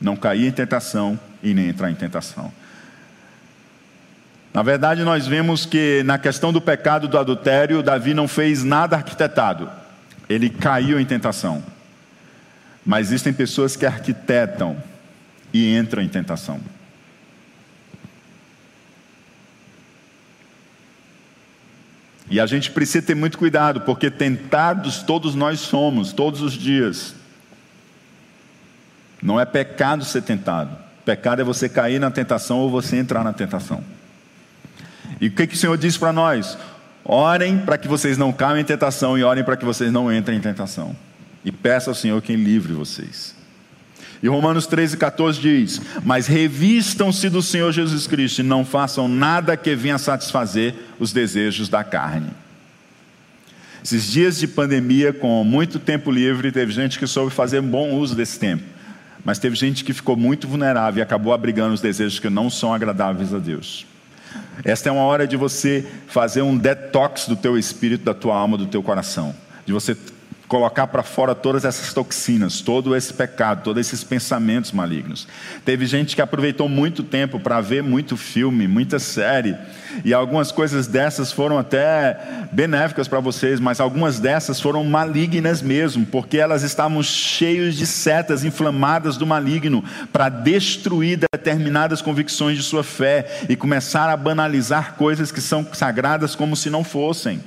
Não 0.00 0.14
cair 0.14 0.46
em 0.46 0.52
tentação 0.52 1.18
e 1.42 1.54
nem 1.54 1.68
entrar 1.68 1.90
em 1.90 1.94
tentação. 1.94 2.52
Na 4.52 4.62
verdade, 4.62 5.02
nós 5.02 5.26
vemos 5.26 5.64
que 5.64 6.02
na 6.04 6.18
questão 6.18 6.52
do 6.52 6.60
pecado 6.60 7.06
do 7.06 7.16
adultério, 7.16 7.82
Davi 7.82 8.14
não 8.14 8.26
fez 8.26 8.64
nada 8.64 8.96
arquitetado, 8.96 9.70
ele 10.28 10.50
caiu 10.50 10.98
em 10.98 11.04
tentação. 11.04 11.62
Mas 12.84 13.08
existem 13.08 13.32
pessoas 13.32 13.76
que 13.76 13.86
arquitetam 13.86 14.76
e 15.52 15.76
entram 15.76 16.02
em 16.02 16.08
tentação. 16.08 16.60
E 22.30 22.38
a 22.38 22.46
gente 22.46 22.70
precisa 22.70 23.04
ter 23.04 23.16
muito 23.16 23.36
cuidado, 23.36 23.80
porque 23.80 24.08
tentados 24.08 25.02
todos 25.02 25.34
nós 25.34 25.58
somos, 25.58 26.12
todos 26.12 26.40
os 26.40 26.52
dias. 26.52 27.14
Não 29.20 29.38
é 29.38 29.44
pecado 29.44 30.04
ser 30.04 30.22
tentado. 30.22 30.78
Pecado 31.04 31.42
é 31.42 31.44
você 31.44 31.68
cair 31.68 31.98
na 31.98 32.10
tentação 32.10 32.58
ou 32.58 32.70
você 32.70 32.96
entrar 32.96 33.24
na 33.24 33.32
tentação. 33.32 33.82
E 35.20 35.26
o 35.26 35.30
que, 35.32 35.48
que 35.48 35.54
o 35.54 35.58
Senhor 35.58 35.76
diz 35.76 35.98
para 35.98 36.12
nós? 36.12 36.56
Orem 37.04 37.58
para 37.58 37.76
que 37.76 37.88
vocês 37.88 38.16
não 38.16 38.32
caiam 38.32 38.58
em 38.58 38.64
tentação 38.64 39.18
e 39.18 39.24
orem 39.24 39.42
para 39.42 39.56
que 39.56 39.64
vocês 39.64 39.92
não 39.92 40.12
entrem 40.12 40.38
em 40.38 40.40
tentação. 40.40 40.94
E 41.44 41.50
peça 41.50 41.90
ao 41.90 41.94
Senhor 41.94 42.22
quem 42.22 42.36
livre 42.36 42.72
vocês. 42.72 43.34
E 44.22 44.28
Romanos 44.28 44.66
13, 44.66 44.96
14 44.96 45.40
diz: 45.40 45.80
Mas 46.04 46.26
revistam-se 46.26 47.28
do 47.30 47.42
Senhor 47.42 47.72
Jesus 47.72 48.06
Cristo 48.06 48.40
e 48.40 48.44
não 48.44 48.64
façam 48.64 49.08
nada 49.08 49.56
que 49.56 49.74
venha 49.74 49.98
satisfazer 49.98 50.74
os 50.98 51.12
desejos 51.12 51.68
da 51.68 51.82
carne. 51.82 52.30
Esses 53.82 54.10
dias 54.10 54.38
de 54.38 54.46
pandemia, 54.46 55.12
com 55.12 55.42
muito 55.42 55.78
tempo 55.78 56.10
livre, 56.10 56.52
teve 56.52 56.70
gente 56.70 56.98
que 56.98 57.06
soube 57.06 57.32
fazer 57.32 57.62
bom 57.62 57.94
uso 57.94 58.14
desse 58.14 58.38
tempo. 58.38 58.62
Mas 59.24 59.38
teve 59.38 59.56
gente 59.56 59.84
que 59.84 59.92
ficou 59.92 60.16
muito 60.16 60.46
vulnerável 60.46 61.00
e 61.00 61.02
acabou 61.02 61.32
abrigando 61.32 61.74
os 61.74 61.80
desejos 61.80 62.18
que 62.18 62.28
não 62.28 62.50
são 62.50 62.74
agradáveis 62.74 63.32
a 63.32 63.38
Deus. 63.38 63.86
Esta 64.64 64.90
é 64.90 64.92
uma 64.92 65.02
hora 65.02 65.26
de 65.26 65.36
você 65.36 65.84
fazer 66.06 66.42
um 66.42 66.56
detox 66.56 67.26
do 67.26 67.36
teu 67.36 67.58
espírito, 67.58 68.04
da 68.04 68.14
tua 68.14 68.36
alma, 68.36 68.58
do 68.58 68.66
teu 68.66 68.82
coração. 68.82 69.34
De 69.64 69.72
você 69.72 69.96
colocar 70.50 70.88
para 70.88 71.04
fora 71.04 71.32
todas 71.32 71.64
essas 71.64 71.94
toxinas, 71.94 72.60
todo 72.60 72.96
esse 72.96 73.14
pecado, 73.14 73.62
todos 73.62 73.86
esses 73.86 74.02
pensamentos 74.02 74.72
malignos. 74.72 75.28
Teve 75.64 75.86
gente 75.86 76.16
que 76.16 76.20
aproveitou 76.20 76.68
muito 76.68 77.04
tempo 77.04 77.38
para 77.38 77.60
ver 77.60 77.84
muito 77.84 78.16
filme, 78.16 78.66
muita 78.66 78.98
série, 78.98 79.56
e 80.04 80.12
algumas 80.12 80.50
coisas 80.50 80.88
dessas 80.88 81.30
foram 81.30 81.56
até 81.56 82.48
benéficas 82.50 83.06
para 83.06 83.20
vocês, 83.20 83.60
mas 83.60 83.78
algumas 83.78 84.18
dessas 84.18 84.60
foram 84.60 84.82
malignas 84.82 85.62
mesmo, 85.62 86.04
porque 86.04 86.38
elas 86.38 86.64
estavam 86.64 87.00
cheias 87.00 87.76
de 87.76 87.86
setas 87.86 88.42
inflamadas 88.42 89.16
do 89.16 89.24
maligno 89.24 89.84
para 90.12 90.28
destruir 90.28 91.16
determinadas 91.32 92.02
convicções 92.02 92.56
de 92.56 92.64
sua 92.64 92.82
fé 92.82 93.44
e 93.48 93.54
começar 93.54 94.10
a 94.10 94.16
banalizar 94.16 94.96
coisas 94.96 95.30
que 95.30 95.40
são 95.40 95.64
sagradas 95.72 96.34
como 96.34 96.56
se 96.56 96.68
não 96.68 96.82
fossem. 96.82 97.40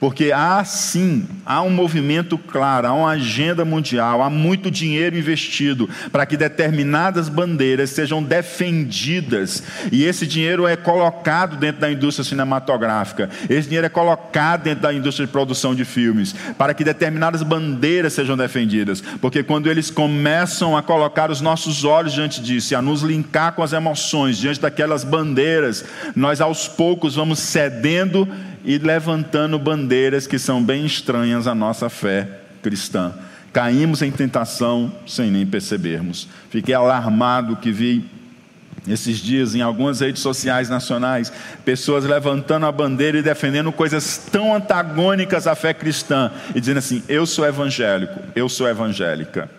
Porque 0.00 0.32
há 0.32 0.64
sim, 0.64 1.28
há 1.44 1.60
um 1.60 1.68
movimento 1.68 2.38
claro, 2.38 2.86
há 2.86 2.92
uma 2.94 3.10
agenda 3.10 3.66
mundial, 3.66 4.22
há 4.22 4.30
muito 4.30 4.70
dinheiro 4.70 5.14
investido 5.14 5.90
para 6.10 6.24
que 6.24 6.38
determinadas 6.38 7.28
bandeiras 7.28 7.90
sejam 7.90 8.22
defendidas. 8.22 9.62
E 9.92 10.04
esse 10.04 10.26
dinheiro 10.26 10.66
é 10.66 10.74
colocado 10.74 11.58
dentro 11.58 11.82
da 11.82 11.92
indústria 11.92 12.24
cinematográfica, 12.24 13.28
esse 13.48 13.68
dinheiro 13.68 13.86
é 13.86 13.90
colocado 13.90 14.62
dentro 14.62 14.80
da 14.80 14.94
indústria 14.94 15.26
de 15.26 15.32
produção 15.32 15.74
de 15.74 15.84
filmes, 15.84 16.34
para 16.56 16.72
que 16.72 16.82
determinadas 16.82 17.42
bandeiras 17.42 18.14
sejam 18.14 18.38
defendidas. 18.38 19.02
Porque 19.20 19.42
quando 19.42 19.70
eles 19.70 19.90
começam 19.90 20.78
a 20.78 20.82
colocar 20.82 21.30
os 21.30 21.42
nossos 21.42 21.84
olhos 21.84 22.14
diante 22.14 22.40
disso 22.40 22.72
e 22.72 22.74
a 22.74 22.80
nos 22.80 23.02
linkar 23.02 23.52
com 23.52 23.62
as 23.62 23.74
emoções 23.74 24.38
diante 24.38 24.62
daquelas 24.62 25.04
bandeiras, 25.04 25.84
nós 26.16 26.40
aos 26.40 26.66
poucos 26.66 27.16
vamos 27.16 27.38
cedendo 27.38 28.26
e 28.64 28.78
levantando 28.78 29.58
bandeiras 29.58 30.26
que 30.26 30.38
são 30.38 30.62
bem 30.62 30.84
estranhas 30.84 31.46
à 31.46 31.54
nossa 31.54 31.88
fé 31.88 32.28
cristã. 32.62 33.12
Caímos 33.52 34.02
em 34.02 34.10
tentação 34.10 34.92
sem 35.06 35.30
nem 35.30 35.46
percebermos. 35.46 36.28
Fiquei 36.50 36.74
alarmado 36.74 37.56
que 37.56 37.72
vi 37.72 38.08
esses 38.88 39.18
dias 39.18 39.54
em 39.54 39.60
algumas 39.60 40.00
redes 40.00 40.22
sociais 40.22 40.68
nacionais 40.68 41.32
pessoas 41.64 42.04
levantando 42.04 42.66
a 42.66 42.72
bandeira 42.72 43.18
e 43.18 43.22
defendendo 43.22 43.70
coisas 43.72 44.18
tão 44.30 44.54
antagônicas 44.54 45.46
à 45.46 45.54
fé 45.54 45.74
cristã 45.74 46.30
e 46.54 46.60
dizendo 46.60 46.78
assim: 46.78 47.02
eu 47.08 47.26
sou 47.26 47.46
evangélico, 47.46 48.20
eu 48.34 48.48
sou 48.48 48.68
evangélica. 48.68 49.50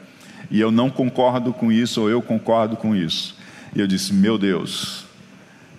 E 0.50 0.60
eu 0.60 0.70
não 0.70 0.90
concordo 0.90 1.54
com 1.54 1.72
isso 1.72 2.02
ou 2.02 2.10
eu 2.10 2.22
concordo 2.22 2.76
com 2.76 2.96
isso. 2.96 3.38
E 3.76 3.80
eu 3.80 3.88
disse: 3.88 4.14
meu 4.14 4.38
Deus, 4.38 5.06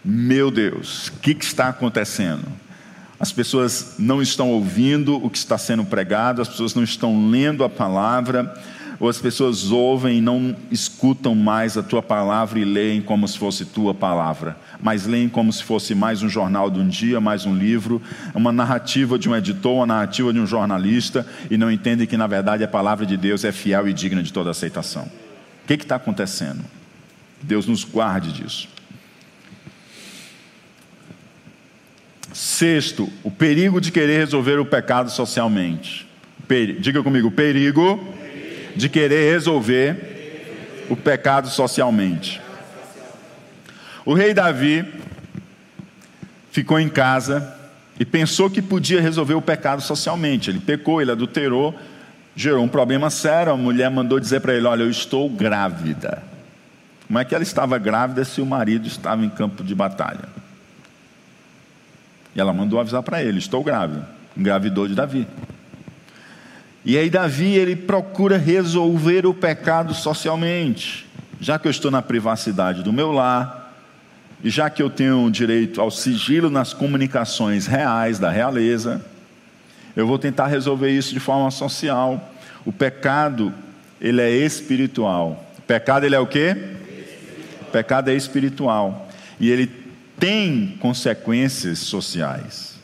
meu 0.04 0.50
Deus, 0.50 1.08
o 1.08 1.12
que, 1.20 1.34
que 1.34 1.44
está 1.44 1.68
acontecendo? 1.68 2.44
As 3.22 3.30
pessoas 3.30 3.94
não 4.00 4.20
estão 4.20 4.50
ouvindo 4.50 5.14
o 5.14 5.30
que 5.30 5.38
está 5.38 5.56
sendo 5.56 5.84
pregado, 5.84 6.42
as 6.42 6.48
pessoas 6.48 6.74
não 6.74 6.82
estão 6.82 7.30
lendo 7.30 7.62
a 7.62 7.68
palavra, 7.68 8.52
ou 8.98 9.08
as 9.08 9.18
pessoas 9.18 9.70
ouvem 9.70 10.18
e 10.18 10.20
não 10.20 10.56
escutam 10.72 11.32
mais 11.32 11.78
a 11.78 11.84
tua 11.84 12.02
palavra 12.02 12.58
e 12.58 12.64
leem 12.64 13.00
como 13.00 13.28
se 13.28 13.38
fosse 13.38 13.64
tua 13.64 13.94
palavra, 13.94 14.56
mas 14.80 15.06
leem 15.06 15.28
como 15.28 15.52
se 15.52 15.62
fosse 15.62 15.94
mais 15.94 16.20
um 16.20 16.28
jornal 16.28 16.68
de 16.68 16.80
um 16.80 16.88
dia, 16.88 17.20
mais 17.20 17.46
um 17.46 17.54
livro, 17.54 18.02
uma 18.34 18.50
narrativa 18.50 19.16
de 19.16 19.28
um 19.28 19.36
editor, 19.36 19.76
uma 19.76 19.86
narrativa 19.86 20.32
de 20.32 20.40
um 20.40 20.46
jornalista, 20.46 21.24
e 21.48 21.56
não 21.56 21.70
entendem 21.70 22.08
que 22.08 22.16
na 22.16 22.26
verdade 22.26 22.64
a 22.64 22.68
palavra 22.68 23.06
de 23.06 23.16
Deus 23.16 23.44
é 23.44 23.52
fiel 23.52 23.88
e 23.88 23.92
digna 23.92 24.20
de 24.20 24.32
toda 24.32 24.50
aceitação. 24.50 25.04
O 25.62 25.66
que 25.68 25.74
está 25.74 25.94
acontecendo? 25.94 26.64
Deus 27.40 27.66
nos 27.66 27.84
guarde 27.84 28.32
disso. 28.32 28.68
Sexto, 32.32 33.10
o 33.22 33.30
perigo 33.30 33.80
de 33.80 33.92
querer 33.92 34.18
resolver 34.18 34.58
o 34.58 34.64
pecado 34.64 35.10
socialmente. 35.10 36.08
Diga 36.80 37.02
comigo, 37.02 37.30
perigo 37.30 38.12
de 38.74 38.88
querer 38.88 39.30
resolver 39.30 40.86
o 40.88 40.96
pecado 40.96 41.48
socialmente. 41.48 42.40
O 44.04 44.14
rei 44.14 44.34
Davi 44.34 44.84
ficou 46.50 46.78
em 46.80 46.88
casa 46.88 47.56
e 47.98 48.04
pensou 48.04 48.50
que 48.50 48.60
podia 48.60 49.00
resolver 49.00 49.34
o 49.34 49.42
pecado 49.42 49.80
socialmente. 49.80 50.50
Ele 50.50 50.60
pecou, 50.60 51.00
ele 51.00 51.12
adulterou, 51.12 51.74
gerou 52.34 52.64
um 52.64 52.68
problema 52.68 53.10
sério. 53.10 53.52
A 53.52 53.56
mulher 53.56 53.90
mandou 53.90 54.18
dizer 54.18 54.40
para 54.40 54.54
ele: 54.54 54.66
Olha, 54.66 54.82
eu 54.82 54.90
estou 54.90 55.28
grávida. 55.28 56.22
Como 57.06 57.18
é 57.18 57.24
que 57.24 57.34
ela 57.34 57.44
estava 57.44 57.78
grávida 57.78 58.24
se 58.24 58.40
o 58.40 58.46
marido 58.46 58.86
estava 58.86 59.24
em 59.24 59.28
campo 59.28 59.62
de 59.62 59.74
batalha? 59.74 60.28
E 62.34 62.40
ela 62.40 62.52
mandou 62.52 62.80
avisar 62.80 63.02
para 63.02 63.22
ele: 63.22 63.38
Estou 63.38 63.62
grávida. 63.62 64.08
Engravidou 64.36 64.88
de 64.88 64.94
Davi. 64.94 65.26
E 66.84 66.98
aí, 66.98 67.08
Davi, 67.08 67.54
ele 67.54 67.76
procura 67.76 68.36
resolver 68.36 69.24
o 69.26 69.32
pecado 69.32 69.94
socialmente. 69.94 71.06
Já 71.40 71.58
que 71.58 71.66
eu 71.66 71.70
estou 71.70 71.90
na 71.90 72.02
privacidade 72.02 72.82
do 72.82 72.92
meu 72.92 73.12
lar, 73.12 73.72
e 74.42 74.50
já 74.50 74.68
que 74.68 74.82
eu 74.82 74.90
tenho 74.90 75.30
direito 75.30 75.80
ao 75.80 75.90
sigilo 75.90 76.50
nas 76.50 76.72
comunicações 76.72 77.66
reais 77.66 78.18
da 78.18 78.30
realeza, 78.30 79.04
eu 79.94 80.06
vou 80.06 80.18
tentar 80.18 80.48
resolver 80.48 80.90
isso 80.90 81.14
de 81.14 81.20
forma 81.20 81.50
social. 81.50 82.32
O 82.64 82.72
pecado, 82.72 83.52
ele 84.00 84.20
é 84.20 84.30
espiritual. 84.30 85.46
O 85.58 85.62
pecado, 85.62 86.04
ele 86.04 86.16
é 86.16 86.18
o 86.18 86.26
quê? 86.26 86.56
O 87.60 87.64
pecado 87.66 88.10
é 88.10 88.14
espiritual. 88.14 89.08
E 89.38 89.50
ele 89.50 89.81
tem 90.22 90.76
consequências 90.78 91.80
sociais, 91.80 92.76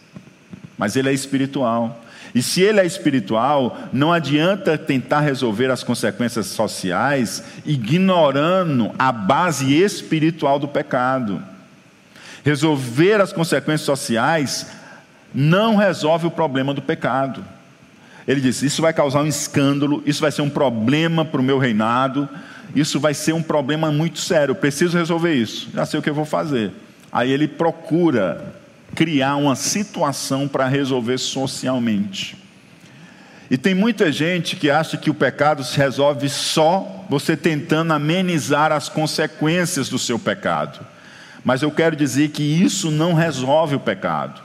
mas 0.77 0.97
ele 0.97 1.09
é 1.09 1.13
espiritual. 1.13 2.05
E 2.35 2.43
se 2.43 2.63
ele 2.63 2.81
é 2.81 2.85
espiritual, 2.85 3.79
não 3.93 4.13
adianta 4.13 4.77
tentar 4.77 5.21
resolver 5.21 5.71
as 5.71 5.85
consequências 5.85 6.47
sociais 6.47 7.45
ignorando 7.65 8.91
a 8.99 9.13
base 9.13 9.73
espiritual 9.73 10.59
do 10.59 10.67
pecado. 10.67 11.41
Resolver 12.45 13.21
as 13.21 13.33
consequências 13.33 13.83
sociais 13.83 14.67
não 15.33 15.77
resolve 15.77 16.27
o 16.27 16.33
problema 16.33 16.75
do 16.75 16.83
pecado. 16.83 17.45
Ele 18.27 18.41
disse: 18.41 18.67
Isso 18.67 18.83
vai 18.83 18.93
causar 18.93 19.23
um 19.23 19.29
escândalo, 19.29 20.03
isso 20.05 20.21
vai 20.21 20.33
ser 20.33 20.43
um 20.43 20.51
problema 20.51 21.25
para 21.25 21.41
o 21.41 21.45
meu 21.45 21.59
reinado, 21.59 22.29
isso 22.75 22.99
vai 22.99 23.15
ser 23.15 23.33
um 23.33 23.43
problema 23.45 23.93
muito 23.93 24.19
sério. 24.19 24.57
Preciso 24.57 24.99
resolver 24.99 25.33
isso. 25.33 25.69
Já 25.73 25.87
sei 25.87 26.01
o 26.01 26.03
que 26.03 26.11
eu 26.11 26.15
vou 26.15 26.25
fazer. 26.25 26.73
Aí 27.11 27.31
ele 27.31 27.49
procura 27.49 28.55
criar 28.95 29.37
uma 29.37 29.55
situação 29.55 30.47
para 30.49 30.67
resolver 30.67 31.19
socialmente. 31.19 32.37
E 33.51 33.57
tem 33.57 33.75
muita 33.75 34.13
gente 34.13 34.57
que 34.57 34.71
acha 34.71 34.97
que 34.97 35.09
o 35.09 35.15
pecado 35.15 35.65
se 35.65 35.77
resolve 35.77 36.29
só 36.29 37.07
você 37.09 37.37
tentando 37.37 37.93
amenizar 37.93 38.73
as 38.73 38.89
consequências 38.89 39.89
do 39.89 39.99
seu 39.99 40.19
pecado. 40.19 40.81
Mas 41.43 41.63
eu 41.63 41.71
quero 41.71 41.97
dizer 41.97 42.29
que 42.29 42.43
isso 42.43 42.91
não 42.91 43.15
resolve 43.15 43.77
o 43.77 43.81
pecado. 43.81 44.43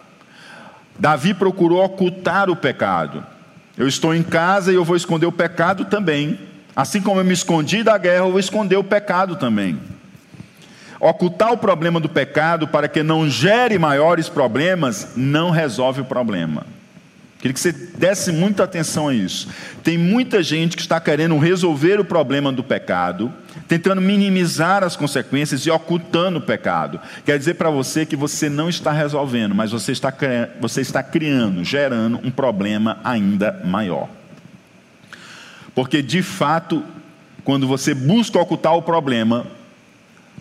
Davi 0.97 1.33
procurou 1.33 1.83
ocultar 1.83 2.49
o 2.49 2.55
pecado. 2.55 3.25
Eu 3.77 3.87
estou 3.87 4.15
em 4.15 4.23
casa 4.23 4.71
e 4.71 4.75
eu 4.75 4.85
vou 4.85 4.95
esconder 4.95 5.25
o 5.25 5.31
pecado 5.31 5.85
também. 5.85 6.39
Assim 6.73 7.01
como 7.01 7.19
eu 7.19 7.25
me 7.25 7.33
escondi 7.33 7.83
da 7.83 7.97
guerra, 7.97 8.25
eu 8.25 8.31
vou 8.31 8.39
esconder 8.39 8.77
o 8.77 8.83
pecado 8.83 9.35
também 9.35 9.77
ocultar 11.03 11.51
o 11.51 11.57
problema 11.57 11.99
do 11.99 12.07
pecado 12.07 12.67
para 12.67 12.87
que 12.87 13.03
não 13.03 13.29
gere 13.29 13.77
maiores 13.77 14.29
problemas, 14.29 15.09
não 15.17 15.51
resolve 15.51 16.01
o 16.01 16.05
problema. 16.05 16.65
Queria 17.39 17.53
que 17.53 17.59
você 17.59 17.73
desse 17.73 18.31
muita 18.31 18.63
atenção 18.63 19.09
a 19.09 19.13
isso. 19.13 19.49
Tem 19.83 19.97
muita 19.97 20.41
gente 20.41 20.77
que 20.77 20.81
está 20.81 21.01
querendo 21.01 21.37
resolver 21.37 21.99
o 21.99 22.05
problema 22.05 22.53
do 22.53 22.63
pecado, 22.63 23.33
tentando 23.67 24.01
minimizar 24.01 24.81
as 24.81 24.95
consequências 24.95 25.65
e 25.65 25.69
ocultando 25.69 26.39
o 26.39 26.41
pecado. 26.41 27.01
Quer 27.25 27.37
dizer 27.37 27.55
para 27.55 27.69
você 27.69 28.05
que 28.05 28.15
você 28.15 28.49
não 28.49 28.69
está 28.69 28.93
resolvendo, 28.93 29.53
mas 29.53 29.71
você 29.71 29.91
está, 29.91 30.13
você 30.61 30.79
está 30.79 31.03
criando, 31.03 31.65
gerando 31.65 32.17
um 32.23 32.31
problema 32.31 32.97
ainda 33.03 33.59
maior. 33.65 34.07
Porque 35.75 36.01
de 36.01 36.21
fato, 36.21 36.81
quando 37.43 37.67
você 37.67 37.93
busca 37.93 38.39
ocultar 38.39 38.73
o 38.73 38.81
problema, 38.81 39.45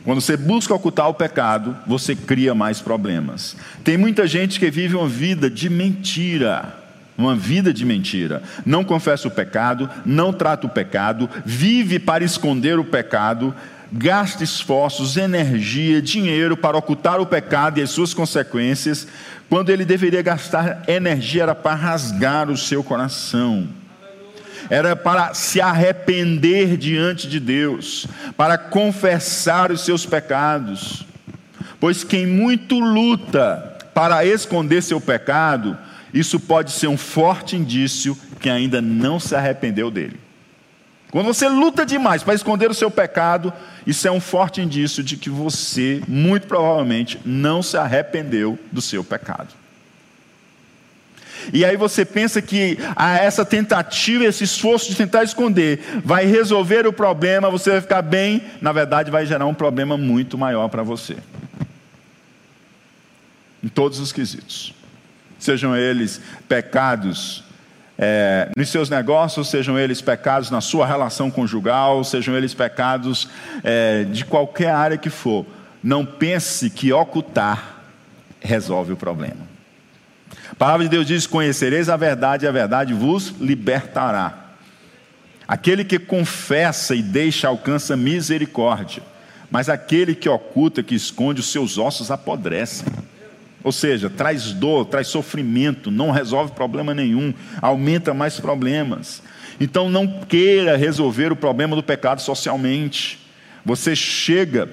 quando 0.05 0.20
você 0.20 0.36
busca 0.36 0.74
ocultar 0.74 1.09
o 1.09 1.14
pecado, 1.14 1.76
você 1.86 2.16
cria 2.16 2.55
mais 2.55 2.80
problemas. 2.80 3.57
Tem 3.84 3.96
muita 3.96 4.26
gente 4.26 4.59
que 4.59 4.70
vive 4.70 4.96
uma 4.96 5.09
vida 5.09 5.48
de 5.48 5.70
mentira. 5.70 6.76
Uma 7.16 7.36
vida 7.36 7.72
de 7.72 7.84
mentira. 7.84 8.42
Não 8.66 8.82
confessa 8.82 9.28
o 9.28 9.30
pecado, 9.30 9.88
não 10.05 10.32
trata 10.32 10.66
o 10.66 10.70
pecado, 10.70 11.30
vive 11.44 11.98
para 11.98 12.24
esconder 12.24 12.78
o 12.78 12.84
pecado, 12.84 13.55
gasta 13.92 14.42
esforços, 14.42 15.16
energia, 15.16 16.03
dinheiro 16.03 16.57
para 16.57 16.76
ocultar 16.76 17.20
o 17.20 17.26
pecado 17.26 17.78
e 17.78 17.82
as 17.82 17.90
suas 17.90 18.14
consequências, 18.14 19.07
quando 19.48 19.70
ele 19.70 19.84
deveria 19.84 20.22
gastar 20.22 20.82
energia 20.88 21.42
era 21.42 21.55
para 21.55 21.76
rasgar 21.76 22.50
o 22.50 22.57
seu 22.57 22.82
coração 22.82 23.68
era 24.71 24.95
para 24.97 25.35
se 25.35 25.61
arrepender 25.61 26.77
diante 26.77 27.29
de 27.29 27.39
Deus, 27.39 28.07
para 28.37 28.57
confessar 28.57 29.71
os 29.71 29.85
seus 29.85 30.07
pecados. 30.07 31.07
Pois 31.81 32.05
quem 32.05 32.27
muito 32.27 32.79
luta 32.79 33.77
para 33.95 34.25
esconder 34.25 34.83
seu 34.83 35.01
pecado, 35.01 35.77
isso 36.13 36.39
pode 36.39 36.73
ser 36.73 36.87
um 36.87 36.97
forte 36.97 37.57
indício 37.57 38.17
que 38.41 38.49
ainda 38.51 38.81
não 38.81 39.19
se 39.19 39.35
arrependeu 39.35 39.91
dele. 39.91 40.21
Quando 41.11 41.27
você 41.27 41.47
luta 41.47 41.85
demais 41.85 42.23
para 42.23 42.35
esconder 42.35 42.71
o 42.71 42.75
seu 42.75 42.91
pecado, 42.91 43.53
isso 43.87 44.09
é 44.09 44.11
um 44.11 44.21
forte 44.21 44.63
indício 44.63 45.03
de 45.03 45.17
que 45.19 45.29
você, 45.29 46.03
muito 46.09 46.47
provavelmente, 46.47 47.21
não 47.25 47.63
se 47.63 47.77
arrependeu 47.77 48.59
do 48.73 48.81
seu 48.81 49.05
pecado. 49.05 49.62
E 51.53 51.64
aí 51.64 51.76
você 51.76 52.05
pensa 52.05 52.43
que 52.43 52.78
ah, 52.95 53.16
essa 53.16 53.45
tentativa, 53.45 54.24
esse 54.24 54.45
esforço 54.45 54.88
de 54.88 54.97
tentar 54.97 55.24
esconder, 55.24 55.80
vai 56.05 56.26
resolver 56.26 56.86
o 56.86 56.93
problema, 56.93 57.51
você 57.51 57.70
vai 57.70 57.80
ficar 57.80 58.03
bem, 58.03 58.43
na 58.61 58.72
verdade 58.72 59.11
vai 59.11 59.24
gerar 59.24 59.47
um 59.47 59.55
problema 59.55 59.97
muito 59.97 60.36
maior 60.36 60.68
para 60.68 60.82
você. 60.82 61.16
Em 63.62 63.68
todos 63.68 63.99
os 63.99 64.12
quesitos. 64.12 64.74
Sejam 65.38 65.76
eles 65.76 66.20
pecados 66.49 67.45
é, 67.99 68.49
nos 68.57 68.68
seus 68.68 68.88
negócios, 68.90 69.49
sejam 69.49 69.78
eles 69.78 70.01
pecados 70.01 70.51
na 70.51 70.61
sua 70.61 70.86
relação 70.86 71.30
conjugal, 71.30 72.03
sejam 72.03 72.34
eles 72.36 72.55
pecados 72.55 73.28
é, 73.62 74.05
de 74.05 74.24
qualquer 74.24 74.70
área 74.70 74.99
que 74.99 75.11
for. 75.11 75.47
Não 75.82 76.05
pense 76.05 76.70
que 76.70 76.93
ocultar 76.93 77.82
resolve 78.40 78.93
o 78.93 78.97
problema. 78.97 79.51
A 80.53 80.55
palavra 80.55 80.84
de 80.84 80.90
Deus 80.90 81.07
diz: 81.07 81.26
Conhecereis 81.26 81.88
a 81.88 81.96
verdade, 81.96 82.44
e 82.44 82.48
a 82.48 82.53
verdade 82.53 82.92
vos 82.92 83.34
libertará. 83.40 84.50
Aquele 85.48 85.84
que 85.84 85.98
confessa 85.98 86.94
e 86.94 87.03
deixa 87.03 87.48
alcança 87.48 87.96
misericórdia, 87.96 89.03
mas 89.50 89.68
aquele 89.68 90.14
que 90.14 90.28
oculta, 90.28 90.82
que 90.82 90.94
esconde, 90.94 91.40
os 91.40 91.50
seus 91.50 91.78
ossos 91.78 92.11
apodrecem. 92.11 92.86
Ou 93.64 93.72
seja, 93.72 94.11
traz 94.11 94.53
dor, 94.53 94.84
traz 94.86 95.09
sofrimento, 95.09 95.90
não 95.90 96.11
resolve 96.11 96.53
problema 96.53 96.94
nenhum, 96.94 97.32
aumenta 97.61 98.12
mais 98.12 98.38
problemas. 98.38 99.22
Então 99.59 99.88
não 99.88 100.20
queira 100.24 100.76
resolver 100.76 101.32
o 101.32 101.36
problema 101.36 101.74
do 101.74 101.82
pecado 101.82 102.20
socialmente. 102.20 103.18
Você 103.64 103.94
chega 103.96 104.68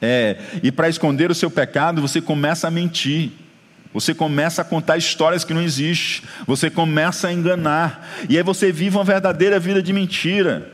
é, 0.00 0.38
e 0.62 0.72
para 0.72 0.88
esconder 0.88 1.30
o 1.30 1.34
seu 1.34 1.50
pecado, 1.50 2.00
você 2.00 2.20
começa 2.20 2.66
a 2.66 2.70
mentir. 2.70 3.30
Você 3.92 4.14
começa 4.14 4.62
a 4.62 4.64
contar 4.64 4.96
histórias 4.96 5.44
que 5.44 5.52
não 5.52 5.62
existem. 5.62 6.28
Você 6.46 6.70
começa 6.70 7.28
a 7.28 7.32
enganar. 7.32 8.08
E 8.28 8.36
aí 8.36 8.42
você 8.42 8.70
vive 8.70 8.96
uma 8.96 9.04
verdadeira 9.04 9.58
vida 9.58 9.82
de 9.82 9.92
mentira. 9.92 10.70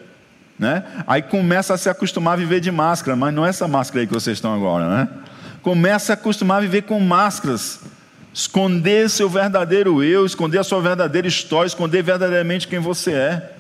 Né? 0.58 0.84
Aí 1.06 1.22
começa 1.22 1.74
a 1.74 1.78
se 1.78 1.88
acostumar 1.88 2.34
a 2.34 2.36
viver 2.36 2.60
de 2.60 2.70
máscara, 2.70 3.16
mas 3.16 3.34
não 3.34 3.44
é 3.44 3.50
essa 3.50 3.66
máscara 3.66 4.00
aí 4.00 4.06
que 4.06 4.12
vocês 4.12 4.36
estão 4.36 4.54
agora, 4.54 4.88
né? 4.88 5.08
Começa 5.62 6.12
a 6.12 6.14
acostumar 6.14 6.58
a 6.58 6.60
viver 6.60 6.82
com 6.82 6.98
máscaras. 7.00 7.80
Esconder 8.32 9.08
seu 9.08 9.28
verdadeiro 9.28 10.02
eu, 10.02 10.24
esconder 10.26 10.58
a 10.58 10.64
sua 10.64 10.80
verdadeira 10.80 11.26
história, 11.26 11.66
esconder 11.66 12.02
verdadeiramente 12.02 12.68
quem 12.68 12.78
você 12.78 13.12
é. 13.12 13.55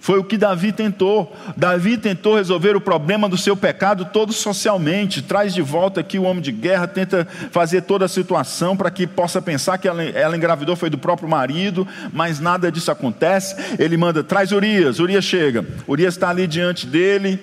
Foi 0.00 0.18
o 0.18 0.24
que 0.24 0.38
Davi 0.38 0.72
tentou. 0.72 1.36
Davi 1.54 1.98
tentou 1.98 2.36
resolver 2.36 2.74
o 2.74 2.80
problema 2.80 3.28
do 3.28 3.36
seu 3.36 3.54
pecado 3.54 4.06
todo 4.06 4.32
socialmente. 4.32 5.20
Traz 5.20 5.52
de 5.52 5.60
volta 5.60 6.00
aqui 6.00 6.18
o 6.18 6.22
homem 6.22 6.42
de 6.42 6.50
guerra, 6.50 6.88
tenta 6.88 7.28
fazer 7.50 7.82
toda 7.82 8.06
a 8.06 8.08
situação 8.08 8.74
para 8.74 8.90
que 8.90 9.06
possa 9.06 9.42
pensar 9.42 9.76
que 9.76 9.86
ela, 9.86 10.02
ela 10.02 10.36
engravidou 10.36 10.74
foi 10.74 10.88
do 10.88 10.96
próprio 10.96 11.28
marido, 11.28 11.86
mas 12.12 12.40
nada 12.40 12.72
disso 12.72 12.90
acontece. 12.90 13.54
Ele 13.78 13.96
manda, 13.98 14.24
traz 14.24 14.52
Urias. 14.52 14.98
Urias 14.98 15.24
chega. 15.24 15.66
Urias 15.86 16.14
está 16.14 16.30
ali 16.30 16.46
diante 16.46 16.86
dele, 16.86 17.38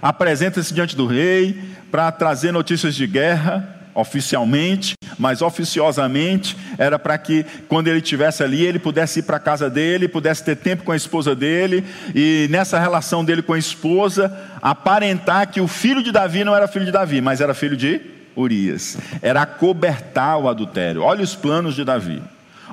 apresenta-se 0.00 0.74
diante 0.74 0.96
do 0.96 1.06
rei 1.06 1.62
para 1.90 2.10
trazer 2.10 2.50
notícias 2.50 2.96
de 2.96 3.06
guerra 3.06 3.81
oficialmente, 3.94 4.94
mas 5.18 5.42
oficiosamente 5.42 6.56
era 6.78 6.98
para 6.98 7.18
que 7.18 7.44
quando 7.68 7.88
ele 7.88 7.98
estivesse 7.98 8.42
ali, 8.42 8.64
ele 8.64 8.78
pudesse 8.78 9.20
ir 9.20 9.22
para 9.22 9.36
a 9.36 9.40
casa 9.40 9.68
dele, 9.68 10.08
pudesse 10.08 10.44
ter 10.44 10.56
tempo 10.56 10.84
com 10.84 10.92
a 10.92 10.96
esposa 10.96 11.34
dele, 11.34 11.84
e 12.14 12.46
nessa 12.50 12.78
relação 12.78 13.24
dele 13.24 13.42
com 13.42 13.52
a 13.52 13.58
esposa, 13.58 14.36
aparentar 14.60 15.50
que 15.50 15.60
o 15.60 15.68
filho 15.68 16.02
de 16.02 16.12
Davi 16.12 16.44
não 16.44 16.54
era 16.54 16.68
filho 16.68 16.84
de 16.84 16.92
Davi, 16.92 17.20
mas 17.20 17.40
era 17.40 17.54
filho 17.54 17.76
de 17.76 18.00
Urias. 18.36 18.96
Era 19.20 19.44
cobertar 19.44 20.38
o 20.38 20.48
adultério. 20.48 21.02
Olha 21.02 21.22
os 21.22 21.34
planos 21.34 21.74
de 21.74 21.84
Davi. 21.84 22.22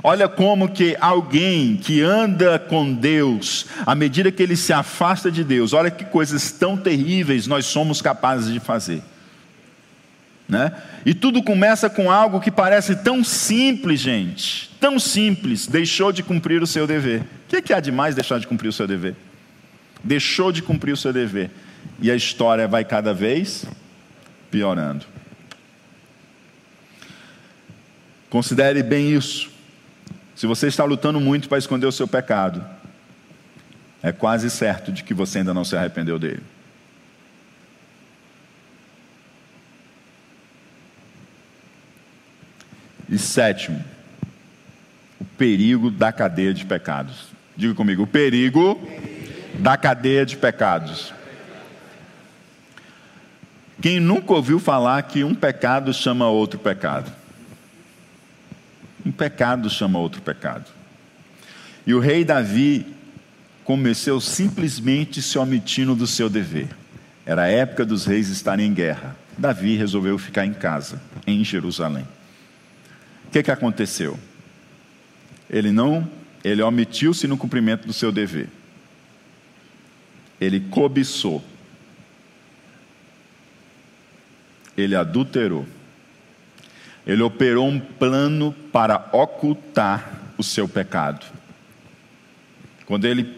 Olha 0.01 0.29
como 0.29 0.69
que 0.69 0.95
alguém 0.99 1.75
que 1.75 2.01
anda 2.01 2.57
com 2.57 2.93
Deus, 2.93 3.65
à 3.85 3.93
medida 3.93 4.31
que 4.31 4.41
ele 4.41 4.55
se 4.55 4.71
afasta 4.71 5.29
de 5.29 5.43
Deus, 5.43 5.73
olha 5.73 5.91
que 5.91 6.05
coisas 6.05 6.51
tão 6.51 6.77
terríveis 6.77 7.47
nós 7.47 7.65
somos 7.65 8.01
capazes 8.01 8.51
de 8.53 8.61
fazer. 8.61 9.01
Né? 10.49 10.71
E 11.05 11.13
tudo 11.13 11.43
começa 11.43 11.87
com 11.91 12.09
algo 12.09 12.41
que 12.41 12.49
parece 12.49 12.95
tão 12.95 13.23
simples, 13.23 13.99
gente, 13.99 14.75
tão 14.79 14.97
simples, 14.97 15.67
deixou 15.67 16.11
de 16.11 16.23
cumprir 16.23 16.63
o 16.63 16.65
seu 16.65 16.87
dever. 16.87 17.21
O 17.21 17.25
que, 17.49 17.57
é 17.57 17.61
que 17.61 17.71
há 17.71 17.79
de 17.79 17.91
mais 17.91 18.15
deixar 18.15 18.39
de 18.39 18.47
cumprir 18.47 18.67
o 18.67 18.73
seu 18.73 18.87
dever? 18.87 19.15
Deixou 20.03 20.51
de 20.51 20.63
cumprir 20.63 20.91
o 20.91 20.97
seu 20.97 21.13
dever. 21.13 21.51
E 22.01 22.09
a 22.09 22.15
história 22.15 22.67
vai 22.67 22.83
cada 22.83 23.13
vez 23.13 23.63
piorando. 24.49 25.05
Considere 28.27 28.81
bem 28.81 29.13
isso. 29.13 29.51
Se 30.35 30.47
você 30.47 30.67
está 30.67 30.83
lutando 30.83 31.19
muito 31.19 31.47
para 31.47 31.59
esconder 31.59 31.85
o 31.85 31.91
seu 31.91 32.07
pecado, 32.07 32.65
é 34.01 34.11
quase 34.11 34.49
certo 34.49 34.91
de 34.91 35.03
que 35.03 35.13
você 35.13 35.39
ainda 35.39 35.53
não 35.53 35.63
se 35.63 35.75
arrependeu 35.75 36.17
dele. 36.17 36.41
E 43.09 43.17
sétimo, 43.17 43.83
o 45.19 45.25
perigo 45.25 45.89
da 45.89 46.11
cadeia 46.11 46.53
de 46.53 46.65
pecados. 46.65 47.27
Diga 47.57 47.73
comigo, 47.73 48.03
o 48.03 48.07
perigo 48.07 48.79
da 49.57 49.75
cadeia 49.75 50.25
de 50.25 50.37
pecados. 50.37 51.13
Quem 53.81 53.99
nunca 53.99 54.33
ouviu 54.33 54.59
falar 54.59 55.01
que 55.03 55.23
um 55.23 55.33
pecado 55.33 55.93
chama 55.93 56.27
outro 56.29 56.59
pecado? 56.59 57.11
Um 59.05 59.11
pecado 59.11 59.69
chama 59.69 59.97
outro 59.97 60.21
pecado. 60.21 60.65
E 61.87 61.93
o 61.93 61.99
rei 61.99 62.23
Davi 62.23 62.85
começou 63.63 64.19
simplesmente 64.19 65.21
se 65.21 65.39
omitindo 65.39 65.95
do 65.95 66.05
seu 66.05 66.29
dever. 66.29 66.67
Era 67.25 67.43
a 67.43 67.47
época 67.47 67.85
dos 67.85 68.05
reis 68.05 68.29
estarem 68.29 68.67
em 68.67 68.73
guerra. 68.73 69.15
Davi 69.37 69.75
resolveu 69.75 70.17
ficar 70.17 70.45
em 70.45 70.53
casa, 70.53 71.01
em 71.25 71.43
Jerusalém. 71.43 72.05
O 73.29 73.31
que, 73.31 73.43
que 73.43 73.51
aconteceu? 73.51 74.17
Ele 75.47 75.71
não, 75.71 76.09
ele 76.43 76.63
omitiu-se 76.63 77.27
no 77.27 77.37
cumprimento 77.37 77.85
do 77.85 77.93
seu 77.93 78.11
dever. 78.11 78.49
Ele 80.41 80.59
cobiçou. 80.59 81.43
Ele 84.75 84.95
adulterou. 84.95 85.63
Ele 87.05 87.21
operou 87.21 87.67
um 87.67 87.79
plano 87.79 88.51
para 88.71 89.09
ocultar 89.13 90.11
o 90.35 90.41
seu 90.41 90.67
pecado. 90.67 91.23
Quando 92.87 93.05
ele 93.05 93.37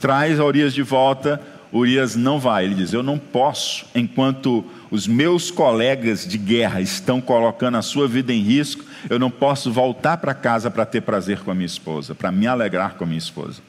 traz 0.00 0.40
a 0.40 0.44
Urias 0.46 0.72
de 0.72 0.80
volta, 0.80 1.38
Urias 1.70 2.16
não 2.16 2.40
vai. 2.40 2.64
Ele 2.64 2.76
diz: 2.76 2.94
Eu 2.94 3.02
não 3.02 3.18
posso, 3.18 3.84
enquanto 3.94 4.64
os 4.90 5.06
meus 5.06 5.50
colegas 5.50 6.26
de 6.26 6.38
guerra 6.38 6.80
estão 6.80 7.20
colocando 7.20 7.76
a 7.76 7.82
sua 7.82 8.08
vida 8.08 8.32
em 8.32 8.40
risco, 8.40 8.84
eu 9.10 9.18
não 9.18 9.30
posso 9.30 9.70
voltar 9.70 10.16
para 10.16 10.34
casa 10.34 10.70
para 10.70 10.86
ter 10.86 11.02
prazer 11.02 11.40
com 11.40 11.50
a 11.50 11.54
minha 11.54 11.66
esposa, 11.66 12.14
para 12.14 12.32
me 12.32 12.46
alegrar 12.46 12.94
com 12.94 13.04
a 13.04 13.06
minha 13.06 13.18
esposa. 13.18 13.60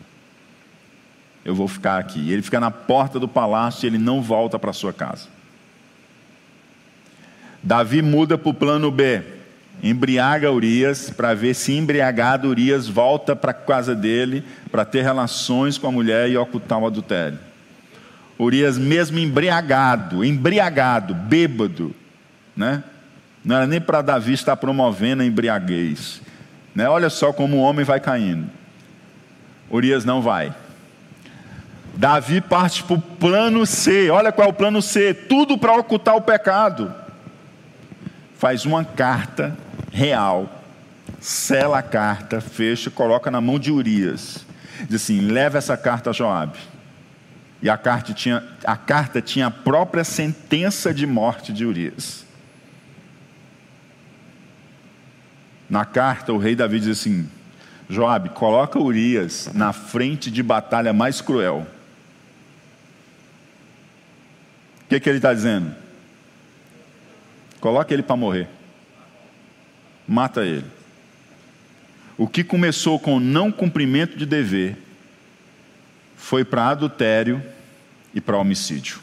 Eu 1.43 1.53
vou 1.55 1.67
ficar 1.67 1.97
aqui. 1.97 2.31
Ele 2.31 2.41
fica 2.41 2.59
na 2.59 2.71
porta 2.71 3.19
do 3.19 3.27
palácio 3.27 3.85
e 3.85 3.87
ele 3.87 3.97
não 3.97 4.21
volta 4.21 4.57
para 4.57 4.73
sua 4.73 4.93
casa. 4.93 5.27
Davi 7.61 8.01
muda 8.01 8.37
para 8.37 8.49
o 8.49 8.53
plano 8.53 8.89
B. 8.89 9.21
Embriaga 9.81 10.51
Urias 10.51 11.09
para 11.09 11.33
ver 11.33 11.53
se 11.53 11.73
embriagado 11.73 12.49
Urias 12.49 12.87
volta 12.87 13.35
para 13.35 13.51
a 13.51 13.53
casa 13.53 13.95
dele 13.95 14.43
para 14.71 14.83
ter 14.83 15.03
relações 15.03 15.77
com 15.77 15.87
a 15.87 15.91
mulher 15.91 16.29
e 16.29 16.37
ocultar 16.37 16.79
o 16.79 16.87
adultério. 16.87 17.48
Urias, 18.39 18.77
mesmo 18.77 19.19
embriagado, 19.19 20.23
embriagado, 20.23 21.13
bêbado, 21.13 21.93
né? 22.55 22.81
Não 23.43 23.57
era 23.57 23.67
nem 23.67 23.81
para 23.81 24.01
Davi 24.01 24.33
estar 24.33 24.55
promovendo 24.55 25.21
a 25.21 25.25
embriaguez. 25.25 26.21
Né? 26.73 26.87
Olha 26.87 27.09
só 27.09 27.33
como 27.33 27.57
o 27.57 27.61
homem 27.61 27.83
vai 27.83 27.99
caindo. 27.99 28.49
Urias 29.69 30.05
não 30.05 30.21
vai. 30.21 30.53
Davi 31.95 32.39
parte 32.39 32.83
para 32.83 32.95
o 32.95 33.01
plano 33.01 33.65
C. 33.65 34.09
Olha 34.09 34.31
qual 34.31 34.47
é 34.47 34.51
o 34.51 34.53
plano 34.53 34.81
C: 34.81 35.13
tudo 35.13 35.57
para 35.57 35.75
ocultar 35.75 36.15
o 36.15 36.21
pecado. 36.21 36.93
Faz 38.37 38.65
uma 38.65 38.85
carta 38.85 39.57
real, 39.91 40.49
sela 41.19 41.79
a 41.79 41.83
carta, 41.83 42.39
fecha, 42.39 42.89
coloca 42.89 43.29
na 43.29 43.41
mão 43.41 43.59
de 43.59 43.69
Urias. 43.69 44.45
Diz 44.87 45.03
assim: 45.03 45.19
leva 45.19 45.57
essa 45.57 45.75
carta 45.75 46.11
a 46.11 46.13
Joabe. 46.13 46.57
E 47.61 47.69
a 47.69 47.77
carta 47.77 48.13
tinha, 48.13 48.43
a 48.63 48.77
carta 48.77 49.21
tinha 49.21 49.47
a 49.47 49.51
própria 49.51 50.03
sentença 50.03 50.93
de 50.93 51.05
morte 51.05 51.51
de 51.51 51.65
Urias. 51.65 52.25
Na 55.69 55.85
carta, 55.85 56.31
o 56.31 56.37
rei 56.37 56.55
Davi 56.55 56.79
diz 56.79 56.99
assim: 56.99 57.29
Joabe, 57.89 58.29
coloca 58.29 58.79
Urias 58.79 59.49
na 59.53 59.73
frente 59.73 60.31
de 60.31 60.41
batalha 60.41 60.93
mais 60.93 61.21
cruel. 61.21 61.67
O 64.85 64.89
que, 64.89 64.99
que 64.99 65.09
ele 65.09 65.17
está 65.17 65.33
dizendo? 65.33 65.75
Coloca 67.59 67.93
ele 67.93 68.01
para 68.01 68.15
morrer. 68.15 68.47
Mata 70.07 70.43
ele. 70.43 70.65
O 72.17 72.27
que 72.27 72.43
começou 72.43 72.99
com 72.99 73.19
não 73.19 73.51
cumprimento 73.51 74.17
de 74.17 74.25
dever 74.25 74.77
foi 76.19 76.43
para 76.43 76.67
adultério 76.67 77.41
e 78.13 78.19
para 78.21 78.37
homicídio. 78.37 78.99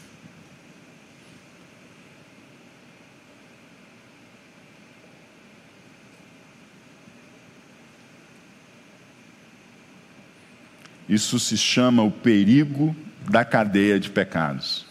Isso 11.09 11.39
se 11.39 11.57
chama 11.57 12.03
o 12.03 12.11
perigo 12.11 12.95
da 13.29 13.43
cadeia 13.43 13.99
de 13.99 14.09
pecados. 14.09 14.85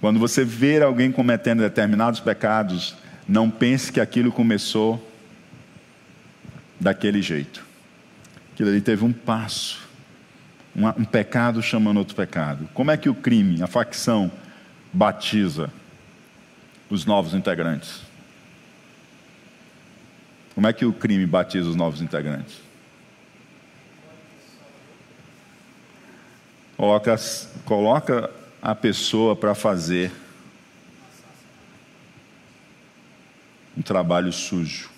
Quando 0.00 0.18
você 0.18 0.44
ver 0.44 0.82
alguém 0.82 1.10
cometendo 1.10 1.60
determinados 1.60 2.20
pecados, 2.20 2.94
não 3.26 3.50
pense 3.50 3.90
que 3.90 4.00
aquilo 4.00 4.30
começou 4.30 5.10
daquele 6.78 7.20
jeito. 7.20 7.64
Aquilo 8.52 8.70
ali 8.70 8.80
teve 8.80 9.04
um 9.04 9.12
passo, 9.12 9.79
um, 10.74 11.04
pecado 11.04 11.62
chamando 11.62 11.98
outro 11.98 12.14
pecado. 12.14 12.68
Como 12.72 12.90
é 12.90 12.96
que 12.96 13.08
o 13.08 13.14
crime, 13.14 13.62
a 13.62 13.66
facção, 13.66 14.30
batiza 14.92 15.70
os 16.88 17.04
novos 17.04 17.34
integrantes? 17.34 18.02
Como 20.54 20.66
é 20.66 20.72
que 20.72 20.84
o 20.84 20.92
crime 20.92 21.26
batiza 21.26 21.68
os 21.68 21.76
novos 21.76 22.00
integrantes? 22.00 22.60
Coloca, 26.76 27.16
coloca 27.64 28.30
a 28.62 28.74
pessoa 28.74 29.36
para 29.36 29.54
fazer 29.54 30.12
um 33.76 33.82
trabalho 33.82 34.32
sujo. 34.32 34.90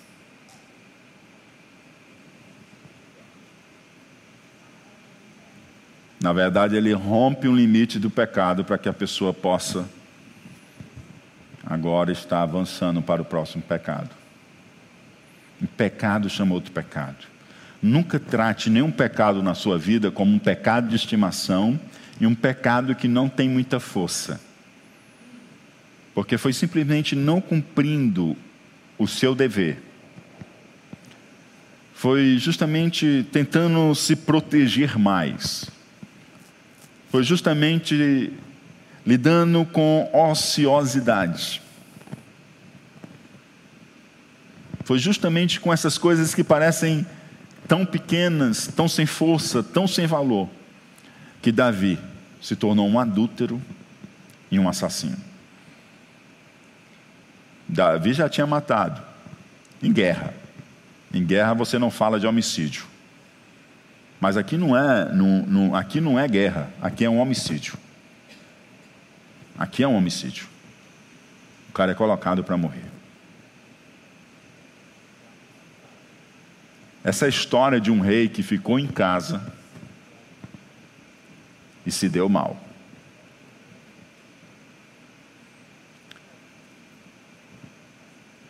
Na 6.23 6.33
verdade, 6.33 6.77
ele 6.77 6.93
rompe 6.93 7.49
um 7.49 7.57
limite 7.57 7.99
do 7.99 8.09
pecado 8.09 8.65
para 8.65 8.79
que 8.79 8.89
a 8.89 8.93
pessoa 8.93 9.35
possa 9.35 9.89
agora 11.67 12.13
estar 12.13 12.43
avançando 12.43 13.03
para 13.03 13.21
o 13.21 13.25
próximo 13.25 13.61
pecado. 13.61 14.11
Um 15.61 15.67
pecado 15.67 16.31
chama 16.31 16.55
outro 16.55 16.71
pecado. 16.71 17.27
Nunca 17.83 18.21
trate 18.21 18.71
nenhum 18.71 18.93
pecado 18.93 19.43
na 19.43 19.53
sua 19.53 19.77
vida 19.77 20.13
como 20.13 20.33
um 20.33 20.39
pecado 20.39 20.89
de 20.89 20.95
estimação 20.95 21.79
e 22.21 22.27
um 22.27 22.37
pecado 22.37 22.95
que 22.95 23.09
não 23.09 23.29
tem 23.29 23.49
muita 23.49 23.81
força. 23.81 24.41
Porque 26.15 26.39
foi 26.39 26.53
simplesmente 26.53 27.17
não 27.17 27.41
cumprindo 27.41 28.37
o 28.97 29.09
seu 29.09 29.35
dever. 29.35 29.83
Foi 31.93 32.37
justamente 32.39 33.27
tentando 33.33 33.93
se 33.97 34.15
proteger 34.15 34.97
mais. 34.97 35.82
Foi 37.13 37.23
justamente 37.23 38.33
lidando 39.05 39.67
com 39.67 40.09
ociosidade. 40.15 41.61
Foi 44.83 44.99
justamente 44.99 45.61
com 45.61 45.71
essas 45.71 45.99
coisas 45.99 46.35
que 46.35 46.43
parecem 46.43 47.07
tão 47.69 47.85
pequenas, 47.85 48.67
tão 48.67 48.89
sem 48.89 49.05
força, 49.05 49.63
tão 49.63 49.87
sem 49.87 50.07
valor, 50.07 50.49
que 51.43 51.53
Davi 51.53 51.99
se 52.41 52.57
tornou 52.57 52.89
um 52.89 52.99
adúltero 52.99 53.61
e 54.51 54.59
um 54.59 54.67
assassino. 54.67 55.19
Davi 57.69 58.15
já 58.15 58.27
tinha 58.27 58.47
matado 58.47 59.03
em 59.83 59.93
guerra. 59.93 60.33
Em 61.13 61.23
guerra 61.23 61.53
você 61.53 61.79
não 61.79 61.91
fala 61.91 62.19
de 62.19 62.27
homicídio. 62.27 62.92
Mas 64.23 64.37
aqui 64.37 64.57
não 64.57 64.77
é, 64.77 65.13
não, 65.13 65.43
não, 65.47 65.75
aqui 65.75 66.01
não 66.01 66.17
é 66.17 66.29
guerra, 66.29 66.73
aqui 66.81 67.05
é 67.05 67.11
um 67.11 67.19
homicídio. 67.19 67.77
Aqui 69.59 69.83
é 69.83 69.89
um 69.89 69.97
homicídio. 69.97 70.47
O 71.69 71.73
cara 71.73 71.91
é 71.91 71.95
colocado 71.97 72.45
para 72.45 72.57
morrer. 72.57 72.85
Essa 77.03 77.27
história 77.27 77.81
de 77.81 77.91
um 77.91 77.99
rei 77.99 78.29
que 78.29 78.45
ficou 78.45 78.79
em 78.79 78.87
casa 78.87 79.45
e 81.85 81.91
se 81.91 82.09
deu 82.09 82.29
mal. 82.29 82.57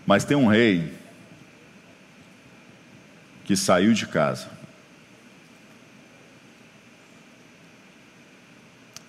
Mas 0.06 0.22
tem 0.22 0.36
um 0.36 0.48
rei 0.48 0.92
que 3.46 3.56
saiu 3.56 3.94
de 3.94 4.06
casa. 4.06 4.60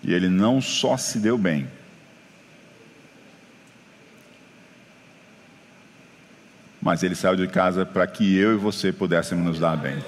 E 0.04 0.14
ele 0.14 0.28
não 0.28 0.62
só 0.62 0.98
se 0.98 1.18
deu 1.18 1.38
bem, 1.38 1.68
mas 6.82 7.02
ele 7.02 7.16
saiu 7.16 7.38
de 7.38 7.48
casa 7.48 7.86
para 7.86 8.06
que 8.06 8.36
eu 8.36 8.54
e 8.54 8.58
você 8.58 8.92
pudéssemos 8.92 9.46
nos 9.46 9.60
dar 9.60 9.78
bem. 9.78 10.04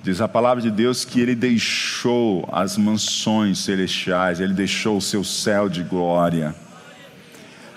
Diz 0.00 0.20
a 0.20 0.28
palavra 0.28 0.62
de 0.62 0.70
Deus 0.70 1.04
que 1.04 1.20
ele 1.20 1.34
deixou 1.34 2.48
as 2.52 2.76
mansões 2.76 3.58
celestiais, 3.58 4.38
ele 4.38 4.54
deixou 4.54 4.96
o 4.98 5.02
seu 5.02 5.24
céu 5.24 5.68
de 5.68 5.82
glória. 5.82 6.54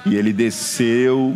E 0.06 0.16
ele 0.16 0.32
desceu 0.32 1.36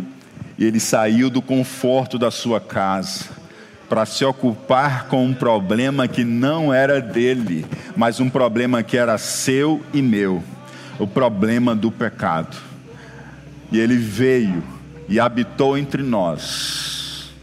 e 0.56 0.64
ele 0.64 0.78
saiu 0.78 1.28
do 1.28 1.42
conforto 1.42 2.16
da 2.16 2.30
sua 2.30 2.60
casa 2.60 3.45
para 3.88 4.04
se 4.06 4.24
ocupar 4.24 5.06
com 5.08 5.24
um 5.24 5.34
problema 5.34 6.08
que 6.08 6.24
não 6.24 6.72
era 6.72 7.00
dele, 7.00 7.64
mas 7.96 8.20
um 8.20 8.28
problema 8.28 8.82
que 8.82 8.96
era 8.96 9.16
seu 9.18 9.82
e 9.92 10.02
meu 10.02 10.42
o 10.98 11.06
problema 11.06 11.74
do 11.74 11.90
pecado. 11.90 12.56
E 13.70 13.78
ele 13.78 13.96
veio 13.96 14.62
e 15.08 15.20
habitou 15.20 15.76
entre 15.76 16.02
nós. 16.02 17.34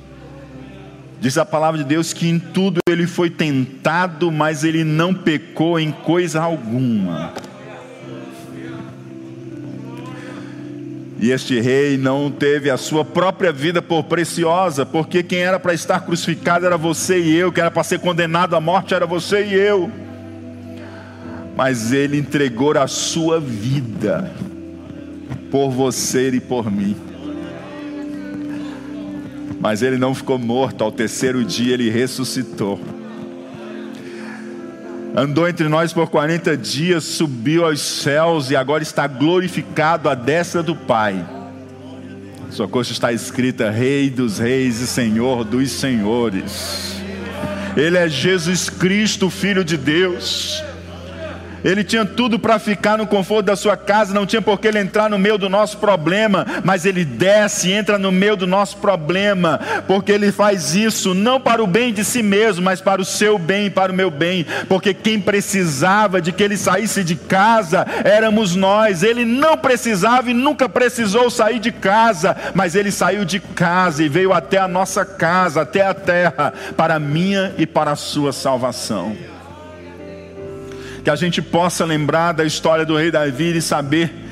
Diz 1.20 1.38
a 1.38 1.46
palavra 1.46 1.78
de 1.82 1.86
Deus 1.86 2.12
que 2.12 2.28
em 2.28 2.38
tudo 2.38 2.80
ele 2.88 3.08
foi 3.08 3.30
tentado, 3.30 4.32
mas 4.32 4.64
ele 4.64 4.84
não 4.84 5.14
pecou 5.14 5.80
em 5.80 5.92
coisa 5.92 6.42
alguma. 6.42 7.34
E 11.24 11.32
este 11.32 11.58
rei 11.62 11.98
não 11.98 12.30
teve 12.30 12.70
a 12.70 12.76
sua 12.76 13.06
própria 13.06 13.50
vida 13.50 13.82
por 13.82 14.04
preciosa, 14.04 14.86
porque 14.86 15.24
quem 15.24 15.40
era 15.40 15.58
para 15.58 15.74
estar 15.74 16.02
crucificado 16.02 16.66
era 16.66 16.76
você 16.76 17.18
e 17.18 17.34
eu, 17.34 17.50
quem 17.50 17.62
era 17.62 17.72
para 17.72 17.82
ser 17.82 18.00
condenado 18.00 18.58
à 18.58 18.60
morte 18.60 18.94
era 18.94 19.06
você 19.06 19.46
e 19.46 19.54
eu. 19.54 19.90
Mas 21.56 21.94
ele 21.94 22.18
entregou 22.18 22.78
a 22.78 22.88
sua 22.88 23.40
vida 23.40 24.30
por 25.50 25.70
você 25.70 26.30
e 26.30 26.42
por 26.42 26.70
mim. 26.70 26.94
Mas 29.62 29.82
ele 29.82 29.98
não 29.98 30.14
ficou 30.14 30.38
morto, 30.38 30.84
ao 30.84 30.92
terceiro 30.92 31.46
dia 31.46 31.74
ele 31.76 31.90
ressuscitou. 31.90 32.78
Andou 35.16 35.48
entre 35.48 35.70
nós 35.70 35.94
por 35.94 36.10
40 36.10 36.58
dias, 36.58 37.04
subiu 37.04 37.66
aos 37.66 37.80
céus 37.80 38.50
e 38.50 38.56
agora 38.56 38.82
está 38.82 39.06
glorificado 39.06 40.10
à 40.10 40.16
destra 40.16 40.64
do 40.64 40.76
Pai. 40.76 41.24
Sua 42.50 42.68
coxa 42.68 42.94
está 42.94 43.14
escrita: 43.14 43.70
Rei 43.70 44.10
dos 44.10 44.40
Reis 44.40 44.80
e 44.80 44.88
Senhor 44.88 45.44
dos 45.44 45.72
Senhores. 45.72 46.96
Ele 47.78 47.98
é 47.98 48.10
Jesus 48.10 48.70
Cristo, 48.70 49.30
Filho 49.30 49.64
de 49.64 49.78
Deus. 49.78 50.64
Ele 51.64 51.84
tinha 51.84 52.06
tudo 52.06 52.38
para 52.38 52.60
ficar 52.60 52.98
no 52.98 53.08
conforto 53.08 53.46
da 53.46 53.56
sua 53.56 53.78
casa, 53.78 54.14
não 54.14 54.26
tinha 54.26 54.42
por 54.42 54.60
que 54.60 54.68
ele 54.68 54.80
entrar 54.80 55.10
no 55.10 55.18
meio 55.18 55.38
do 55.38 55.50
nosso 55.50 55.78
problema, 55.78 56.46
mas 56.64 56.86
ele 56.86 57.06
desce 57.06 57.70
e 57.70 57.74
entra 57.74 57.98
no 57.98 58.12
meio 58.12 58.36
do 58.36 58.46
nosso 58.48 58.78
problema, 58.78 59.60
porque 59.88 60.12
ele 60.12 60.32
faz 60.32 60.76
isso 60.76 61.14
não 61.14 61.40
para 61.40 61.64
o 61.64 61.68
bem 61.68 61.94
de 61.94 62.04
si 62.04 62.22
mesmo, 62.22 62.64
mas 62.64 62.82
para 62.82 63.02
o 63.02 63.06
seu 63.06 63.38
bem 63.38 63.70
para 63.70 63.92
o 63.92 63.96
meu 63.96 64.12
bem, 64.12 64.46
porque 64.68 64.94
quem 64.94 65.20
precisava 65.20 66.22
de 66.22 66.32
que 66.32 66.44
ele 66.44 66.58
saísse 66.58 67.04
de 67.04 67.16
casa 67.16 67.86
éramos 68.04 68.56
nós. 68.56 69.04
Ele 69.04 69.26
não 69.26 69.58
precisava 69.58 70.30
e 70.30 70.34
nunca 70.34 70.70
precisou 70.70 71.30
sair 71.30 71.60
de 71.60 71.72
casa, 71.72 72.36
mas 72.54 72.76
ele 72.76 72.92
saiu 72.92 73.26
de 73.26 73.40
casa 73.40 74.04
e 74.04 74.10
veio 74.10 74.34
até 74.34 74.58
a 74.58 74.68
nossa 74.68 75.06
casa, 75.06 75.62
até 75.62 75.86
a 75.86 75.94
terra, 75.94 76.54
para 76.76 76.96
a 76.96 77.00
minha 77.00 77.54
e 77.58 77.66
para 77.66 77.92
a 77.92 77.96
sua 77.96 78.32
salvação 78.32 79.33
que 81.04 81.10
a 81.10 81.16
gente 81.16 81.42
possa 81.42 81.86
lembrar 81.86 82.32
da 82.32 82.46
história 82.46 82.86
do 82.86 82.96
rei 82.96 83.12
Davi 83.12 83.58
e 83.58 83.62
saber 83.62 84.24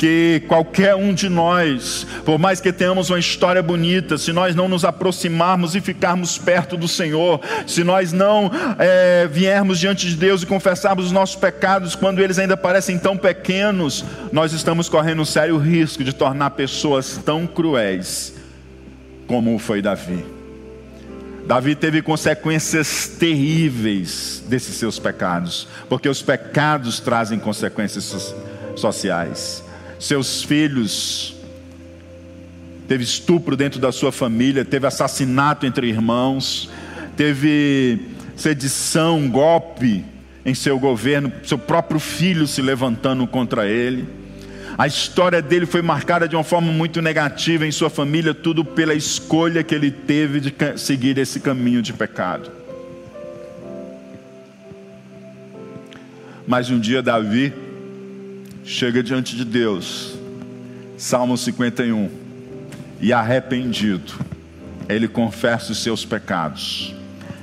que 0.00 0.42
qualquer 0.48 0.94
um 0.94 1.12
de 1.12 1.28
nós, 1.28 2.06
por 2.24 2.38
mais 2.38 2.58
que 2.58 2.72
tenhamos 2.72 3.10
uma 3.10 3.18
história 3.18 3.62
bonita, 3.62 4.16
se 4.16 4.32
nós 4.32 4.56
não 4.56 4.66
nos 4.66 4.82
aproximarmos 4.82 5.74
e 5.74 5.80
ficarmos 5.82 6.38
perto 6.38 6.74
do 6.74 6.88
Senhor, 6.88 7.38
se 7.66 7.84
nós 7.84 8.10
não 8.10 8.50
é, 8.78 9.28
viermos 9.30 9.78
diante 9.78 10.08
de 10.08 10.16
Deus 10.16 10.42
e 10.42 10.46
confessarmos 10.46 11.04
os 11.04 11.12
nossos 11.12 11.36
pecados 11.36 11.94
quando 11.94 12.20
eles 12.20 12.38
ainda 12.38 12.56
parecem 12.56 12.98
tão 12.98 13.14
pequenos, 13.14 14.02
nós 14.32 14.54
estamos 14.54 14.88
correndo 14.88 15.20
um 15.20 15.26
sério 15.26 15.58
risco 15.58 16.02
de 16.02 16.14
tornar 16.14 16.50
pessoas 16.52 17.20
tão 17.22 17.46
cruéis 17.46 18.34
como 19.26 19.58
foi 19.58 19.82
Davi. 19.82 20.39
Davi 21.46 21.74
teve 21.74 22.02
consequências 22.02 23.08
terríveis 23.18 24.42
desses 24.48 24.76
seus 24.76 24.98
pecados, 24.98 25.66
porque 25.88 26.08
os 26.08 26.22
pecados 26.22 27.00
trazem 27.00 27.38
consequências 27.38 28.34
sociais 28.76 29.64
seus 30.00 30.42
filhos, 30.42 31.36
teve 32.88 33.04
estupro 33.04 33.54
dentro 33.54 33.78
da 33.78 33.92
sua 33.92 34.10
família, 34.10 34.64
teve 34.64 34.86
assassinato 34.86 35.66
entre 35.66 35.88
irmãos, 35.88 36.70
teve 37.16 38.08
sedição, 38.34 39.28
golpe 39.28 40.02
em 40.44 40.54
seu 40.54 40.78
governo, 40.78 41.30
seu 41.44 41.58
próprio 41.58 42.00
filho 42.00 42.46
se 42.46 42.62
levantando 42.62 43.26
contra 43.26 43.68
ele. 43.68 44.08
A 44.78 44.86
história 44.86 45.42
dele 45.42 45.66
foi 45.66 45.82
marcada 45.82 46.28
de 46.28 46.36
uma 46.36 46.44
forma 46.44 46.72
muito 46.72 47.02
negativa 47.02 47.66
em 47.66 47.72
sua 47.72 47.90
família, 47.90 48.32
tudo 48.32 48.64
pela 48.64 48.94
escolha 48.94 49.62
que 49.62 49.74
ele 49.74 49.90
teve 49.90 50.40
de 50.40 50.54
seguir 50.76 51.18
esse 51.18 51.40
caminho 51.40 51.82
de 51.82 51.92
pecado. 51.92 52.50
Mas 56.46 56.70
um 56.70 56.80
dia 56.80 57.02
Davi 57.02 57.52
chega 58.64 59.02
diante 59.02 59.36
de 59.36 59.44
Deus, 59.44 60.14
Salmo 60.96 61.36
51, 61.36 62.10
e 63.00 63.12
arrependido, 63.12 64.12
ele 64.88 65.08
confessa 65.08 65.72
os 65.72 65.82
seus 65.82 66.04
pecados 66.04 66.94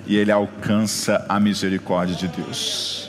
e 0.05 0.15
ele 0.15 0.31
alcança 0.31 1.25
a 1.27 1.39
misericórdia 1.39 2.15
de 2.15 2.27
Deus. 2.27 3.06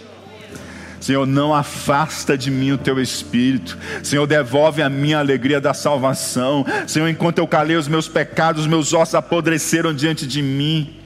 Senhor, 1.01 1.27
não 1.27 1.55
afasta 1.55 2.37
de 2.37 2.51
mim 2.51 2.73
o 2.73 2.79
teu 2.79 3.01
espírito. 3.01 3.79
Senhor, 4.03 4.27
devolve 4.27 4.83
a 4.83 4.89
minha 4.89 5.19
alegria 5.19 5.61
da 5.61 5.73
salvação. 5.73 6.65
Senhor, 6.87 7.09
enquanto 7.09 7.39
eu 7.39 7.47
calei 7.47 7.77
os 7.77 7.89
meus 7.89 8.09
pecados, 8.09 8.67
meus 8.67 8.93
ossos 8.93 9.15
apodreceram 9.15 9.95
diante 9.95 10.27
de 10.27 10.43
mim. 10.43 10.97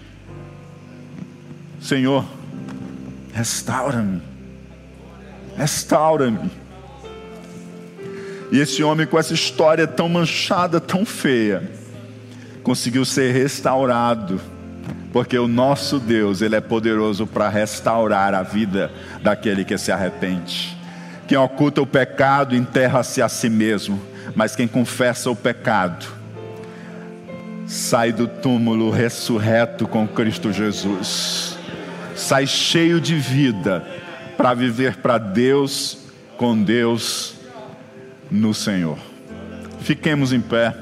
Senhor, 1.80 2.24
restaura-me. 3.32 4.22
Restaura-me. 5.56 6.50
E 8.50 8.58
esse 8.58 8.82
homem, 8.82 9.06
com 9.06 9.18
essa 9.18 9.32
história 9.32 9.86
tão 9.86 10.08
manchada, 10.08 10.78
tão 10.78 11.06
feia, 11.06 11.70
conseguiu 12.62 13.04
ser 13.04 13.32
restaurado, 13.32 14.40
porque 15.12 15.38
o 15.38 15.46
nosso 15.46 15.98
Deus, 15.98 16.40
Ele 16.40 16.56
é 16.56 16.60
poderoso 16.60 17.26
para 17.26 17.48
restaurar 17.48 18.34
a 18.34 18.42
vida 18.42 18.90
daquele 19.22 19.64
que 19.64 19.76
se 19.76 19.92
arrepende. 19.92 20.76
Quem 21.28 21.36
oculta 21.36 21.82
o 21.82 21.86
pecado 21.86 22.56
enterra-se 22.56 23.20
a 23.20 23.28
si 23.28 23.48
mesmo, 23.48 24.00
mas 24.34 24.56
quem 24.56 24.66
confessa 24.66 25.30
o 25.30 25.36
pecado 25.36 26.06
sai 27.66 28.12
do 28.12 28.26
túmulo 28.26 28.90
ressurreto 28.90 29.86
com 29.86 30.06
Cristo 30.06 30.52
Jesus, 30.52 31.56
sai 32.14 32.46
cheio 32.46 33.00
de 33.00 33.14
vida 33.14 33.82
para 34.36 34.52
viver 34.52 34.96
para 34.96 35.16
Deus, 35.16 35.98
com 36.36 36.60
Deus 36.62 37.34
no 38.30 38.52
Senhor. 38.52 38.98
Fiquemos 39.80 40.32
em 40.32 40.40
pé. 40.40 40.74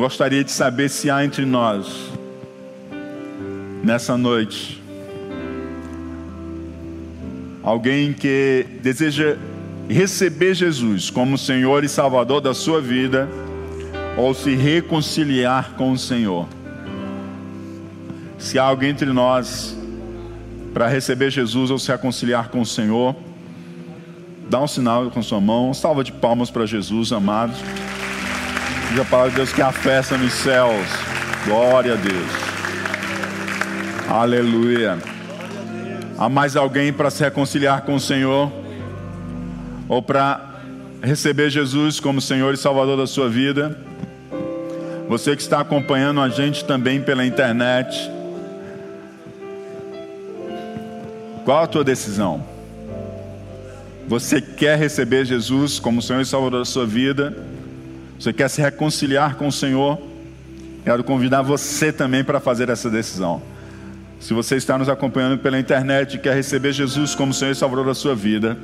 Gostaria 0.00 0.42
de 0.42 0.50
saber 0.50 0.88
se 0.88 1.10
há 1.10 1.22
entre 1.22 1.44
nós, 1.44 2.10
nessa 3.84 4.16
noite, 4.16 4.82
alguém 7.62 8.14
que 8.14 8.64
deseja 8.82 9.36
receber 9.90 10.54
Jesus 10.54 11.10
como 11.10 11.36
Senhor 11.36 11.84
e 11.84 11.88
Salvador 11.88 12.40
da 12.40 12.54
sua 12.54 12.80
vida 12.80 13.28
ou 14.16 14.32
se 14.32 14.54
reconciliar 14.54 15.74
com 15.76 15.92
o 15.92 15.98
Senhor. 15.98 16.48
Se 18.38 18.58
há 18.58 18.62
alguém 18.62 18.92
entre 18.92 19.12
nós 19.12 19.76
para 20.72 20.88
receber 20.88 21.30
Jesus 21.30 21.70
ou 21.70 21.78
se 21.78 21.92
reconciliar 21.92 22.48
com 22.48 22.62
o 22.62 22.66
Senhor, 22.66 23.14
dá 24.48 24.62
um 24.62 24.66
sinal 24.66 25.10
com 25.10 25.22
sua 25.22 25.42
mão, 25.42 25.74
salva 25.74 26.02
de 26.02 26.10
palmas 26.10 26.50
para 26.50 26.64
Jesus, 26.64 27.12
amados. 27.12 27.58
Diz 28.90 28.98
a 28.98 29.04
palavra 29.04 29.30
de 29.30 29.36
Deus 29.36 29.52
que 29.52 29.62
há 29.62 29.70
festa 29.70 30.18
nos 30.18 30.32
céus. 30.32 30.84
Glória 31.44 31.92
a 31.92 31.96
Deus. 31.96 32.28
Aleluia. 34.08 34.98
Há 36.18 36.28
mais 36.28 36.56
alguém 36.56 36.92
para 36.92 37.08
se 37.08 37.22
reconciliar 37.22 37.82
com 37.82 37.94
o 37.94 38.00
Senhor? 38.00 38.50
Ou 39.88 40.02
para 40.02 40.40
receber 41.00 41.50
Jesus 41.50 42.00
como 42.00 42.20
Senhor 42.20 42.52
e 42.52 42.56
Salvador 42.56 42.96
da 42.96 43.06
sua 43.06 43.28
vida? 43.28 43.78
Você 45.08 45.36
que 45.36 45.42
está 45.42 45.60
acompanhando 45.60 46.20
a 46.20 46.28
gente 46.28 46.64
também 46.64 47.00
pela 47.00 47.24
internet. 47.24 48.10
Qual 51.44 51.62
a 51.62 51.66
tua 51.68 51.84
decisão? 51.84 52.44
Você 54.08 54.40
quer 54.40 54.76
receber 54.76 55.24
Jesus 55.24 55.78
como 55.78 56.02
Senhor 56.02 56.22
e 56.22 56.26
Salvador 56.26 56.58
da 56.58 56.64
sua 56.64 56.84
vida? 56.84 57.59
Você 58.20 58.34
quer 58.34 58.50
se 58.50 58.60
reconciliar 58.60 59.36
com 59.36 59.48
o 59.48 59.52
Senhor? 59.52 59.98
Quero 60.84 61.02
convidar 61.02 61.40
você 61.40 61.90
também 61.90 62.22
para 62.22 62.38
fazer 62.38 62.68
essa 62.68 62.90
decisão. 62.90 63.40
Se 64.20 64.34
você 64.34 64.56
está 64.56 64.76
nos 64.76 64.90
acompanhando 64.90 65.38
pela 65.38 65.58
internet 65.58 66.16
e 66.16 66.18
quer 66.18 66.34
receber 66.34 66.74
Jesus 66.74 67.14
como 67.14 67.32
Senhor 67.32 67.52
e 67.52 67.54
Salvador 67.54 67.86
da 67.86 67.94
sua 67.94 68.14
vida, 68.14 68.58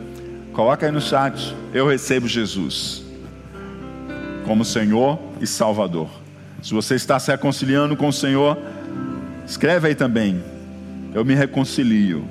coloca 0.52 0.84
aí 0.84 0.92
no 0.92 1.00
chat: 1.00 1.56
Eu 1.72 1.88
recebo 1.88 2.28
Jesus 2.28 3.02
como 4.44 4.62
Senhor 4.62 5.18
e 5.40 5.46
Salvador. 5.46 6.10
Se 6.62 6.74
você 6.74 6.94
está 6.94 7.18
se 7.18 7.30
reconciliando 7.30 7.96
com 7.96 8.08
o 8.08 8.12
Senhor, 8.12 8.58
escreve 9.46 9.88
aí 9.88 9.94
também. 9.94 10.38
Eu 11.14 11.24
me 11.24 11.34
reconcilio 11.34 12.28